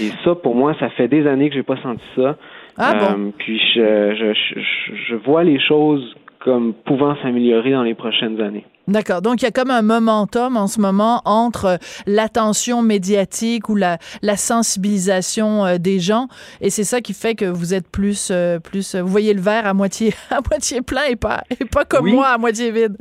Et 0.00 0.10
ça, 0.24 0.34
pour 0.34 0.54
moi, 0.54 0.74
ça 0.80 0.88
fait 0.90 1.08
des 1.08 1.26
années 1.26 1.48
que 1.48 1.54
j'ai 1.54 1.62
pas 1.62 1.80
senti 1.82 2.04
ça. 2.16 2.36
Ah 2.76 2.94
bon? 2.94 3.28
Euh, 3.28 3.30
puis 3.38 3.58
je, 3.74 4.14
je, 4.14 4.60
je, 4.60 4.94
je 5.08 5.14
vois 5.14 5.44
les 5.44 5.60
choses 5.60 6.14
comme 6.44 6.74
pouvant 6.74 7.16
s'améliorer 7.22 7.72
dans 7.72 7.82
les 7.82 7.94
prochaines 7.94 8.40
années. 8.40 8.66
D'accord. 8.86 9.22
Donc, 9.22 9.40
il 9.40 9.46
y 9.46 9.48
a 9.48 9.50
comme 9.50 9.70
un 9.70 9.80
momentum 9.80 10.58
en 10.58 10.66
ce 10.66 10.78
moment 10.78 11.22
entre 11.24 11.78
l'attention 12.06 12.82
médiatique 12.82 13.70
ou 13.70 13.76
la, 13.76 13.96
la 14.20 14.36
sensibilisation 14.36 15.64
euh, 15.64 15.78
des 15.78 16.00
gens. 16.00 16.26
Et 16.60 16.68
c'est 16.68 16.84
ça 16.84 17.00
qui 17.00 17.14
fait 17.14 17.34
que 17.34 17.46
vous 17.46 17.72
êtes 17.72 17.90
plus, 17.90 18.30
euh, 18.30 18.58
plus, 18.60 18.94
vous 18.94 19.08
voyez 19.08 19.32
le 19.32 19.40
verre 19.40 19.66
à 19.66 19.72
moitié, 19.72 20.10
à 20.30 20.40
moitié 20.50 20.82
plein 20.82 21.04
et 21.10 21.16
pas, 21.16 21.44
et 21.50 21.64
pas 21.64 21.86
comme 21.86 22.10
moi 22.10 22.26
à 22.26 22.36
moitié 22.36 22.70
vide. 22.70 22.96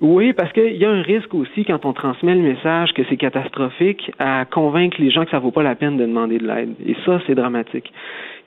Oui, 0.00 0.32
parce 0.32 0.52
qu'il 0.52 0.76
y 0.76 0.84
a 0.84 0.90
un 0.90 1.02
risque 1.02 1.34
aussi 1.34 1.64
quand 1.64 1.84
on 1.84 1.92
transmet 1.92 2.34
le 2.34 2.42
message 2.42 2.92
que 2.94 3.02
c'est 3.08 3.16
catastrophique 3.16 4.12
à 4.18 4.44
convaincre 4.44 4.96
les 5.00 5.10
gens 5.10 5.24
que 5.24 5.30
ça 5.30 5.38
vaut 5.40 5.50
pas 5.50 5.62
la 5.62 5.74
peine 5.74 5.96
de 5.96 6.06
demander 6.06 6.38
de 6.38 6.46
l'aide. 6.46 6.74
Et 6.86 6.94
ça, 7.04 7.20
c'est 7.26 7.34
dramatique 7.34 7.92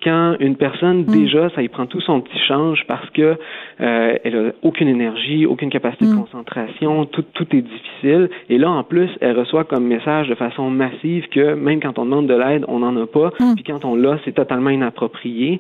quand 0.04 0.36
une 0.40 0.56
personne 0.56 1.02
mm. 1.02 1.06
déjà 1.06 1.50
ça 1.52 1.62
y 1.62 1.68
prend 1.68 1.86
tout 1.86 2.02
son 2.02 2.22
petit 2.22 2.40
change 2.48 2.84
parce 2.88 3.10
que 3.12 3.38
euh, 3.82 4.18
elle 4.24 4.36
a 4.36 4.52
aucune 4.62 4.88
énergie, 4.88 5.46
aucune 5.46 5.70
capacité 5.70 6.06
de 6.06 6.12
mm. 6.12 6.20
concentration, 6.20 7.06
tout 7.06 7.24
tout 7.34 7.48
est 7.56 7.62
difficile 7.62 8.30
et 8.50 8.58
là 8.58 8.70
en 8.70 8.84
plus 8.84 9.10
elle 9.22 9.38
reçoit 9.38 9.64
comme 9.64 9.86
message 9.86 10.28
de 10.28 10.36
façon 10.36 10.70
massive 10.70 11.28
que 11.30 11.54
même 11.54 11.80
quand 11.80 11.98
on 12.00 12.06
demande 12.06 12.28
de 12.28 12.36
l'aide, 12.36 12.66
on 12.68 12.80
n'en 12.80 12.96
a 13.02 13.06
pas, 13.06 13.32
mm. 13.40 13.56
puis 13.56 13.64
quand 13.64 13.86
on 13.86 13.96
l'a, 13.96 14.20
c'est 14.26 14.34
totalement 14.34 14.70
inapproprié 14.70 15.60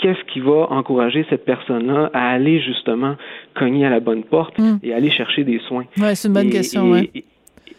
qu'est-ce 0.00 0.32
qui 0.32 0.40
va 0.40 0.66
encourager 0.70 1.26
cette 1.28 1.44
personne-là 1.44 2.10
à 2.12 2.30
aller 2.30 2.60
justement 2.60 3.16
cogner 3.54 3.86
à 3.86 3.90
la 3.90 4.00
bonne 4.00 4.24
porte 4.24 4.54
et 4.82 4.94
aller 4.94 5.10
chercher 5.10 5.44
des 5.44 5.58
soins? 5.60 5.84
Ouais, 5.98 6.14
c'est 6.14 6.28
une 6.28 6.34
bonne 6.34 6.50
question. 6.50 6.90
ouais. 6.90 7.10
Et 7.14 7.24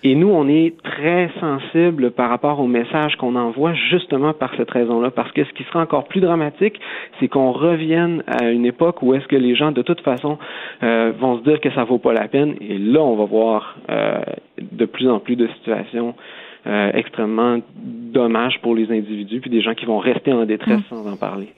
nous, 0.04 0.30
on 0.30 0.48
est 0.48 0.74
très 0.84 1.30
sensible 1.40 2.12
par 2.12 2.30
rapport 2.30 2.60
au 2.60 2.68
message 2.68 3.16
qu'on 3.18 3.36
envoie 3.36 3.74
justement 3.74 4.34
par 4.34 4.52
cette 4.58 4.72
raison-là, 4.72 5.12
parce 5.12 5.32
que 5.32 5.44
ce 5.44 5.52
qui 5.54 5.64
sera 5.64 5.82
encore 5.82 6.06
plus 6.06 6.22
dramatique, 6.22 6.80
c'est 7.20 7.28
qu'on 7.28 7.52
revienne 7.52 8.24
à 8.28 8.50
une 8.50 8.66
époque 8.66 9.02
où 9.04 9.14
est-ce 9.14 9.28
que 9.28 9.36
les 9.36 9.56
gens, 9.56 9.72
de 9.72 9.82
toute 9.82 10.02
façon, 10.02 10.40
euh, 10.82 11.12
vont 11.20 11.38
se 11.38 11.44
dire 11.44 11.60
que 11.62 11.70
ça 11.72 11.84
vaut 11.84 12.00
pas 12.00 12.14
la 12.14 12.28
peine. 12.28 12.56
Et 12.62 12.78
là, 12.78 13.02
on 13.02 13.16
va 13.16 13.26
voir 13.26 13.78
euh, 13.90 14.22
de 14.60 14.86
plus 14.86 15.08
en 15.10 15.20
plus 15.20 15.36
de 15.36 15.48
situations 15.60 16.16
euh, 16.68 16.92
extrêmement 16.94 17.60
dommages 17.76 18.60
pour 18.62 18.76
les 18.76 18.92
individus, 18.92 19.40
puis 19.40 19.50
des 19.50 19.62
gens 19.62 19.74
qui 19.74 19.86
vont 19.86 20.00
rester 20.00 20.34
en 20.34 20.46
détresse 20.46 20.80
mmh. 20.80 20.96
sans 20.96 21.12
en 21.12 21.16
parler. 21.16 21.50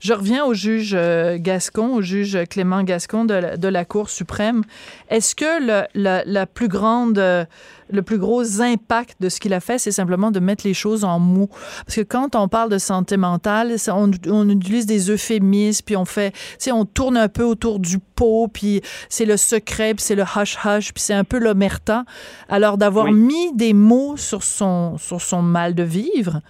Je 0.00 0.12
reviens 0.12 0.44
au 0.44 0.54
juge 0.54 0.94
euh, 0.94 1.38
Gascon, 1.38 1.94
au 1.94 2.02
juge 2.02 2.38
Clément 2.50 2.82
Gascon 2.82 3.24
de 3.24 3.34
la, 3.34 3.56
de 3.56 3.68
la 3.68 3.84
Cour 3.84 4.10
suprême. 4.10 4.62
Est-ce 5.08 5.34
que 5.34 5.62
le, 5.64 5.86
la, 5.94 6.22
la, 6.24 6.46
plus 6.46 6.68
grande, 6.68 7.18
euh, 7.18 7.44
le 7.90 8.02
plus 8.02 8.18
gros 8.18 8.60
impact 8.60 9.16
de 9.20 9.28
ce 9.28 9.40
qu'il 9.40 9.54
a 9.54 9.60
fait, 9.60 9.78
c'est 9.78 9.92
simplement 9.92 10.30
de 10.30 10.40
mettre 10.40 10.66
les 10.66 10.74
choses 10.74 11.04
en 11.04 11.18
mou? 11.18 11.48
Parce 11.84 11.96
que 11.96 12.02
quand 12.02 12.36
on 12.36 12.48
parle 12.48 12.70
de 12.70 12.78
santé 12.78 13.16
mentale, 13.16 13.76
on, 13.88 14.10
on 14.28 14.48
utilise 14.48 14.86
des 14.86 15.10
euphémismes, 15.10 15.84
puis 15.84 15.96
on 15.96 16.04
fait, 16.04 16.32
tu 16.32 16.38
sais, 16.58 16.72
on 16.72 16.84
tourne 16.84 17.16
un 17.16 17.28
peu 17.28 17.44
autour 17.44 17.78
du 17.78 17.98
pot, 17.98 18.48
puis 18.52 18.82
c'est 19.08 19.26
le 19.26 19.36
secret, 19.36 19.94
puis 19.94 20.04
c'est 20.04 20.14
le 20.14 20.24
hush-hush, 20.24 20.92
puis 20.92 21.02
c'est 21.02 21.14
un 21.14 21.24
peu 21.24 21.38
l'omerta. 21.38 22.04
Alors 22.48 22.76
d'avoir 22.78 23.12
mis 23.12 23.54
des 23.54 23.72
mots 23.72 24.16
sur 24.16 24.42
son, 24.42 24.98
sur 24.98 25.20
son 25.20 25.42
mal 25.42 25.74
de 25.74 25.82
vivre, 25.82 26.40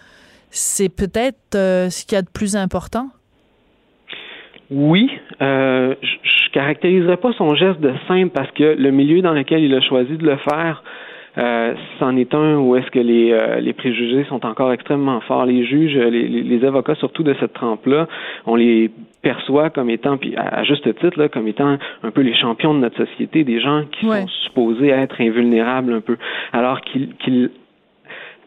c'est 0.50 0.88
peut-être 0.88 1.54
euh, 1.54 1.90
ce 1.90 2.04
qu'il 2.04 2.16
y 2.16 2.18
a 2.18 2.22
de 2.22 2.28
plus 2.28 2.56
important? 2.56 3.10
Oui, 4.70 5.10
euh, 5.40 5.94
je, 6.02 6.08
je 6.22 6.50
caractériserais 6.50 7.18
pas 7.18 7.32
son 7.32 7.54
geste 7.54 7.80
de 7.80 7.92
simple 8.08 8.30
parce 8.30 8.50
que 8.52 8.64
le 8.64 8.90
milieu 8.90 9.22
dans 9.22 9.32
lequel 9.32 9.62
il 9.62 9.74
a 9.74 9.80
choisi 9.80 10.16
de 10.16 10.26
le 10.26 10.36
faire, 10.36 10.82
euh, 11.38 11.74
c'en 11.98 12.16
est 12.16 12.34
un 12.34 12.56
où 12.56 12.76
est-ce 12.76 12.90
que 12.90 12.98
les, 12.98 13.30
euh, 13.30 13.60
les 13.60 13.74
préjugés 13.74 14.24
sont 14.24 14.44
encore 14.46 14.72
extrêmement 14.72 15.20
forts. 15.20 15.44
Les 15.44 15.66
juges, 15.66 15.94
les, 15.96 16.28
les 16.28 16.64
avocats 16.64 16.94
surtout 16.94 17.22
de 17.22 17.34
cette 17.38 17.52
trempe-là, 17.52 18.08
on 18.46 18.56
les 18.56 18.90
perçoit 19.22 19.70
comme 19.70 19.90
étant, 19.90 20.16
puis 20.16 20.34
à, 20.36 20.64
juste 20.64 20.84
titre, 20.98 21.18
là, 21.18 21.28
comme 21.28 21.46
étant 21.46 21.76
un 22.02 22.10
peu 22.10 22.22
les 22.22 22.34
champions 22.34 22.74
de 22.74 22.80
notre 22.80 23.04
société, 23.04 23.44
des 23.44 23.60
gens 23.60 23.82
qui 23.92 24.06
sont 24.06 24.26
supposés 24.44 24.88
être 24.88 25.20
invulnérables 25.20 25.92
un 25.92 26.00
peu, 26.00 26.16
alors 26.52 26.80
qu'ils 26.80 27.14
qu'ils 27.16 27.50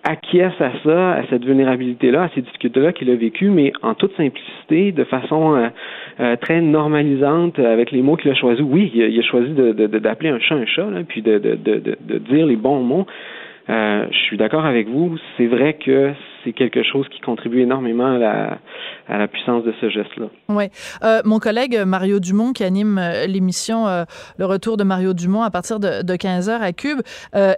acquiesce 0.04 0.60
à 0.60 0.72
ça, 0.84 1.14
à 1.14 1.24
cette 1.30 1.44
vulnérabilité-là, 1.44 2.24
à 2.24 2.30
ces 2.30 2.42
difficultés-là 2.42 2.94
qu'il 2.94 3.10
a 3.10 3.16
vécues, 3.16 3.50
mais 3.50 3.74
en 3.82 3.94
toute 3.96 4.16
simplicité, 4.16 4.92
de 4.92 5.04
façon 5.04 5.56
euh, 5.56 5.68
euh, 6.20 6.36
très 6.38 6.62
normalisante, 6.62 7.60
avec 7.60 7.92
les 7.92 8.02
mots 8.02 8.16
qu'il 8.16 8.32
a 8.32 8.36
choisis. 8.36 8.64
Oui, 8.66 8.92
il 8.94 9.20
a, 9.20 9.24
choisi 9.24 9.52
d'appeler 9.54 10.30
un 10.30 10.40
chat 10.40 10.56
un 10.56 10.66
chat, 10.66 10.90
là, 10.90 11.02
puis 11.08 11.22
de, 11.22 11.38
de, 11.38 11.56
de, 11.56 11.98
de, 12.00 12.18
dire 12.18 12.46
les 12.46 12.56
bons 12.56 12.82
mots. 12.82 13.06
Euh, 13.70 14.06
je 14.10 14.18
suis 14.18 14.38
d'accord 14.38 14.66
avec 14.66 14.88
vous. 14.88 15.18
C'est 15.38 15.48
vrai 15.48 15.74
que 15.74 16.12
c'est 16.44 16.54
quelque 16.54 16.84
chose 16.84 17.08
qui 17.10 17.20
contribue 17.22 17.62
énormément 17.62 18.16
à 18.16 18.18
la, 18.18 18.58
à 19.08 19.18
la 19.18 19.28
puissance 19.28 19.64
de 19.64 19.74
ce 19.82 19.90
geste-là. 19.90 20.28
Oui. 20.50 20.66
Euh, 21.04 21.22
mon 21.26 21.40
collègue 21.40 21.82
Mario 21.86 22.20
Dumont, 22.20 22.54
qui 22.54 22.64
anime 22.64 22.98
euh, 22.98 23.26
l'émission 23.26 23.88
euh, 23.88 24.04
Le 24.38 24.46
Retour 24.46 24.78
de 24.78 24.84
Mario 24.84 25.14
Dumont 25.14 25.42
à 25.42 25.50
partir 25.50 25.80
de, 25.80 26.04
de 26.04 26.16
15 26.16 26.50
heures 26.50 26.62
à 26.62 26.74
Cube, 26.74 27.02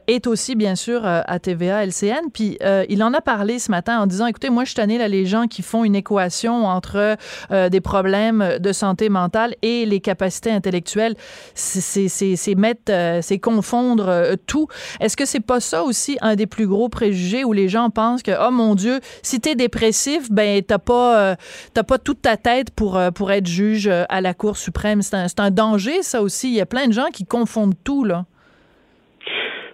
est 0.08 0.28
aussi, 0.28 0.56
bien 0.56 0.76
sûr, 0.76 1.02
à 1.06 1.40
TVA 1.40 1.86
LCN. 1.86 2.30
Puis 2.34 2.58
il 2.90 3.04
en 3.04 3.14
a 3.14 3.22
parlé 3.22 3.60
ce 3.60 3.72
matin 3.72 4.00
en 4.00 4.06
disant, 4.06 4.28
écoutez, 4.28 4.50
moi, 4.50 4.64
je 4.64 4.72
suis 4.72 4.98
là, 4.98 5.08
les 5.08 5.26
gens 5.26 5.48
qui 5.48 5.62
font 5.62 5.84
une 5.84 5.96
équation 5.96 6.66
entre 6.66 7.18
des 7.50 7.82
problèmes 7.82 8.58
de 8.60 8.72
santé 8.72 9.10
mentale 9.10 9.56
et 9.62 9.86
les 9.86 10.00
capacités 10.00 10.52
intellectuelles. 10.52 11.16
C'est 11.54 12.56
mettre, 12.56 12.92
c'est 13.22 13.40
confondre 13.40 14.36
tout. 14.48 14.68
Est-ce 15.00 15.18
que 15.18 15.26
c'est 15.26 15.46
pas 15.46 15.60
ça 15.60 15.84
aussi 15.84 16.18
un 16.22 16.36
des 16.36 16.48
plus 16.48 16.68
gros 16.68 16.90
préjugés 16.90 17.44
où 17.44 17.54
les 17.54 17.70
gens 17.70 17.90
pensent 17.90 18.24
que, 18.24 18.32
oh 18.40 18.52
mon 18.52 18.71
mon 18.72 18.76
Dieu, 18.76 19.02
si 19.22 19.42
t'es 19.42 19.56
dépressif, 19.56 20.32
ben 20.32 20.64
t'as 20.64 20.80
pas, 20.80 21.32
euh, 21.32 21.36
t'as 21.74 21.84
pas 21.84 21.98
toute 21.98 22.22
ta 22.22 22.38
tête 22.38 22.72
pour, 22.72 22.98
euh, 22.98 23.12
pour 23.12 23.30
être 23.34 23.48
juge 23.48 23.88
euh, 23.88 24.06
à 24.08 24.22
la 24.22 24.34
Cour 24.34 24.56
suprême. 24.56 25.02
C'est 25.02 25.16
un, 25.16 25.28
un 25.38 25.52
danger, 25.52 26.04
ça 26.04 26.22
aussi. 26.22 26.48
Il 26.48 26.56
y 26.56 26.62
a 26.62 26.66
plein 26.66 26.88
de 26.88 26.94
gens 26.94 27.08
qui 27.12 27.26
confondent 27.26 27.76
tout, 27.84 28.06
là. 28.06 28.26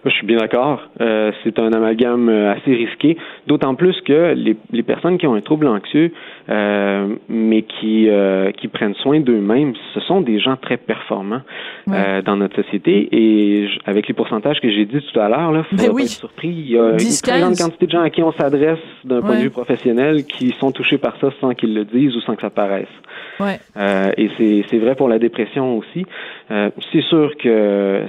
Je 0.08 0.14
suis 0.14 0.26
bien 0.26 0.38
d'accord. 0.38 0.80
Euh, 1.00 1.32
c'est 1.44 1.58
un 1.58 1.72
amalgame 1.72 2.28
euh, 2.28 2.52
assez 2.52 2.74
risqué, 2.74 3.16
d'autant 3.46 3.74
plus 3.74 4.00
que 4.02 4.34
les, 4.34 4.56
les, 4.70 4.82
personnes 4.82 5.18
qui 5.18 5.26
ont 5.26 5.34
un 5.34 5.40
trouble 5.40 5.66
anxieux, 5.66 6.12
euh, 6.48 7.14
mais 7.28 7.62
qui 7.62 8.08
euh, 8.08 8.50
qui 8.52 8.68
prennent 8.68 8.94
soin 8.94 9.20
d'eux-mêmes, 9.20 9.74
ce 9.94 10.00
sont 10.00 10.20
des 10.20 10.40
gens 10.40 10.56
très 10.56 10.76
performants 10.76 11.42
ouais. 11.86 12.22
dans 12.22 12.36
notre 12.36 12.56
société. 12.62 13.08
Et 13.12 13.68
avec 13.84 14.08
les 14.08 14.14
pourcentages 14.14 14.60
que 14.60 14.70
j'ai 14.70 14.86
dit 14.86 15.00
tout 15.12 15.20
à 15.20 15.28
l'heure, 15.28 15.52
là, 15.52 15.64
faut 15.64 15.76
ben 15.76 15.90
oui. 15.92 16.04
être 16.04 16.08
surpris. 16.08 16.48
Il 16.48 16.70
y 16.70 16.78
a 16.78 16.92
10, 16.92 17.04
une 17.04 17.22
très 17.22 17.40
grande 17.40 17.56
quantité 17.56 17.86
de 17.86 17.90
gens 17.90 18.02
à 18.02 18.10
qui 18.10 18.22
on 18.22 18.32
s'adresse 18.32 18.78
d'un 19.04 19.20
point 19.20 19.36
de 19.36 19.42
vue 19.42 19.50
professionnel 19.50 20.24
qui 20.24 20.54
sont 20.58 20.72
touchés 20.72 20.98
par 20.98 21.16
ça 21.20 21.28
sans 21.40 21.54
qu'ils 21.54 21.74
le 21.74 21.84
disent 21.84 22.16
ou 22.16 22.20
sans 22.20 22.34
que 22.34 22.42
ça 22.42 22.50
paraisse. 22.50 22.86
Ouais. 23.40 23.58
et 24.16 24.64
c'est 24.68 24.78
vrai 24.78 24.94
pour 24.94 25.08
la 25.08 25.18
dépression 25.18 25.76
aussi. 25.78 26.06
c'est 26.48 27.02
sûr 27.02 27.36
que 27.36 28.04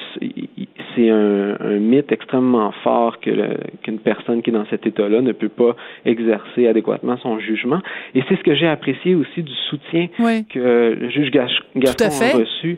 c'est 0.95 1.09
un, 1.09 1.79
mythe 1.89 2.11
extrêmement 2.11 2.71
fort 2.83 3.19
que 3.19 3.31
qu'une 3.83 3.99
personne 3.99 4.41
qui 4.41 4.49
est 4.49 4.53
dans 4.53 4.65
cet 4.67 4.85
état-là 4.85 5.21
ne 5.21 5.31
peut 5.31 5.49
pas 5.49 5.75
exercer 6.05 6.67
adéquatement 6.67 7.17
son 7.17 7.39
jugement. 7.39 7.81
Et 8.15 8.23
c'est 8.27 8.37
ce 8.37 8.43
que 8.43 8.55
j'ai 8.55 8.67
apprécié 8.67 9.15
aussi 9.15 9.43
du 9.43 9.53
soutien 9.69 10.07
que 10.49 10.95
le 10.99 11.09
juge 11.09 11.31
Gaston 11.31 12.05
a 12.05 12.37
reçu 12.37 12.77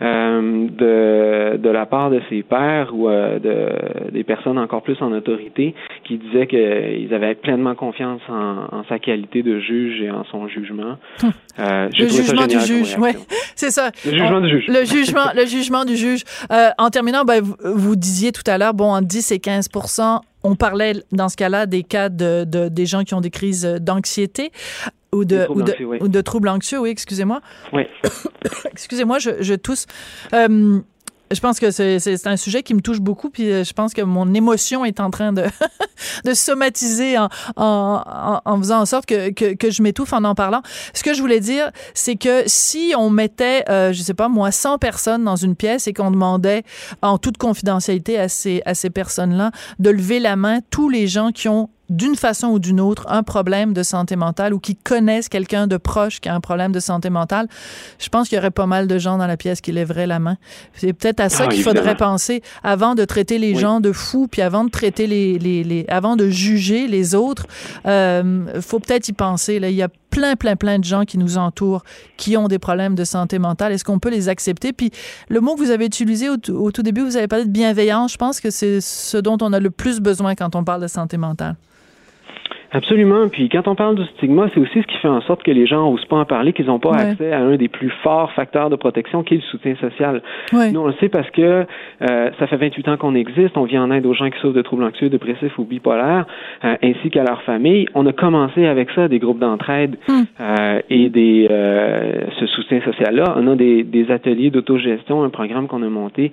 de, 0.00 1.56
de 1.58 1.68
la 1.68 1.86
part 1.86 2.10
de 2.10 2.20
ses 2.30 2.42
pairs 2.42 2.90
ou 2.94 3.08
euh, 3.08 3.38
de, 3.38 4.10
des 4.12 4.24
personnes 4.24 4.58
encore 4.58 4.82
plus 4.82 4.96
en 5.00 5.12
autorité 5.12 5.74
qui 6.04 6.18
disaient 6.18 6.46
qu'ils 6.46 7.12
avaient 7.12 7.34
pleinement 7.34 7.74
confiance 7.74 8.22
en, 8.28 8.66
en, 8.72 8.84
sa 8.88 8.98
qualité 8.98 9.42
de 9.42 9.60
juge 9.60 10.00
et 10.00 10.10
en 10.10 10.24
son 10.24 10.48
jugement. 10.48 10.96
Hum. 11.22 11.32
Euh, 11.58 11.88
le 11.98 12.08
jugement 12.08 12.46
du 12.46 12.58
juge, 12.60 12.96
oui, 12.98 13.10
c'est 13.54 13.70
ça. 13.70 13.90
Le 14.06 14.12
jugement 14.12 14.40
du 14.40 14.48
juge. 14.48 14.68
Le 14.68 14.84
jugement, 14.84 15.26
le 15.34 15.46
jugement 15.46 15.84
du 15.84 15.96
juge. 15.96 16.22
Euh, 16.50 16.70
en 16.78 16.88
terminant, 16.88 17.24
ben, 17.24 17.42
vous, 17.42 17.56
vous, 17.62 17.96
disiez 17.96 18.32
tout 18.32 18.44
à 18.46 18.56
l'heure, 18.56 18.72
bon, 18.72 18.90
en 18.90 19.02
10 19.02 19.32
et 19.32 19.38
15% 19.38 20.20
on 20.42 20.56
parlait 20.56 20.94
dans 21.12 21.28
ce 21.28 21.36
cas-là 21.36 21.66
des 21.66 21.82
cas 21.82 22.08
de, 22.08 22.44
de, 22.44 22.70
des 22.70 22.86
gens 22.86 23.04
qui 23.04 23.12
ont 23.12 23.20
des 23.20 23.28
crises 23.28 23.66
d'anxiété 23.82 24.50
ou 25.12 25.24
de, 25.24 25.46
ou 25.50 25.62
de, 25.62 26.02
ou 26.02 26.08
de, 26.08 26.20
troubles 26.20 26.48
anxieux, 26.48 26.78
oui, 26.78 26.90
excusez-moi. 26.90 27.40
Oui. 27.72 27.82
excusez-moi, 28.72 29.18
je, 29.18 29.30
je 29.40 29.54
tousse. 29.54 29.86
Euh, 30.32 30.80
je 31.32 31.38
pense 31.38 31.60
que 31.60 31.70
c'est 31.70 32.26
un 32.26 32.36
sujet 32.36 32.62
qui 32.62 32.74
me 32.74 32.80
touche 32.80 33.00
beaucoup, 33.00 33.30
puis 33.30 33.50
euh, 33.52 33.64
je 33.64 33.72
pense 33.72 33.94
que 33.94 34.02
mon 34.02 34.34
émotion 34.34 34.84
est 34.84 34.98
en 34.98 35.10
train 35.10 35.32
de, 35.32 35.44
de 36.24 36.34
somatiser 36.34 37.16
en, 37.18 37.28
en, 37.56 38.40
en, 38.44 38.58
faisant 38.58 38.80
en 38.80 38.86
sorte 38.86 39.06
que, 39.06 39.30
que, 39.30 39.54
que 39.54 39.70
je 39.70 39.82
m'étouffe 39.82 40.12
en 40.12 40.24
en 40.24 40.34
parlant. 40.34 40.62
Ce 40.92 41.04
que 41.04 41.14
je 41.14 41.20
voulais 41.20 41.40
dire, 41.40 41.70
c'est 41.94 42.16
que 42.16 42.42
si 42.46 42.94
on 42.98 43.10
mettait, 43.10 43.64
euh, 43.68 43.92
je 43.92 44.02
sais 44.02 44.14
pas 44.14 44.28
moi, 44.28 44.50
100 44.50 44.78
personnes 44.78 45.24
dans 45.24 45.36
une 45.36 45.54
pièce 45.54 45.86
et 45.86 45.92
qu'on 45.92 46.10
demandait 46.10 46.64
en 47.00 47.18
toute 47.18 47.38
confidentialité 47.38 48.18
à 48.18 48.28
ces, 48.28 48.62
à 48.66 48.74
ces 48.74 48.90
personnes-là 48.90 49.52
de 49.78 49.90
lever 49.90 50.18
la 50.18 50.34
main, 50.34 50.58
tous 50.70 50.88
les 50.88 51.06
gens 51.06 51.30
qui 51.30 51.48
ont 51.48 51.70
d'une 51.90 52.14
façon 52.14 52.46
ou 52.48 52.58
d'une 52.58 52.80
autre 52.80 53.04
un 53.08 53.22
problème 53.22 53.74
de 53.74 53.82
santé 53.82 54.16
mentale 54.16 54.54
ou 54.54 54.60
qui 54.60 54.76
connaissent 54.76 55.28
quelqu'un 55.28 55.66
de 55.66 55.76
proche 55.76 56.20
qui 56.20 56.28
a 56.28 56.34
un 56.34 56.40
problème 56.40 56.72
de 56.72 56.80
santé 56.80 57.10
mentale, 57.10 57.48
je 57.98 58.08
pense 58.08 58.28
qu'il 58.28 58.36
y 58.36 58.38
aurait 58.38 58.50
pas 58.50 58.66
mal 58.66 58.86
de 58.86 58.98
gens 58.98 59.18
dans 59.18 59.26
la 59.26 59.36
pièce 59.36 59.60
qui 59.60 59.72
lèveraient 59.72 60.06
la 60.06 60.20
main. 60.20 60.36
C'est 60.74 60.92
peut-être 60.92 61.20
à 61.20 61.28
ça 61.28 61.44
ah, 61.46 61.48
qu'il 61.48 61.62
faudrait 61.62 61.96
penser 61.96 62.42
avant 62.62 62.94
de 62.94 63.04
traiter 63.04 63.38
les 63.38 63.54
gens 63.56 63.80
de 63.80 63.92
fous, 63.92 64.28
puis 64.30 64.40
avant 64.40 64.64
de 64.64 64.70
traiter 64.70 65.06
les, 65.06 65.38
les, 65.38 65.64
les 65.64 65.84
avant 65.88 66.16
de 66.16 66.28
juger 66.28 66.86
les 66.86 67.14
autres. 67.14 67.46
Euh, 67.86 68.60
faut 68.60 68.78
peut-être 68.78 69.08
y 69.08 69.12
penser. 69.12 69.58
Là, 69.58 69.68
il 69.68 69.76
y 69.76 69.82
a 69.82 69.88
plein, 70.10 70.36
plein, 70.36 70.56
plein 70.56 70.78
de 70.78 70.84
gens 70.84 71.04
qui 71.04 71.18
nous 71.18 71.38
entourent 71.38 71.82
qui 72.16 72.36
ont 72.36 72.48
des 72.48 72.58
problèmes 72.58 72.94
de 72.94 73.04
santé 73.04 73.38
mentale. 73.38 73.72
Est-ce 73.72 73.84
qu'on 73.84 73.98
peut 73.98 74.10
les 74.10 74.28
accepter? 74.28 74.72
Puis 74.72 74.90
le 75.28 75.40
mot 75.40 75.54
que 75.54 75.60
vous 75.60 75.70
avez 75.70 75.86
utilisé 75.86 76.28
au, 76.28 76.36
au 76.52 76.70
tout 76.70 76.82
début, 76.82 77.02
vous 77.02 77.16
avez 77.16 77.28
parlé 77.28 77.44
de 77.44 77.50
bienveillance. 77.50 78.12
Je 78.12 78.18
pense 78.18 78.40
que 78.40 78.50
c'est 78.50 78.80
ce 78.80 79.16
dont 79.16 79.38
on 79.40 79.52
a 79.52 79.60
le 79.60 79.70
plus 79.70 80.00
besoin 80.00 80.34
quand 80.34 80.54
on 80.54 80.64
parle 80.64 80.82
de 80.82 80.88
santé 80.88 81.16
mentale. 81.16 81.56
Absolument. 82.72 83.28
Puis 83.28 83.48
quand 83.48 83.66
on 83.66 83.74
parle 83.74 83.96
du 83.96 84.04
stigma, 84.16 84.48
c'est 84.54 84.60
aussi 84.60 84.80
ce 84.80 84.86
qui 84.86 84.96
fait 84.98 85.08
en 85.08 85.20
sorte 85.22 85.42
que 85.42 85.50
les 85.50 85.66
gens 85.66 85.90
n'osent 85.90 86.04
pas 86.04 86.18
en 86.18 86.24
parler, 86.24 86.52
qu'ils 86.52 86.66
n'ont 86.66 86.78
pas 86.78 86.92
accès 86.92 87.32
à 87.32 87.40
un 87.40 87.56
des 87.56 87.68
plus 87.68 87.90
forts 88.02 88.32
facteurs 88.32 88.70
de 88.70 88.76
protection 88.76 89.24
qui 89.24 89.34
est 89.34 89.36
le 89.38 89.42
soutien 89.42 89.74
social. 89.76 90.22
Nous, 90.52 90.80
on 90.80 90.86
le 90.86 90.94
sait 91.00 91.08
parce 91.08 91.28
que 91.30 91.40
euh, 91.42 92.30
ça 92.38 92.46
fait 92.46 92.56
28 92.56 92.88
ans 92.88 92.96
qu'on 92.96 93.14
existe. 93.16 93.56
On 93.56 93.64
vient 93.64 93.82
en 93.82 93.90
aide 93.90 94.06
aux 94.06 94.14
gens 94.14 94.30
qui 94.30 94.38
souffrent 94.38 94.54
de 94.54 94.62
troubles 94.62 94.84
anxieux, 94.84 95.08
dépressifs 95.08 95.58
ou 95.58 95.64
bipolaires, 95.64 96.26
euh, 96.64 96.76
ainsi 96.82 97.10
qu'à 97.10 97.24
leur 97.24 97.42
famille. 97.42 97.86
On 97.94 98.06
a 98.06 98.12
commencé 98.12 98.66
avec 98.66 98.90
ça, 98.92 99.08
des 99.08 99.18
groupes 99.18 99.40
d'entraide 99.40 99.96
hmm. 100.08 100.22
euh, 100.40 100.80
et 100.90 101.08
des 101.08 101.48
ce 102.38 102.46
soutien 102.46 102.80
social-là. 102.82 103.34
On 103.36 103.48
a 103.48 103.56
des, 103.56 103.82
des 103.82 104.10
ateliers 104.10 104.50
d'autogestion, 104.50 105.24
un 105.24 105.30
programme 105.30 105.66
qu'on 105.66 105.82
a 105.82 105.88
monté, 105.88 106.32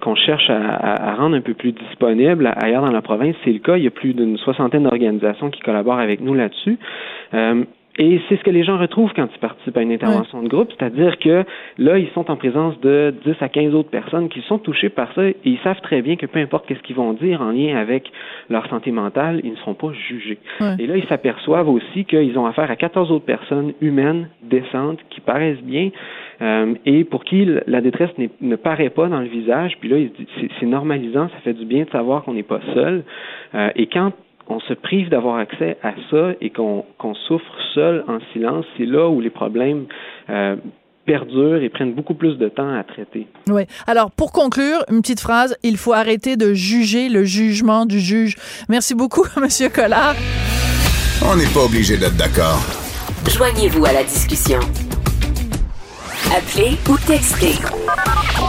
qu'on 0.00 0.14
cherche 0.14 0.50
à, 0.50 1.10
à, 1.10 1.14
rendre 1.14 1.36
un 1.36 1.40
peu 1.40 1.54
plus 1.54 1.72
disponible 1.72 2.52
ailleurs 2.56 2.82
dans 2.82 2.90
la 2.90 3.02
province. 3.02 3.34
C'est 3.44 3.52
le 3.52 3.58
cas. 3.58 3.76
Il 3.76 3.84
y 3.84 3.86
a 3.86 3.90
plus 3.90 4.14
d'une 4.14 4.36
soixantaine 4.38 4.82
d'organisations 4.82 5.50
qui 5.54 5.60
collaborent 5.60 5.98
avec 5.98 6.20
nous 6.20 6.34
là-dessus. 6.34 6.78
Euh, 7.34 7.64
et 7.96 8.20
c'est 8.28 8.36
ce 8.36 8.42
que 8.42 8.50
les 8.50 8.64
gens 8.64 8.76
retrouvent 8.76 9.12
quand 9.14 9.28
ils 9.32 9.38
participent 9.38 9.76
à 9.76 9.82
une 9.82 9.92
intervention 9.92 10.42
de 10.42 10.48
groupe, 10.48 10.72
c'est-à-dire 10.76 11.16
que 11.18 11.44
là, 11.78 11.96
ils 11.96 12.08
sont 12.08 12.28
en 12.28 12.36
présence 12.36 12.78
de 12.80 13.14
10 13.24 13.36
à 13.40 13.48
15 13.48 13.72
autres 13.72 13.90
personnes 13.90 14.28
qui 14.28 14.40
sont 14.42 14.58
touchées 14.58 14.88
par 14.88 15.12
ça 15.14 15.24
et 15.28 15.36
ils 15.44 15.58
savent 15.62 15.80
très 15.80 16.02
bien 16.02 16.16
que 16.16 16.26
peu 16.26 16.40
importe 16.40 16.66
ce 16.68 16.82
qu'ils 16.82 16.96
vont 16.96 17.12
dire 17.12 17.40
en 17.40 17.52
lien 17.52 17.76
avec 17.76 18.10
leur 18.50 18.68
santé 18.68 18.90
mentale, 18.90 19.40
ils 19.44 19.52
ne 19.52 19.56
seront 19.56 19.74
pas 19.74 19.92
jugés. 19.92 20.38
Et 20.80 20.88
là, 20.88 20.96
ils 20.96 21.06
s'aperçoivent 21.06 21.68
aussi 21.68 22.04
qu'ils 22.04 22.36
ont 22.36 22.46
affaire 22.46 22.68
à 22.68 22.74
14 22.74 23.12
autres 23.12 23.26
personnes 23.26 23.74
humaines, 23.80 24.28
décentes, 24.42 24.98
qui 25.10 25.20
paraissent 25.20 25.62
bien 25.62 25.90
euh, 26.42 26.74
et 26.86 27.04
pour 27.04 27.22
qui 27.22 27.46
la 27.66 27.80
détresse 27.80 28.10
ne 28.40 28.56
paraît 28.56 28.90
pas 28.90 29.06
dans 29.06 29.20
le 29.20 29.28
visage. 29.28 29.76
Puis 29.78 29.88
là, 29.88 29.96
c'est 30.58 30.66
normalisant, 30.66 31.28
ça 31.28 31.38
fait 31.44 31.54
du 31.54 31.64
bien 31.64 31.84
de 31.84 31.90
savoir 31.90 32.24
qu'on 32.24 32.34
n'est 32.34 32.42
pas 32.42 32.60
seul. 32.74 33.04
Euh, 33.54 33.70
et 33.76 33.86
quand 33.86 34.10
on 34.48 34.60
se 34.60 34.74
prive 34.74 35.08
d'avoir 35.08 35.36
accès 35.36 35.78
à 35.82 35.92
ça 36.10 36.32
et 36.40 36.50
qu'on 36.50 36.84
souffre 37.26 37.54
seul 37.74 38.04
en 38.08 38.18
silence, 38.32 38.64
c'est 38.76 38.86
là 38.86 39.08
où 39.08 39.20
les 39.20 39.30
problèmes 39.30 39.86
euh, 40.30 40.56
perdurent 41.06 41.62
et 41.62 41.68
prennent 41.68 41.94
beaucoup 41.94 42.14
plus 42.14 42.36
de 42.36 42.48
temps 42.48 42.74
à 42.74 42.82
traiter. 42.84 43.26
Oui. 43.48 43.62
Alors, 43.86 44.10
pour 44.10 44.32
conclure, 44.32 44.84
une 44.90 45.00
petite 45.00 45.20
phrase, 45.20 45.56
il 45.62 45.76
faut 45.76 45.92
arrêter 45.92 46.36
de 46.36 46.54
juger 46.54 47.08
le 47.08 47.24
jugement 47.24 47.86
du 47.86 48.00
juge. 48.00 48.36
Merci 48.68 48.94
beaucoup, 48.94 49.24
Monsieur 49.40 49.68
Collard. 49.68 50.14
On 51.22 51.36
n'est 51.36 51.52
pas 51.52 51.64
obligé 51.64 51.96
d'être 51.96 52.16
d'accord. 52.16 52.60
Joignez-vous 53.28 53.84
à 53.86 53.92
la 53.92 54.04
discussion. 54.04 54.60
Appelez 56.36 56.76
ou 56.88 56.96
textez. 57.06 57.54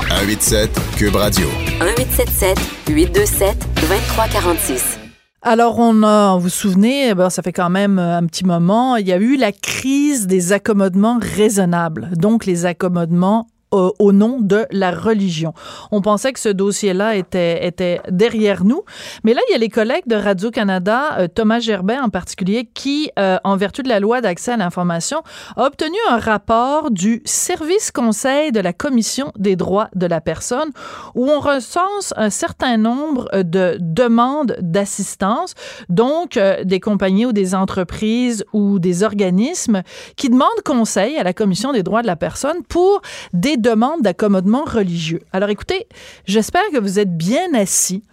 187 0.10 0.70
Cube 0.98 1.16
Radio. 1.16 1.48
1877 1.80 2.58
827 2.90 3.68
2346. 3.82 5.05
Alors, 5.48 5.78
on 5.78 6.02
a, 6.02 6.34
vous 6.34 6.40
vous 6.40 6.50
souvenez, 6.50 7.10
eh 7.10 7.14
ben, 7.14 7.30
ça 7.30 7.44
fait 7.44 7.54
quand 7.54 7.70
même 7.70 8.00
euh, 8.00 8.18
un 8.18 8.26
petit 8.26 8.44
moment, 8.44 8.96
il 8.96 9.08
y 9.08 9.14
a 9.14 9.18
eu 9.18 9.38
la 9.38 9.52
crise 9.52 10.26
des 10.26 10.54
accommodements 10.54 11.20
raisonnables. 11.22 12.10
Donc, 12.18 12.48
les 12.48 12.66
accommodements 12.66 13.46
euh, 13.76 13.92
au 14.00 14.12
nom 14.12 14.40
de 14.40 14.66
la 14.72 14.92
religion. 14.92 15.54
On 15.92 16.02
pensait 16.02 16.34
que 16.34 16.40
ce 16.40 16.50
dossier-là 16.50 17.16
était, 17.16 17.66
était 17.66 18.02
derrière 18.10 18.64
nous, 18.64 18.84
mais 19.24 19.34
là, 19.34 19.42
il 19.50 19.52
y 19.52 19.56
a 19.56 19.58
les 19.58 19.70
collègues 19.70 20.08
de 20.08 20.16
Radio-Canada, 20.16 21.20
euh, 21.20 21.28
Thomas 21.28 21.60
Gerbet 21.60 21.98
en 22.00 22.10
particulier, 22.10 22.70
qui, 22.74 23.12
euh, 23.20 23.38
en 23.44 23.56
vertu 23.58 23.84
de 23.84 23.90
la 23.90 24.00
loi 24.00 24.22
d'accès 24.22 24.52
à 24.52 24.58
l'information, 24.58 25.24
a 25.56 25.66
obtenu 25.66 25.98
un 26.10 26.18
rapport 26.18 26.92
du 26.92 27.22
Service 27.26 27.92
Conseil 27.92 28.52
de 28.52 28.60
la 28.60 28.74
Commission 28.74 29.32
des 29.38 29.56
droits 29.56 29.90
de 29.96 30.06
la 30.06 30.22
personne 30.22 30.70
où 31.14 31.30
on 31.30 31.40
recense 31.40 32.14
un 32.18 32.30
certain 32.30 32.78
nombre 32.78 33.30
de 33.34 33.78
demandes 33.80 34.58
d'assistance, 34.62 35.54
donc 35.90 36.40
des 36.64 36.80
compagnies 36.80 37.26
ou 37.26 37.34
des 37.34 37.56
entreprises 37.56 38.46
ou 38.54 38.80
des 38.80 39.04
organismes 39.04 39.82
qui 40.16 40.30
demandent 40.30 40.62
conseil 40.64 41.18
à 41.18 41.24
la 41.24 41.34
Commission 41.34 41.72
des 41.72 41.84
droits 41.84 42.02
de 42.02 42.08
la 42.08 42.16
personne 42.16 42.64
pour 42.68 43.02
des 43.34 43.58
demande 43.66 44.04
d'accommodement 44.04 44.64
religieux. 44.64 45.22
Alors 45.34 45.50
écoutez, 45.50 45.88
j'espère 46.26 46.62
que 46.72 46.78
vous 46.78 47.00
êtes 47.00 47.18
bien 47.18 47.54
assis. 47.56 48.04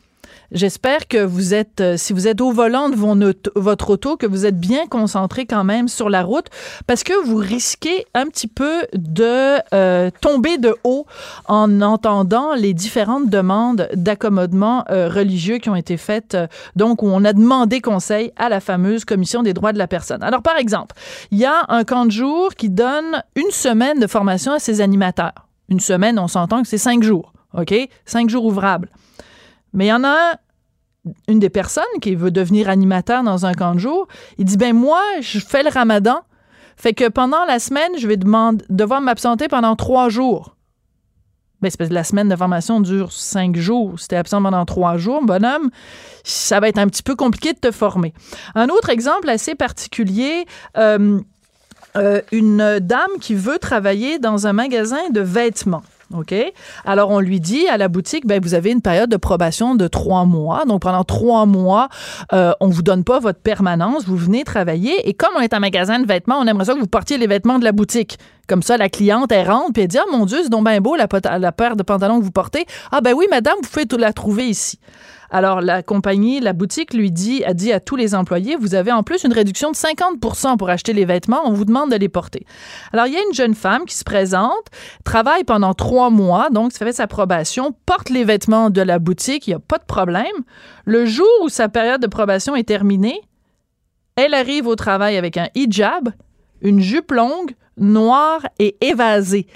J'espère 0.52 1.08
que 1.08 1.24
vous 1.24 1.54
êtes, 1.54 1.80
euh, 1.80 1.96
si 1.96 2.12
vous 2.12 2.28
êtes 2.28 2.42
au 2.42 2.52
volant 2.52 2.90
de 2.90 3.34
votre 3.56 3.90
auto, 3.90 4.18
que 4.18 4.26
vous 4.26 4.44
êtes 4.44 4.60
bien 4.60 4.86
concentré 4.86 5.46
quand 5.46 5.64
même 5.64 5.88
sur 5.88 6.10
la 6.10 6.22
route, 6.22 6.44
parce 6.86 7.04
que 7.04 7.14
vous 7.24 7.36
risquez 7.36 8.04
un 8.12 8.26
petit 8.26 8.48
peu 8.48 8.82
de 8.92 9.56
euh, 9.72 10.10
tomber 10.20 10.58
de 10.58 10.76
haut 10.84 11.06
en 11.46 11.80
entendant 11.80 12.52
les 12.54 12.74
différentes 12.74 13.30
demandes 13.30 13.88
d'accommodement 13.94 14.84
euh, 14.90 15.08
religieux 15.08 15.56
qui 15.56 15.70
ont 15.70 15.76
été 15.76 15.96
faites, 15.96 16.36
donc 16.76 17.02
où 17.02 17.06
on 17.06 17.24
a 17.24 17.32
demandé 17.32 17.80
conseil 17.80 18.30
à 18.36 18.50
la 18.50 18.60
fameuse 18.60 19.06
Commission 19.06 19.42
des 19.42 19.54
droits 19.54 19.72
de 19.72 19.78
la 19.78 19.88
personne. 19.88 20.22
Alors, 20.22 20.42
par 20.42 20.58
exemple, 20.58 20.94
il 21.30 21.38
y 21.38 21.46
a 21.46 21.64
un 21.68 21.84
camp 21.84 22.04
de 22.04 22.10
jour 22.10 22.54
qui 22.54 22.68
donne 22.68 23.22
une 23.36 23.50
semaine 23.50 23.98
de 24.00 24.06
formation 24.06 24.52
à 24.52 24.58
ses 24.58 24.82
animateurs. 24.82 25.48
Une 25.70 25.80
semaine, 25.80 26.18
on 26.18 26.28
s'entend 26.28 26.60
que 26.60 26.68
c'est 26.68 26.76
cinq 26.76 27.02
jours, 27.02 27.32
OK? 27.56 27.74
Cinq 28.04 28.28
jours 28.28 28.44
ouvrables. 28.44 28.90
Mais 29.72 29.86
il 29.86 29.88
y 29.88 29.92
en 29.92 30.04
a 30.04 30.36
une 31.28 31.38
des 31.38 31.50
personnes 31.50 31.84
qui 32.00 32.14
veut 32.14 32.30
devenir 32.30 32.68
animateur 32.68 33.22
dans 33.22 33.46
un 33.46 33.54
camp 33.54 33.74
de 33.74 33.80
jour. 33.80 34.06
Il 34.38 34.44
dit, 34.44 34.56
ben 34.56 34.74
moi, 34.74 35.02
je 35.20 35.38
fais 35.38 35.62
le 35.62 35.70
ramadan. 35.70 36.20
Fait 36.76 36.94
que 36.94 37.08
pendant 37.08 37.44
la 37.44 37.58
semaine, 37.58 37.92
je 37.98 38.06
vais 38.06 38.16
devoir 38.16 39.00
m'absenter 39.00 39.48
pendant 39.48 39.76
trois 39.76 40.08
jours. 40.08 40.56
Ben, 41.60 41.70
c'est 41.70 41.76
parce 41.76 41.90
que 41.90 41.94
la 41.94 42.04
semaine 42.04 42.28
de 42.28 42.34
formation 42.34 42.80
dure 42.80 43.12
cinq 43.12 43.56
jours. 43.56 43.98
Si 43.98 44.08
tu 44.08 44.16
es 44.16 44.18
absent 44.18 44.42
pendant 44.42 44.64
trois 44.64 44.96
jours, 44.96 45.24
bonhomme, 45.24 45.70
ça 46.24 46.58
va 46.58 46.68
être 46.68 46.78
un 46.78 46.88
petit 46.88 47.04
peu 47.04 47.14
compliqué 47.14 47.52
de 47.52 47.58
te 47.58 47.70
former. 47.70 48.12
Un 48.56 48.68
autre 48.68 48.90
exemple 48.90 49.28
assez 49.28 49.54
particulier, 49.54 50.44
euh, 50.76 51.20
euh, 51.96 52.20
une 52.32 52.80
dame 52.80 53.18
qui 53.20 53.34
veut 53.34 53.58
travailler 53.58 54.18
dans 54.18 54.48
un 54.48 54.52
magasin 54.52 55.10
de 55.10 55.20
vêtements. 55.20 55.84
OK? 56.14 56.34
Alors, 56.84 57.10
on 57.10 57.20
lui 57.20 57.40
dit 57.40 57.66
à 57.68 57.76
la 57.76 57.88
boutique, 57.88 58.26
ben, 58.26 58.40
vous 58.42 58.54
avez 58.54 58.70
une 58.70 58.82
période 58.82 59.10
de 59.10 59.16
probation 59.16 59.74
de 59.74 59.88
trois 59.88 60.24
mois. 60.24 60.64
Donc, 60.64 60.82
pendant 60.82 61.04
trois 61.04 61.46
mois, 61.46 61.88
euh, 62.32 62.52
on 62.60 62.68
vous 62.68 62.82
donne 62.82 63.04
pas 63.04 63.18
votre 63.18 63.40
permanence. 63.40 64.04
Vous 64.04 64.16
venez 64.16 64.44
travailler. 64.44 65.08
Et 65.08 65.14
comme 65.14 65.30
on 65.36 65.40
est 65.40 65.54
un 65.54 65.60
magasin 65.60 65.98
de 65.98 66.06
vêtements, 66.06 66.38
on 66.38 66.46
aimerait 66.46 66.66
ça 66.66 66.74
que 66.74 66.80
vous 66.80 66.86
portiez 66.86 67.18
les 67.18 67.26
vêtements 67.26 67.58
de 67.58 67.64
la 67.64 67.72
boutique. 67.72 68.18
Comme 68.48 68.62
ça, 68.62 68.76
la 68.76 68.88
cliente, 68.88 69.30
elle 69.32 69.48
rentre, 69.48 69.72
puis 69.72 69.82
elle 69.82 69.88
dit 69.88 69.98
Ah 69.98 70.04
mon 70.10 70.26
Dieu, 70.26 70.38
c'est 70.42 70.48
donc 70.48 70.66
bien 70.66 70.80
beau 70.80 70.96
la, 70.96 71.06
la 71.38 71.52
paire 71.52 71.76
de 71.76 71.82
pantalons 71.82 72.18
que 72.18 72.24
vous 72.24 72.32
portez. 72.32 72.66
Ah 72.90 73.00
ben 73.00 73.14
oui, 73.14 73.26
madame, 73.30 73.54
vous 73.62 73.68
pouvez 73.68 73.86
la 73.98 74.12
trouver 74.12 74.48
ici. 74.48 74.78
Alors, 75.34 75.62
la 75.62 75.82
compagnie, 75.82 76.40
la 76.40 76.52
boutique 76.52 76.92
lui 76.92 77.10
dit, 77.10 77.42
a 77.44 77.54
dit 77.54 77.72
à 77.72 77.80
tous 77.80 77.96
les 77.96 78.14
employés, 78.14 78.54
vous 78.54 78.74
avez 78.74 78.92
en 78.92 79.02
plus 79.02 79.24
une 79.24 79.32
réduction 79.32 79.70
de 79.70 79.76
50% 79.76 80.58
pour 80.58 80.68
acheter 80.68 80.92
les 80.92 81.06
vêtements, 81.06 81.40
on 81.46 81.54
vous 81.54 81.64
demande 81.64 81.90
de 81.90 81.96
les 81.96 82.10
porter. 82.10 82.44
Alors, 82.92 83.06
il 83.06 83.14
y 83.14 83.16
a 83.16 83.22
une 83.26 83.34
jeune 83.34 83.54
femme 83.54 83.86
qui 83.86 83.94
se 83.94 84.04
présente, 84.04 84.66
travaille 85.04 85.44
pendant 85.44 85.72
trois 85.72 86.10
mois, 86.10 86.50
donc 86.50 86.72
ça 86.72 86.84
fait 86.84 86.92
sa 86.92 87.06
probation, 87.06 87.74
porte 87.86 88.10
les 88.10 88.24
vêtements 88.24 88.68
de 88.68 88.82
la 88.82 88.98
boutique, 88.98 89.46
il 89.46 89.50
n'y 89.50 89.56
a 89.56 89.58
pas 89.58 89.78
de 89.78 89.84
problème. 89.84 90.26
Le 90.84 91.06
jour 91.06 91.26
où 91.42 91.48
sa 91.48 91.70
période 91.70 92.02
de 92.02 92.08
probation 92.08 92.54
est 92.54 92.68
terminée, 92.68 93.18
elle 94.16 94.34
arrive 94.34 94.66
au 94.66 94.76
travail 94.76 95.16
avec 95.16 95.38
un 95.38 95.48
hijab, 95.54 96.10
une 96.60 96.80
jupe 96.80 97.10
longue, 97.10 97.52
noire 97.78 98.42
et 98.58 98.76
évasée 98.82 99.46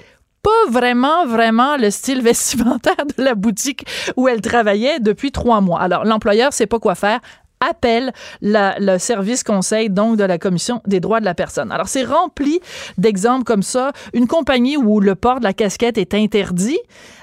pas 0.47 0.71
vraiment, 0.71 1.25
vraiment 1.25 1.75
le 1.75 1.91
style 1.91 2.21
vestimentaire 2.31 3.05
de 3.17 3.21
la 3.21 3.35
boutique 3.35 3.85
où 4.15 4.29
elle 4.29 4.39
travaillait 4.39 4.99
depuis 5.01 5.33
trois 5.33 5.59
mois. 5.59 5.81
Alors, 5.81 6.05
l'employeur 6.05 6.53
sait 6.53 6.67
pas 6.67 6.79
quoi 6.79 6.95
faire 6.95 7.19
appelle 7.59 8.13
le 8.41 8.97
service 8.97 9.43
conseil 9.43 9.89
donc 9.89 10.17
de 10.17 10.23
la 10.23 10.37
commission 10.37 10.81
des 10.85 10.99
droits 10.99 11.19
de 11.19 11.25
la 11.25 11.33
personne. 11.33 11.71
Alors 11.71 11.87
c'est 11.87 12.03
rempli 12.03 12.59
d'exemples 12.97 13.43
comme 13.43 13.63
ça, 13.63 13.91
une 14.13 14.27
compagnie 14.27 14.77
où 14.77 14.99
le 14.99 15.15
port 15.15 15.39
de 15.39 15.43
la 15.43 15.53
casquette 15.53 15.97
est 15.97 16.13
interdit, 16.13 16.79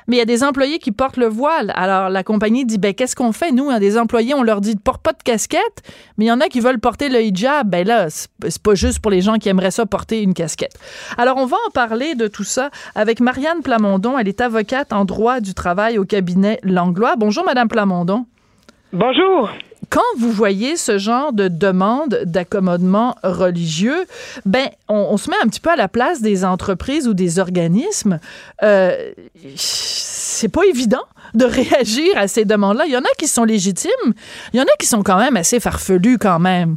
mais 0.06 0.16
il 0.16 0.18
y 0.18 0.22
a 0.22 0.26
des 0.26 0.44
employés 0.44 0.78
qui 0.78 0.92
portent 0.92 1.16
le 1.16 1.26
voile. 1.26 1.72
Alors, 1.74 2.10
la 2.10 2.22
compagnie 2.22 2.64
dit, 2.64 2.78
ben, 2.78 2.92
qu'est-ce 2.92 3.16
qu'on 3.16 3.32
fait? 3.32 3.52
Nous, 3.52 3.70
a 3.70 3.78
des 3.78 3.96
employés, 3.98 4.34
on 4.34 4.42
leur 4.42 4.60
dit, 4.60 4.76
porte 4.76 5.02
pas 5.02 5.12
de 5.12 5.22
casquette, 5.22 5.82
mais 6.18 6.26
il 6.26 6.28
y 6.28 6.32
en 6.32 6.40
a 6.40 6.48
qui 6.48 6.60
veulent 6.60 6.78
porter 6.78 7.08
le 7.08 7.22
hijab. 7.22 7.68
Ben 7.68 7.86
là, 7.86 8.08
c'est 8.10 8.62
pas 8.62 8.74
juste 8.74 8.98
pour 8.98 9.10
les 9.10 9.22
gens 9.22 9.36
qui 9.36 9.48
aimeraient 9.48 9.70
ça 9.70 9.86
porter 9.86 10.22
une 10.22 10.34
casquette. 10.34 10.74
Alors, 11.16 11.38
on 11.38 11.46
va 11.46 11.56
en 11.66 11.70
parler 11.70 12.14
de 12.14 12.26
tout 12.26 12.44
ça 12.44 12.70
avec 12.94 13.20
Marianne 13.20 13.62
Plamondon. 13.62 14.18
Elle 14.18 14.28
est 14.28 14.40
avocate 14.40 14.92
en 14.92 15.04
droit 15.04 15.40
du 15.40 15.54
travail 15.54 15.98
au 15.98 16.04
cabinet 16.04 16.58
Langlois. 16.62 17.16
Bonjour, 17.16 17.44
Madame 17.44 17.68
Plamondon. 17.68 18.26
Bonjour 18.92 19.50
quand 19.90 20.00
vous 20.18 20.30
voyez 20.30 20.76
ce 20.76 20.98
genre 20.98 21.32
de 21.32 21.48
demande 21.48 22.20
d'accommodement 22.24 23.16
religieux, 23.22 24.06
ben 24.44 24.68
on, 24.88 25.16
se 25.16 25.30
met 25.30 25.36
un 25.42 25.48
petit 25.48 25.60
peu 25.60 25.70
à 25.70 25.76
la 25.76 25.88
place 25.88 26.20
des 26.20 26.44
entreprises 26.44 27.08
ou 27.08 27.14
des 27.14 27.38
organismes. 27.38 28.20
Euh, 28.62 29.12
c'est 29.56 30.48
pas 30.48 30.64
évident 30.64 31.04
de 31.34 31.44
réagir 31.44 32.16
à 32.16 32.28
ces 32.28 32.44
demandes-là. 32.44 32.84
Il 32.86 32.92
y 32.92 32.96
en 32.96 33.00
a 33.00 33.14
qui 33.18 33.28
sont 33.28 33.44
légitimes, 33.44 34.14
il 34.52 34.58
y 34.58 34.60
en 34.60 34.64
a 34.64 34.76
qui 34.78 34.86
sont 34.86 35.02
quand 35.02 35.18
même 35.18 35.36
assez 35.36 35.60
farfelus 35.60 36.18
quand 36.18 36.38
même. 36.38 36.76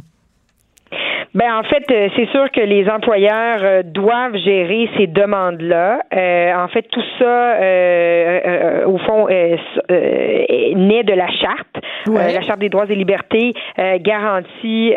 Ben 1.34 1.58
en 1.58 1.62
fait, 1.62 1.84
euh, 1.90 2.08
c'est 2.16 2.28
sûr 2.30 2.50
que 2.50 2.60
les 2.60 2.88
employeurs 2.88 3.58
euh, 3.62 3.82
doivent 3.82 4.36
gérer 4.36 4.88
ces 4.96 5.06
demandes-là. 5.06 6.00
Euh, 6.14 6.54
en 6.54 6.68
fait, 6.68 6.82
tout 6.90 7.02
ça, 7.18 8.86
au 8.86 8.98
fond, 8.98 9.26
naît 9.28 11.02
de 11.02 11.12
la 11.12 11.28
charte. 11.28 11.76
la 12.06 12.40
charte 12.42 12.60
des 12.60 12.68
droits 12.68 12.86
et 12.88 12.94
libertés 12.94 13.52
garantit 14.00 14.92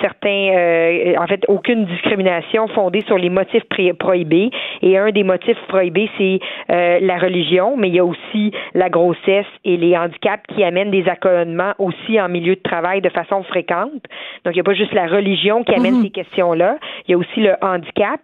certains, 0.00 1.16
en 1.18 1.26
fait, 1.26 1.44
aucune 1.48 1.84
discrimination 1.86 2.68
fondée 2.68 3.02
sur 3.06 3.16
les 3.16 3.30
motifs 3.30 3.64
prohibés. 3.98 4.50
Et 4.82 4.98
un 4.98 5.10
des 5.10 5.22
motifs 5.22 5.58
prohibés, 5.68 6.10
c'est 6.18 6.40
la 6.68 7.18
religion, 7.18 7.76
mais 7.76 7.88
il 7.88 7.94
y 7.94 8.00
a 8.00 8.04
aussi 8.04 8.52
la 8.74 8.88
grossesse 8.88 9.46
et 9.64 9.76
les 9.76 9.96
handicaps 9.96 10.42
qui 10.54 10.64
amènent 10.64 10.90
des 10.90 11.08
accommodements 11.08 11.74
aussi 11.78 12.20
en 12.20 12.28
milieu 12.28 12.56
de 12.56 12.62
travail 12.62 13.00
de 13.00 13.08
façon 13.08 13.42
fréquente. 13.44 14.02
Donc, 14.44 14.54
il 14.54 14.54
n'y 14.54 14.60
a 14.60 14.64
pas 14.64 14.74
juste 14.74 14.92
la 14.92 15.06
religion 15.06 15.37
qui 15.64 15.74
amène 15.74 15.96
mhm. 15.96 16.02
ces 16.04 16.10
questions-là. 16.10 16.78
Il 17.06 17.12
y 17.12 17.14
a 17.14 17.18
aussi 17.18 17.40
le 17.40 17.54
handicap 17.62 18.20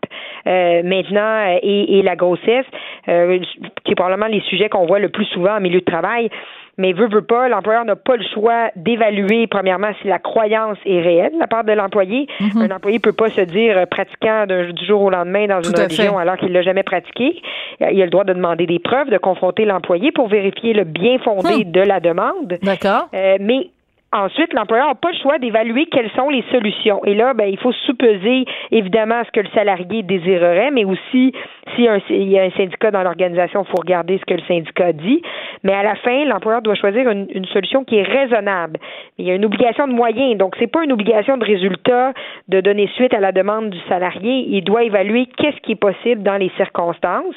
euh, 0.47 0.83
maintenant 0.83 1.21
euh, 1.21 1.59
et, 1.63 2.03
la 2.03 2.17
grossesse, 2.17 2.67
euh, 3.09 3.39
qui 3.85 3.93
est 3.93 3.95
probablement 3.95 4.27
les 4.27 4.41
sujets 4.43 4.69
qu'on 4.69 4.87
voit 4.87 4.99
le 4.99 5.09
plus 5.09 5.25
souvent 5.27 5.57
en 5.57 5.61
milieu 5.61 5.81
de 5.81 5.85
travail. 5.85 6.31
Mais 6.77 6.93
veut, 6.93 7.09
veut 7.09 7.23
pas, 7.23 7.49
l'employeur 7.49 7.85
n'a 7.85 7.95
pas 7.95 8.17
le 8.17 8.25
choix 8.35 8.71
d'évaluer, 8.75 9.47
premièrement, 9.47 9.93
si 10.03 10.09
la 10.09 10.19
croyance 10.19 10.77
est 10.85 11.01
réelle 11.01 11.33
de 11.33 11.39
la 11.39 11.47
part 11.47 11.63
de 11.63 11.73
l'employé. 11.73 12.27
Mhm. 12.41 12.63
Un 12.63 12.75
employé 12.75 12.99
peut 12.99 13.13
pas 13.13 13.31
se 13.31 13.43
dire 13.43 13.87
pratiquant 13.89 14.47
du 14.47 14.85
jour 14.85 15.03
au 15.03 15.11
lendemain 15.11 15.47
dans 15.47 15.63
une 15.63 15.77
religion 15.77 16.19
alors 16.19 16.37
qu'il 16.37 16.53
l'a 16.53 16.63
jamais 16.63 16.83
pratiqué. 16.83 17.41
Il 17.81 18.03
a 18.03 18.05
le 18.05 18.11
droit 18.11 18.25
de 18.25 18.33
demander 18.33 18.67
des 18.67 18.81
preuves, 18.81 19.09
de 19.09 19.19
confronter 19.19 19.65
l'employé 19.65 20.11
pour 20.11 20.27
vérifier 20.27 20.73
le 20.73 20.83
bien 20.83 21.19
fondé 21.19 21.65
hmm. 21.65 21.71
de 21.71 21.81
la 21.81 22.01
demande. 22.01 22.59
D'accord. 22.63 23.09
mais 23.13 23.71
Ensuite, 24.15 24.53
l'employeur 24.53 24.87
n'a 24.87 24.95
pas 24.95 25.11
le 25.11 25.19
choix 25.19 25.39
d'évaluer 25.39 25.87
quelles 25.87 26.11
sont 26.13 26.29
les 26.29 26.45
solutions. 26.53 27.05
Et 27.05 27.15
là, 27.15 27.35
ben, 27.35 27.47
il 27.47 27.59
faut 27.59 27.73
sous-peser 27.73 28.45
évidemment 28.71 29.21
ce 29.27 29.31
que 29.33 29.41
le 29.41 29.49
salarié 29.53 30.05
désirerait, 30.05 30.71
mais 30.71 30.85
aussi 30.85 31.33
s'il 31.75 31.85
y, 31.85 32.25
y 32.25 32.39
a 32.39 32.45
un 32.45 32.51
syndicat 32.51 32.93
dans 32.93 33.03
l'organisation, 33.03 33.65
il 33.67 33.71
faut 33.71 33.81
regarder 33.81 34.19
ce 34.19 34.25
que 34.25 34.35
le 34.35 34.43
syndicat 34.47 34.93
dit. 34.93 35.21
Mais 35.65 35.73
à 35.73 35.83
la 35.83 35.97
fin, 35.97 36.25
l'employeur 36.27 36.63
doit 36.63 36.77
choisir 36.77 37.11
une, 37.11 37.45
solution 37.47 37.83
qui 37.83 37.97
est 37.97 38.05
raisonnable. 38.05 38.79
Il 39.19 39.27
y 39.27 39.33
a 39.33 39.35
une 39.35 39.45
obligation 39.45 39.89
de 39.89 39.93
moyens, 39.93 40.39
donc 40.39 40.55
c'est 40.61 40.71
pas 40.71 40.85
une 40.85 40.93
obligation 40.93 41.37
de 41.37 41.45
résultat 41.45 42.13
de 42.47 42.61
donner 42.61 42.89
suite 42.95 43.15
à 43.15 43.21
la 43.21 43.33
demande 43.33 43.71
du 43.71 43.81
salarié. 43.89 44.47
Il 44.49 44.63
doit 44.63 44.85
évaluer 44.85 45.27
qu'est-ce 45.37 45.61
qui 45.63 45.73
est 45.73 45.81
possible 45.81 46.23
dans 46.23 46.37
les 46.37 46.53
circonstances. 46.57 47.35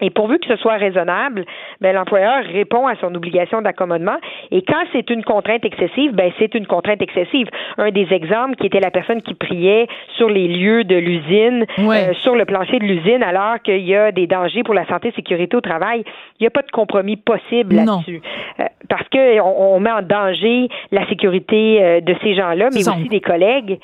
Et 0.00 0.10
pourvu 0.10 0.38
que 0.38 0.46
ce 0.48 0.56
soit 0.56 0.74
raisonnable, 0.74 1.44
ben, 1.80 1.94
l'employeur 1.94 2.44
répond 2.44 2.86
à 2.86 2.96
son 2.96 3.14
obligation 3.14 3.62
d'accommodement. 3.62 4.16
Et 4.50 4.62
quand 4.62 4.82
c'est 4.92 5.08
une 5.10 5.24
contrainte 5.24 5.64
excessive, 5.64 6.12
ben, 6.12 6.32
c'est 6.38 6.54
une 6.54 6.66
contrainte 6.66 7.00
excessive. 7.00 7.48
Un 7.78 7.90
des 7.90 8.08
exemples 8.12 8.56
qui 8.56 8.66
était 8.66 8.80
la 8.80 8.90
personne 8.90 9.22
qui 9.22 9.34
priait 9.34 9.86
sur 10.16 10.28
les 10.28 10.48
lieux 10.48 10.84
de 10.84 10.96
l'usine, 10.96 11.64
euh, 11.78 12.12
sur 12.14 12.34
le 12.34 12.44
plancher 12.44 12.78
de 12.78 12.84
l'usine, 12.84 13.22
alors 13.22 13.60
qu'il 13.62 13.84
y 13.84 13.94
a 13.94 14.12
des 14.12 14.26
dangers 14.26 14.62
pour 14.62 14.74
la 14.74 14.86
santé 14.86 15.08
et 15.08 15.12
sécurité 15.12 15.56
au 15.56 15.60
travail. 15.60 16.04
Il 16.38 16.42
n'y 16.42 16.46
a 16.46 16.50
pas 16.50 16.62
de 16.62 16.70
compromis 16.70 17.16
possible 17.16 17.76
là-dessus. 17.76 18.20
Euh, 18.60 18.64
parce 18.88 19.08
qu'on 19.08 19.42
on 19.42 19.80
met 19.80 19.92
en 19.92 20.02
danger 20.02 20.68
la 20.90 21.06
sécurité 21.08 21.82
euh, 21.82 22.00
de 22.00 22.14
ces 22.22 22.34
gens-là, 22.34 22.68
mais 22.72 22.88
aussi 22.88 23.08
des 23.08 23.20
collègues. 23.20 23.78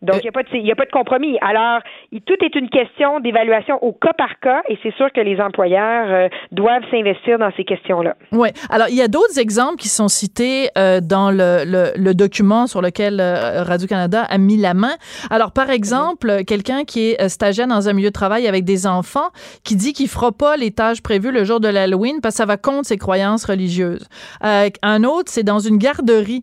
Donc, 0.00 0.20
il 0.22 0.62
n'y 0.62 0.70
a, 0.70 0.76
pas 0.76 0.84
de 0.84 0.90
compromis. 0.92 1.38
Alors, 1.40 1.80
tout 2.24 2.36
est 2.44 2.54
une 2.54 2.70
question 2.70 3.18
d'évaluation 3.18 3.82
au 3.82 3.92
cas 3.92 4.12
par 4.16 4.38
cas 4.40 4.62
et 4.68 4.78
c'est 4.82 4.94
sûr 4.94 5.12
que 5.12 5.20
les 5.20 5.40
employeurs 5.40 6.06
euh, 6.08 6.28
doivent 6.52 6.84
s'investir 6.90 7.38
dans 7.38 7.50
ces 7.56 7.64
questions-là. 7.64 8.14
Oui. 8.30 8.50
Alors, 8.70 8.86
il 8.88 8.94
y 8.94 9.02
a 9.02 9.08
d'autres 9.08 9.40
exemples 9.40 9.76
qui 9.76 9.88
sont 9.88 10.06
cités 10.06 10.70
euh, 10.78 11.00
dans 11.00 11.32
le, 11.32 11.64
le, 11.96 12.14
document 12.14 12.68
sur 12.68 12.80
lequel 12.80 13.18
euh, 13.20 13.64
Radio-Canada 13.64 14.22
a 14.22 14.38
mis 14.38 14.56
la 14.56 14.72
main. 14.72 14.94
Alors, 15.30 15.50
par 15.50 15.68
exemple, 15.68 16.44
quelqu'un 16.44 16.84
qui 16.84 17.10
est 17.10 17.28
stagiaire 17.28 17.66
dans 17.66 17.88
un 17.88 17.92
milieu 17.92 18.08
de 18.08 18.12
travail 18.12 18.46
avec 18.46 18.64
des 18.64 18.86
enfants 18.86 19.30
qui 19.64 19.74
dit 19.74 19.92
qu'il 19.92 20.08
fera 20.08 20.30
pas 20.30 20.56
les 20.56 20.70
tâches 20.70 21.02
prévues 21.02 21.32
le 21.32 21.42
jour 21.42 21.58
de 21.58 21.68
l'Halloween 21.68 22.20
parce 22.22 22.36
que 22.36 22.38
ça 22.38 22.46
va 22.46 22.56
contre 22.56 22.86
ses 22.86 22.98
croyances 22.98 23.44
religieuses. 23.44 24.08
un 24.42 25.04
autre, 25.04 25.30
c'est 25.30 25.42
dans 25.42 25.58
une 25.58 25.76
garderie. 25.76 26.42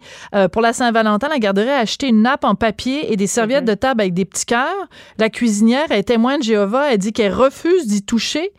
pour 0.51 0.61
la 0.61 0.73
Saint-Valentin, 0.73 1.29
la 1.29 1.39
garderie 1.39 1.69
a 1.69 1.79
acheté 1.79 2.07
une 2.07 2.21
nappe 2.21 2.43
en 2.43 2.55
papier 2.55 3.11
et 3.11 3.15
des 3.15 3.27
serviettes 3.27 3.44
de 3.47 3.73
table 3.73 4.01
avec 4.01 4.13
des 4.13 4.25
petits 4.25 4.45
cœurs. 4.45 4.87
La 5.17 5.29
cuisinière 5.29 5.91
est 5.91 6.03
témoin 6.03 6.37
de 6.37 6.43
Jéhovah. 6.43 6.91
Elle 6.91 6.97
dit 6.97 7.13
qu'elle 7.13 7.33
refuse 7.33 7.87
d'y 7.87 8.03
toucher 8.03 8.51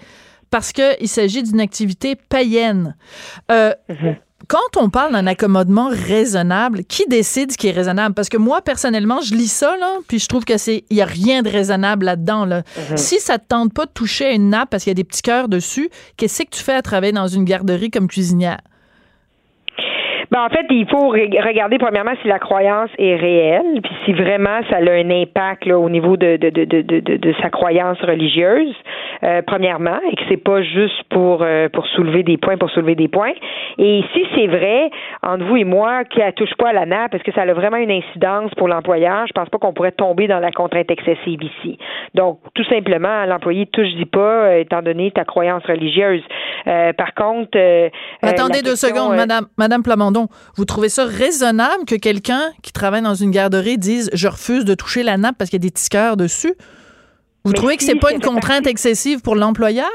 parce 0.51 0.73
qu'il 0.73 1.09
s'agit 1.09 1.43
d'une 1.43 1.61
activité 1.61 2.17
païenne. 2.17 2.97
Euh, 3.51 3.73
mhm. 3.89 4.17
Quand 4.49 4.77
on 4.77 4.91
parle 4.91 5.13
d'un 5.13 5.27
accommodement 5.27 5.89
raisonnable, 5.89 6.85
qui 6.85 7.05
décide 7.09 7.51
ce 7.51 7.59
qui 7.59 7.67
est 7.69 7.73
raisonnable? 7.73 8.15
Parce 8.15 8.29
que 8.29 8.37
moi, 8.37 8.63
personnellement, 8.63 9.21
je 9.21 9.35
lis 9.35 9.51
ça, 9.51 9.77
là, 9.79 9.97
puis 10.07 10.21
je 10.21 10.29
trouve 10.29 10.45
que 10.45 10.57
c'est, 10.57 10.85
il 10.89 10.97
y 10.97 11.03
a 11.03 11.05
rien 11.05 11.43
de 11.43 11.49
raisonnable 11.49 12.07
là-dedans, 12.07 12.45
là. 12.45 12.63
Mhm. 12.91 12.97
Si 12.97 13.19
ça 13.19 13.39
te 13.39 13.47
tente 13.49 13.73
pas 13.73 13.87
de 13.87 13.91
toucher 13.91 14.33
une 14.33 14.51
nappe 14.51 14.71
parce 14.71 14.85
qu'il 14.85 14.91
y 14.91 14.93
a 14.93 14.95
des 14.95 15.05
petits 15.05 15.23
cœurs 15.23 15.49
dessus, 15.49 15.91
qu'est-ce 16.17 16.43
que 16.43 16.51
tu 16.51 16.63
fais 16.63 16.75
à 16.75 16.83
travailler 16.83 17.13
dans 17.13 17.27
une 17.27 17.45
garderie 17.45 17.91
comme 17.91 18.07
cuisinière? 18.07 18.61
Ben, 20.37 20.43
en 20.43 20.51
fait, 20.51 20.67
il 20.69 20.87
faut 20.87 21.09
regarder 21.09 21.79
premièrement 21.79 22.13
si 22.21 22.29
la 22.29 22.39
croyance 22.39 22.91
est 22.99 23.17
réelle, 23.17 23.81
puis 23.83 23.93
si 24.05 24.13
vraiment 24.13 24.61
ça 24.69 24.77
a 24.77 24.81
un 24.81 25.09
impact 25.09 25.65
là, 25.65 25.79
au 25.79 25.89
niveau 25.89 26.19
de, 26.19 26.37
de, 26.37 26.51
de, 26.51 26.65
de, 26.67 27.17
de 27.17 27.35
sa 27.41 27.49
croyance 27.49 27.99
religieuse, 28.03 28.75
euh, 29.25 29.41
premièrement, 29.47 29.99
et 30.13 30.15
que 30.15 30.23
c'est 30.29 30.37
pas 30.37 30.61
juste 30.61 31.05
pour 31.09 31.43
euh, 31.43 31.71
pour 31.71 31.87
soulever 31.87 32.23
des 32.23 32.37
points 32.37 32.59
pour 32.59 32.69
soulever 32.69 32.95
des 32.95 33.09
points. 33.09 33.33
Et 33.79 34.05
si 34.13 34.27
c'est 34.35 34.47
vrai, 34.47 34.91
entre 35.23 35.47
vous 35.47 35.57
et 35.57 35.65
moi, 35.65 36.05
qu'elle 36.05 36.35
touche 36.35 36.55
pas 36.59 36.69
à 36.69 36.73
la 36.75 36.85
nappe, 36.85 37.13
parce 37.13 37.23
que 37.23 37.33
ça 37.33 37.41
a 37.41 37.53
vraiment 37.55 37.79
une 37.79 37.91
incidence 37.91 38.51
pour 38.59 38.69
l'employeur, 38.69 39.27
je 39.27 39.33
pense 39.33 39.49
pas 39.49 39.57
qu'on 39.57 39.73
pourrait 39.73 39.93
tomber 39.93 40.29
dans 40.29 40.41
la 40.41 40.51
contrainte 40.51 40.91
excessive 40.91 41.43
ici. 41.43 41.79
Donc, 42.15 42.41
tout 42.55 42.65
simplement, 42.65 43.25
l'employé 43.25 43.65
touche 43.65 43.95
dit 43.95 44.05
pas, 44.05 44.19
euh, 44.19 44.61
étant 44.61 44.83
donné 44.83 45.13
ta 45.13 45.25
croyance 45.25 45.65
religieuse. 45.65 46.23
par 46.67 47.15
contre, 47.15 47.57
attendez 48.21 48.61
deux 48.61 48.77
secondes, 48.77 49.17
Madame 49.17 49.47
Madame 49.57 49.83
Plamondon 49.83 50.26
vous 50.57 50.65
trouvez 50.65 50.89
ça 50.89 51.05
raisonnable 51.05 51.85
que 51.85 51.95
quelqu'un 51.95 52.53
qui 52.63 52.73
travaille 52.73 53.03
dans 53.03 53.15
une 53.15 53.31
garderie 53.31 53.79
dise 53.79 54.11
je 54.13 54.29
refuse 54.29 54.65
de 54.65 54.75
toucher 54.75 55.03
la 55.03 55.17
nappe 55.17 55.37
parce 55.39 55.51
qu'il 55.51 55.63
y 55.63 55.67
a 55.67 55.69
des 55.69 55.75
cœurs 55.91 56.17
dessus? 56.17 56.55
Vous 57.45 57.53
trouvez 57.53 57.77
que 57.77 57.85
c'est 57.85 57.95
pas 57.95 58.13
une 58.13 58.21
contrainte 58.21 58.67
excessive 58.67 59.21
pour 59.21 59.37
l'employeur? 59.37 59.87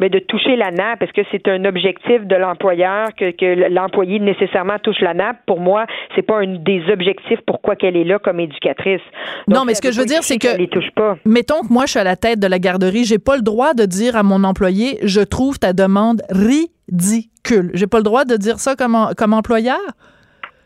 Mais 0.00 0.08
de 0.08 0.18
toucher 0.18 0.56
la 0.56 0.70
nappe, 0.70 1.02
est-ce 1.02 1.12
que 1.12 1.26
c'est 1.30 1.48
un 1.48 1.64
objectif 1.64 2.24
de 2.24 2.36
l'employeur 2.36 3.08
que, 3.16 3.30
que 3.30 3.68
l'employé 3.70 4.18
nécessairement 4.18 4.78
touche 4.78 5.00
la 5.00 5.14
nappe? 5.14 5.38
Pour 5.46 5.60
moi, 5.60 5.86
c'est 6.14 6.22
pas 6.22 6.40
un 6.40 6.58
des 6.58 6.82
objectifs 6.90 7.40
pourquoi 7.46 7.76
qu'elle 7.76 7.96
est 7.96 8.04
là 8.04 8.18
comme 8.18 8.40
éducatrice. 8.40 9.00
non, 9.46 9.64
mais 9.64 9.74
ce 9.74 9.82
que 9.82 9.92
je 9.92 10.00
veux 10.00 10.06
dire, 10.06 10.22
c'est 10.22 10.38
que, 10.38 10.56
les 10.56 10.68
touche 10.68 10.90
pas. 10.94 11.16
mettons 11.24 11.60
que 11.62 11.72
moi, 11.72 11.86
je 11.86 11.92
suis 11.92 12.00
à 12.00 12.04
la 12.04 12.16
tête 12.16 12.40
de 12.40 12.46
la 12.46 12.58
garderie, 12.58 13.04
j'ai 13.04 13.18
pas 13.18 13.36
le 13.36 13.42
droit 13.42 13.74
de 13.74 13.84
dire 13.84 14.16
à 14.16 14.22
mon 14.22 14.44
employé, 14.44 14.98
je 15.02 15.20
trouve 15.20 15.58
ta 15.58 15.72
demande 15.72 16.22
ridicule. 16.30 17.70
J'ai 17.74 17.86
pas 17.86 17.98
le 17.98 18.04
droit 18.04 18.24
de 18.24 18.36
dire 18.36 18.58
ça 18.58 18.76
comme, 18.76 18.96
comme 19.16 19.32
employeur? 19.32 19.78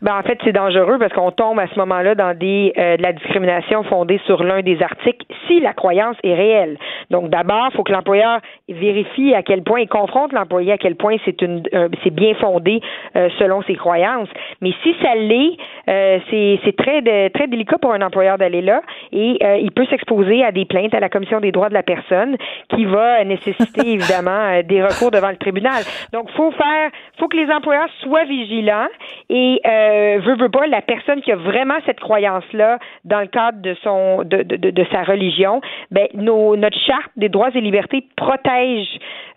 Ben, 0.03 0.17
en 0.19 0.21
fait, 0.21 0.37
c'est 0.43 0.51
dangereux 0.51 0.97
parce 0.99 1.13
qu'on 1.13 1.31
tombe 1.31 1.57
à 1.59 1.67
ce 1.67 1.79
moment-là 1.79 2.13
dans 2.13 2.37
des 2.37 2.73
euh, 2.77 2.97
de 2.97 3.01
la 3.01 3.13
discrimination 3.13 3.83
fondée 3.83 4.19
sur 4.25 4.43
l'un 4.43 4.61
des 4.61 4.83
articles 4.83 5.25
si 5.47 5.61
la 5.61 5.71
croyance 5.73 6.17
est 6.23 6.33
réelle. 6.33 6.77
Donc, 7.09 7.29
d'abord, 7.29 7.69
il 7.71 7.75
faut 7.77 7.83
que 7.83 7.93
l'employeur 7.93 8.41
vérifie 8.67 9.33
à 9.33 9.43
quel 9.43 9.63
point 9.63 9.79
il 9.79 9.87
confronte 9.87 10.33
l'employé 10.33 10.73
à 10.73 10.77
quel 10.77 10.97
point 10.97 11.15
c'est 11.23 11.41
une 11.41 11.63
c'est 12.03 12.09
bien 12.09 12.33
fondé 12.35 12.81
euh, 13.15 13.29
selon 13.39 13.61
ses 13.61 13.75
croyances. 13.75 14.27
Mais 14.59 14.73
si 14.83 14.93
ça 15.01 15.15
l'est, 15.15 15.55
euh, 15.87 16.19
c'est 16.29 16.59
c'est 16.65 16.75
très 16.75 17.29
très 17.29 17.47
délicat 17.47 17.77
pour 17.77 17.93
un 17.93 18.01
employeur 18.01 18.37
d'aller 18.37 18.61
là 18.61 18.81
et 19.13 19.37
il 19.61 19.71
peut 19.71 19.85
s'exposer 19.85 20.43
à 20.43 20.51
des 20.51 20.65
plaintes 20.65 20.93
à 20.93 20.99
la 20.99 21.07
commission 21.07 21.39
des 21.39 21.53
droits 21.53 21.69
de 21.69 21.73
la 21.73 21.83
personne 21.83 22.35
qui 22.69 22.83
va 22.83 23.23
nécessiter 23.23 23.87
évidemment 23.93 24.61
des 24.63 24.83
recours 24.83 25.11
devant 25.11 25.29
le 25.29 25.37
tribunal. 25.37 25.83
Donc, 26.11 26.29
faut 26.31 26.51
faire, 26.51 26.91
faut 27.17 27.29
que 27.29 27.37
les 27.37 27.49
employeurs 27.49 27.89
soient 28.01 28.25
vigilants 28.25 28.89
et 29.29 29.61
euh, 29.93 30.19
veut, 30.19 30.35
veut 30.35 30.49
pas, 30.49 30.65
la 30.67 30.81
personne 30.81 31.21
qui 31.21 31.31
a 31.31 31.35
vraiment 31.35 31.75
cette 31.85 31.99
croyance-là 31.99 32.79
dans 33.05 33.21
le 33.21 33.27
cadre 33.27 33.61
de 33.61 33.75
son 33.83 34.23
de, 34.23 34.43
de, 34.43 34.71
de, 34.71 34.85
sa 34.91 35.03
religion, 35.03 35.61
ben 35.91 36.07
nos, 36.13 36.55
notre 36.55 36.77
charte 36.79 37.11
des 37.15 37.29
droits 37.29 37.49
et 37.53 37.61
libertés 37.61 38.07
protège 38.15 38.87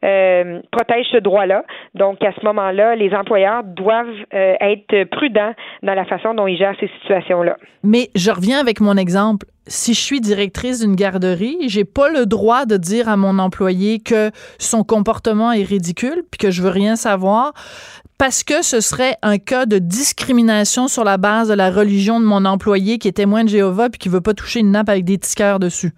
euh, 0.05 0.61
protège 0.73 1.07
ce 1.13 1.19
droit-là. 1.19 1.65
Donc 1.95 2.23
à 2.23 2.33
ce 2.33 2.45
moment-là, 2.45 2.97
les 2.97 3.13
employeurs 3.15 3.65
doivent 3.65 4.07
euh, 4.35 4.55
être 4.61 5.05
prudents 5.11 5.53
dans 5.83 5.95
la 5.95 6.05
façon 6.05 6.35
dont 6.35 6.47
ils 6.47 6.57
gèrent 6.57 6.77
ces 6.81 6.91
situations-là. 7.01 7.57
Mais 7.83 8.09
je 8.15 8.31
reviens 8.31 8.59
avec 8.59 8.81
mon 8.81 8.97
exemple 8.97 9.47
si 9.69 9.95
je 9.95 10.01
suis 10.01 10.21
directrice 10.21 10.81
d'une 10.81 10.95
garderie, 10.95 11.69
j'ai 11.69 11.85
pas 11.85 12.09
le 12.09 12.25
droit 12.27 12.67
de 12.67 12.77
dire 12.77 13.09
à 13.09 13.17
mon 13.17 13.39
employé 13.39 13.99
que 13.99 14.31
son 14.59 14.85
comportement 14.85 15.53
est 15.53 15.65
ridicule 15.65 16.23
puis 16.31 16.39
que 16.39 16.51
je 16.51 16.63
veux 16.63 16.71
rien 16.71 16.95
savoir 16.97 17.53
parce 18.19 18.43
que 18.43 18.63
ce 18.63 18.81
serait 18.81 19.17
un 19.23 19.39
cas 19.39 19.67
de 19.67 19.79
discrimination 19.79 20.89
sur 20.89 21.05
la 21.05 21.19
base 21.19 21.49
de 21.49 21.55
la 21.55 21.71
religion 21.71 22.21
de 22.21 22.25
mon 22.25 22.45
employé 22.45 22.99
qui 22.99 23.09
est 23.09 23.13
témoin 23.13 23.45
de 23.45 23.49
Jéhovah 23.49 23.91
puis 23.91 23.99
qui 23.99 24.09
veut 24.09 24.21
pas 24.21 24.35
toucher 24.35 24.61
une 24.61 24.71
nappe 24.71 24.89
avec 24.89 25.05
des 25.05 25.19
tickers 25.19 25.59
dessus 25.59 25.93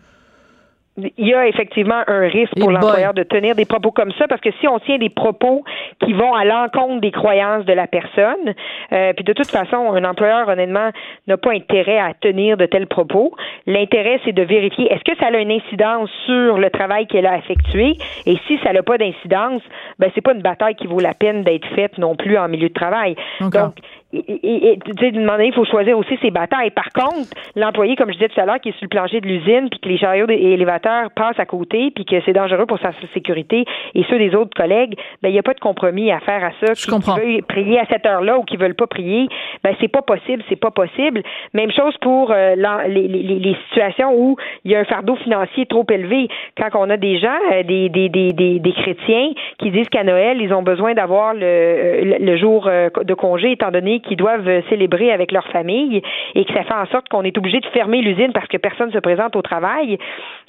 il 1.16 1.28
y 1.28 1.34
a 1.34 1.46
effectivement 1.46 2.02
un 2.06 2.28
risque 2.28 2.58
pour 2.58 2.70
l'employeur 2.70 3.14
de 3.14 3.22
tenir 3.22 3.54
des 3.54 3.64
propos 3.64 3.90
comme 3.92 4.12
ça 4.18 4.26
parce 4.26 4.40
que 4.40 4.50
si 4.60 4.66
on 4.66 4.78
tient 4.80 4.98
des 4.98 5.10
propos 5.10 5.64
qui 6.04 6.12
vont 6.12 6.34
à 6.34 6.44
l'encontre 6.44 7.00
des 7.00 7.12
croyances 7.12 7.64
de 7.64 7.72
la 7.72 7.86
personne, 7.86 8.54
euh, 8.92 9.12
puis 9.12 9.24
de 9.24 9.32
toute 9.32 9.50
façon, 9.50 9.92
un 9.92 10.04
employeur 10.04 10.48
honnêtement 10.48 10.90
n'a 11.26 11.36
pas 11.36 11.52
intérêt 11.52 11.98
à 11.98 12.14
tenir 12.14 12.56
de 12.56 12.66
tels 12.66 12.86
propos. 12.86 13.34
L'intérêt, 13.66 14.20
c'est 14.24 14.32
de 14.32 14.42
vérifier 14.42 14.92
est-ce 14.92 15.04
que 15.04 15.16
ça 15.18 15.26
a 15.26 15.38
une 15.38 15.52
incidence 15.52 16.10
sur 16.26 16.58
le 16.58 16.70
travail 16.70 17.06
qu'elle 17.06 17.26
a 17.26 17.38
effectué? 17.38 17.96
Et 18.26 18.36
si 18.46 18.58
ça 18.64 18.72
n'a 18.72 18.82
pas 18.82 18.98
d'incidence, 18.98 19.62
ben 19.98 20.10
c'est 20.14 20.20
pas 20.20 20.32
une 20.32 20.42
bataille 20.42 20.74
qui 20.74 20.86
vaut 20.86 21.00
la 21.00 21.14
peine 21.14 21.44
d'être 21.44 21.66
faite 21.74 21.98
non 21.98 22.16
plus 22.16 22.36
en 22.36 22.48
milieu 22.48 22.68
de 22.68 22.74
travail. 22.74 23.14
Donc 23.40 23.76
et, 24.12 24.78
d'une 24.96 25.24
manière, 25.24 25.48
il 25.48 25.52
faut 25.52 25.66
choisir 25.66 25.98
aussi 25.98 26.16
ses 26.22 26.30
batailles. 26.30 26.70
Par 26.70 26.88
contre, 26.94 27.28
l'employé, 27.56 27.94
comme 27.94 28.08
je 28.08 28.14
disais 28.14 28.28
tout 28.28 28.40
à 28.40 28.46
l'heure, 28.46 28.60
qui 28.60 28.70
est 28.70 28.72
sur 28.72 28.84
le 28.84 28.88
plancher 28.88 29.20
de 29.20 29.26
l'usine, 29.26 29.68
puis 29.70 29.80
que 29.80 29.88
les 29.88 29.98
chariots 29.98 30.26
et 30.30 30.52
élévateurs 30.52 31.10
passent 31.10 31.38
à 31.38 31.44
côté, 31.44 31.90
puis 31.94 32.06
que 32.06 32.16
c'est 32.24 32.32
dangereux 32.32 32.64
pour 32.64 32.78
sa 32.78 32.92
sécurité 33.12 33.66
et 33.94 34.04
ceux 34.08 34.18
des 34.18 34.34
autres 34.34 34.56
collègues, 34.56 34.94
ben 35.22 35.28
il 35.28 35.32
n'y 35.32 35.38
a 35.38 35.42
pas 35.42 35.52
de 35.52 35.60
compromis 35.60 36.10
à 36.10 36.20
faire 36.20 36.42
à 36.42 36.50
ça. 36.60 36.72
Je 36.72 36.86
comprends. 36.90 37.16
Qui 37.16 37.20
veulent 37.20 37.42
prier 37.42 37.78
à 37.78 37.84
cette 37.86 38.06
heure-là 38.06 38.38
ou 38.38 38.44
qui 38.44 38.56
veulent 38.56 38.74
pas 38.74 38.86
prier, 38.86 39.28
ben 39.62 39.74
c'est 39.78 39.88
pas 39.88 40.02
possible, 40.02 40.42
c'est 40.48 40.56
pas 40.56 40.70
possible. 40.70 41.22
Même 41.52 41.70
chose 41.70 41.94
pour 42.00 42.30
euh, 42.30 42.54
les, 42.88 43.08
les, 43.08 43.22
les, 43.22 43.56
situations 43.68 44.14
où 44.14 44.36
il 44.64 44.70
y 44.70 44.74
a 44.74 44.80
un 44.80 44.84
fardeau 44.84 45.16
financier 45.16 45.66
trop 45.66 45.84
élevé. 45.90 46.28
Quand 46.56 46.68
on 46.78 46.88
a 46.88 46.96
des 46.96 47.18
gens, 47.18 47.38
euh, 47.52 47.62
des, 47.62 47.90
des, 47.90 48.08
des, 48.08 48.32
des, 48.32 48.72
chrétiens 48.72 49.32
qui 49.58 49.70
disent 49.70 49.88
qu'à 49.90 50.04
Noël, 50.04 50.40
ils 50.40 50.52
ont 50.54 50.62
besoin 50.62 50.94
d'avoir 50.94 51.34
le, 51.34 51.42
euh, 51.42 52.18
le 52.20 52.36
jour 52.38 52.64
de 52.68 53.14
congé, 53.14 53.52
étant 53.52 53.70
donné 53.70 53.97
qui 54.00 54.16
doivent 54.16 54.62
célébrer 54.68 55.12
avec 55.12 55.32
leur 55.32 55.46
famille 55.48 56.02
et 56.34 56.44
que 56.44 56.52
ça 56.52 56.64
fait 56.64 56.74
en 56.74 56.86
sorte 56.86 57.08
qu'on 57.08 57.22
est 57.22 57.36
obligé 57.38 57.60
de 57.60 57.66
fermer 57.66 58.00
l'usine 58.00 58.32
parce 58.32 58.48
que 58.48 58.56
personne 58.56 58.92
se 58.92 58.98
présente 58.98 59.36
au 59.36 59.42
travail, 59.42 59.98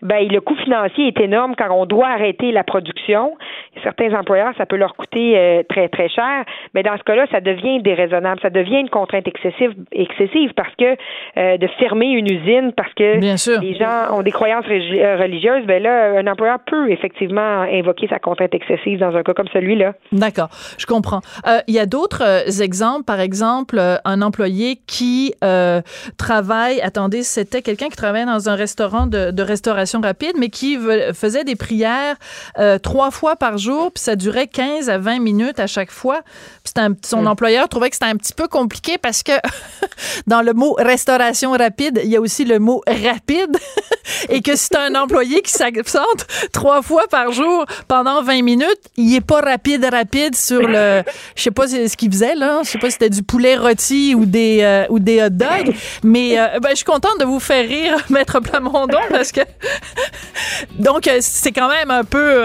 ben 0.01 0.27
le 0.27 0.39
coût 0.39 0.55
financier 0.55 1.07
est 1.07 1.19
énorme 1.19 1.55
quand 1.57 1.69
on 1.71 1.85
doit 1.85 2.07
arrêter 2.07 2.51
la 2.51 2.63
production. 2.63 3.35
Certains 3.83 4.13
employeurs, 4.13 4.53
ça 4.57 4.65
peut 4.65 4.75
leur 4.75 4.95
coûter 4.95 5.37
euh, 5.37 5.63
très 5.67 5.89
très 5.89 6.09
cher, 6.09 6.45
mais 6.73 6.83
dans 6.83 6.97
ce 6.97 7.03
cas-là, 7.03 7.25
ça 7.31 7.41
devient 7.41 7.81
déraisonnable, 7.81 8.39
ça 8.41 8.49
devient 8.49 8.79
une 8.79 8.89
contrainte 8.89 9.27
excessive 9.27 9.73
excessive 9.91 10.53
parce 10.55 10.73
que 10.75 10.95
euh, 11.37 11.57
de 11.57 11.67
fermer 11.79 12.07
une 12.07 12.31
usine 12.31 12.71
parce 12.75 12.93
que 12.93 13.19
les 13.19 13.75
gens 13.75 14.15
ont 14.17 14.21
des 14.21 14.31
croyances 14.31 14.65
euh, 14.69 15.17
religieuses, 15.17 15.65
ben 15.65 15.81
là 15.81 16.19
un 16.19 16.27
employeur 16.27 16.59
peut 16.65 16.89
effectivement 16.91 17.61
invoquer 17.61 18.07
sa 18.07 18.19
contrainte 18.19 18.53
excessive 18.53 18.99
dans 18.99 19.15
un 19.15 19.23
cas 19.23 19.33
comme 19.33 19.47
celui-là. 19.51 19.93
D'accord, 20.11 20.49
je 20.77 20.85
comprends. 20.85 21.21
Il 21.67 21.73
y 21.73 21.79
a 21.79 21.85
d'autres 21.85 22.61
exemples, 22.61 23.05
par 23.05 23.19
exemple 23.19 23.79
euh, 23.79 23.97
un 24.05 24.21
employé 24.21 24.79
qui 24.85 25.33
euh, 25.43 25.81
travaille, 26.17 26.79
attendez, 26.81 27.23
c'était 27.23 27.61
quelqu'un 27.61 27.87
qui 27.87 27.95
travaillait 27.95 28.25
dans 28.25 28.49
un 28.49 28.55
restaurant 28.55 29.07
de, 29.07 29.41
restauration 29.41 29.88
rapide, 29.97 30.33
mais 30.37 30.49
qui 30.49 30.77
faisait 31.13 31.43
des 31.43 31.55
prières 31.55 32.15
euh, 32.57 32.77
trois 32.79 33.11
fois 33.11 33.35
par 33.35 33.57
jour, 33.57 33.91
puis 33.91 34.03
ça 34.03 34.15
durait 34.15 34.47
15 34.47 34.89
à 34.89 34.97
20 34.97 35.19
minutes 35.19 35.59
à 35.59 35.67
chaque 35.67 35.91
fois. 35.91 36.21
Un, 36.77 36.93
son 37.03 37.25
employeur 37.25 37.67
trouvait 37.67 37.89
que 37.89 37.95
c'était 37.95 38.05
un 38.05 38.15
petit 38.15 38.33
peu 38.33 38.47
compliqué 38.47 38.97
parce 38.97 39.23
que 39.23 39.31
dans 40.27 40.41
le 40.41 40.53
mot 40.53 40.75
restauration 40.77 41.51
rapide, 41.51 41.99
il 42.03 42.09
y 42.09 42.15
a 42.15 42.21
aussi 42.21 42.45
le 42.45 42.59
mot 42.59 42.81
rapide 42.87 43.57
et 44.29 44.41
que 44.41 44.55
si 44.55 44.69
un 44.77 44.93
employé 44.95 45.41
qui 45.41 45.51
s'absente 45.51 46.27
trois 46.53 46.81
fois 46.81 47.07
par 47.09 47.31
jour 47.31 47.65
pendant 47.87 48.21
20 48.21 48.43
minutes, 48.43 48.81
il 48.97 49.13
est 49.15 49.21
pas 49.21 49.41
rapide 49.41 49.85
rapide 49.91 50.35
sur 50.35 50.61
le 50.61 51.01
je 51.35 51.43
sais 51.43 51.51
pas 51.51 51.67
ce 51.67 51.97
qu'il 51.97 52.11
faisait 52.11 52.35
là, 52.35 52.61
je 52.63 52.69
sais 52.69 52.77
pas 52.77 52.87
si 52.87 52.93
c'était 52.93 53.09
du 53.09 53.23
poulet 53.23 53.55
rôti 53.55 54.15
ou 54.15 54.25
des, 54.25 54.59
euh, 54.61 54.85
ou 54.89 54.99
des 54.99 55.21
hot 55.21 55.29
dogs. 55.29 55.73
Mais 56.03 56.39
euh, 56.39 56.59
ben, 56.59 56.69
je 56.71 56.75
suis 56.75 56.85
contente 56.85 57.19
de 57.19 57.25
vous 57.25 57.39
faire 57.39 57.67
rire, 57.67 57.97
Maître 58.09 58.39
Plamondon, 58.39 58.99
parce 59.09 59.31
que. 59.31 59.41
Donc, 60.79 61.07
euh, 61.07 61.17
c'est 61.19 61.51
quand 61.51 61.69
même 61.69 61.91
un 61.91 62.03
peu. 62.03 62.43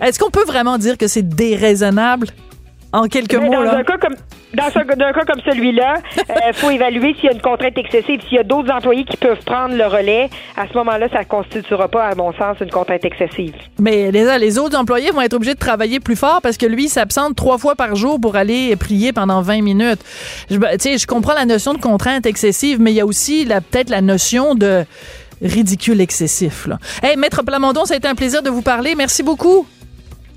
Est-ce 0.00 0.18
qu'on 0.18 0.30
peut 0.30 0.44
vraiment 0.44 0.78
dire 0.78 0.96
que 0.96 1.06
c'est 1.06 1.28
déraisonnable? 1.28 2.28
En 2.92 3.06
quelques 3.06 3.34
mots, 3.34 3.52
dans 3.52 3.62
là? 3.62 3.76
Un 3.76 3.84
cas 3.84 3.98
comme, 3.98 4.14
dans 4.54 4.64
un, 4.64 5.12
cas 5.12 5.24
comme 5.26 5.42
celui-là, 5.44 5.96
il 6.16 6.52
faut 6.54 6.70
évaluer 6.70 7.14
s'il 7.14 7.24
y 7.24 7.28
a 7.28 7.32
une 7.32 7.40
contrainte 7.42 7.76
excessive. 7.76 8.20
S'il 8.26 8.38
y 8.38 8.40
a 8.40 8.44
d'autres 8.44 8.72
employés 8.72 9.04
qui 9.04 9.18
peuvent 9.18 9.42
prendre 9.44 9.74
le 9.74 9.86
relais, 9.86 10.30
à 10.56 10.66
ce 10.66 10.72
moment-là, 10.78 11.08
ça 11.12 11.18
ne 11.18 11.24
constituera 11.24 11.88
pas, 11.88 12.06
à 12.06 12.14
mon 12.14 12.32
sens, 12.32 12.56
une 12.62 12.70
contrainte 12.70 13.04
excessive. 13.04 13.54
Mais 13.78 14.10
les, 14.10 14.38
les 14.38 14.58
autres 14.58 14.78
employés 14.78 15.10
vont 15.10 15.20
être 15.20 15.34
obligés 15.34 15.52
de 15.52 15.58
travailler 15.58 16.00
plus 16.00 16.16
fort 16.16 16.40
parce 16.42 16.56
que 16.56 16.64
lui 16.64 16.88
s'absente 16.88 17.36
trois 17.36 17.58
fois 17.58 17.74
par 17.74 17.94
jour 17.94 18.18
pour 18.18 18.36
aller 18.36 18.74
prier 18.76 19.12
pendant 19.12 19.42
20 19.42 19.60
minutes. 19.60 20.00
Je, 20.50 20.56
je 20.56 21.06
comprends 21.06 21.34
la 21.34 21.44
notion 21.44 21.74
de 21.74 21.78
contrainte 21.78 22.24
excessive, 22.24 22.80
mais 22.80 22.92
il 22.92 22.96
y 22.96 23.02
a 23.02 23.06
aussi 23.06 23.44
peut-être 23.44 23.90
la 23.90 24.00
notion 24.00 24.54
de 24.54 24.86
ridicule 25.42 26.00
excessif. 26.00 26.66
Là. 26.66 26.78
Hey, 27.02 27.16
Maître 27.16 27.42
Plamondon, 27.42 27.84
ça 27.84 27.94
a 27.94 27.96
été 27.96 28.08
un 28.08 28.14
plaisir 28.14 28.42
de 28.42 28.50
vous 28.50 28.62
parler. 28.62 28.94
Merci 28.94 29.22
beaucoup. 29.22 29.66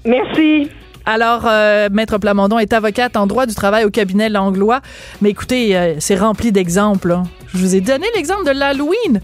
Merci. 0.06 0.70
Alors, 1.06 1.44
euh, 1.46 1.90
Maître 1.92 2.18
Plamondon 2.18 2.60
est 2.60 2.74
avocate 2.74 3.18
en 3.18 3.28
droit 3.28 3.46
du 3.46 3.56
travail 3.56 3.86
au 3.86 3.90
cabinet 3.90 4.30
Langlois. 4.30 4.82
Mais 5.22 5.30
écoutez, 5.30 5.76
euh, 5.76 5.96
c'est 6.00 6.16
rempli 6.16 6.52
d'exemples. 6.52 7.12
Hein. 7.12 7.24
Je 7.54 7.58
vous 7.58 7.76
ai 7.76 7.82
donné 7.82 8.06
l'exemple 8.16 8.46
de 8.46 8.52
l'Halloween. 8.52 9.22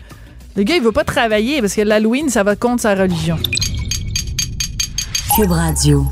Le 0.55 0.63
gars, 0.63 0.75
il 0.75 0.81
veut 0.81 0.91
pas 0.91 1.03
travailler 1.03 1.61
parce 1.61 1.75
que 1.75 1.81
l'Halloween, 1.81 2.29
ça 2.29 2.43
va 2.43 2.55
contre 2.55 2.81
sa 2.81 2.95
religion. 2.95 3.37
Cube 5.35 5.51
Radio. 5.51 6.03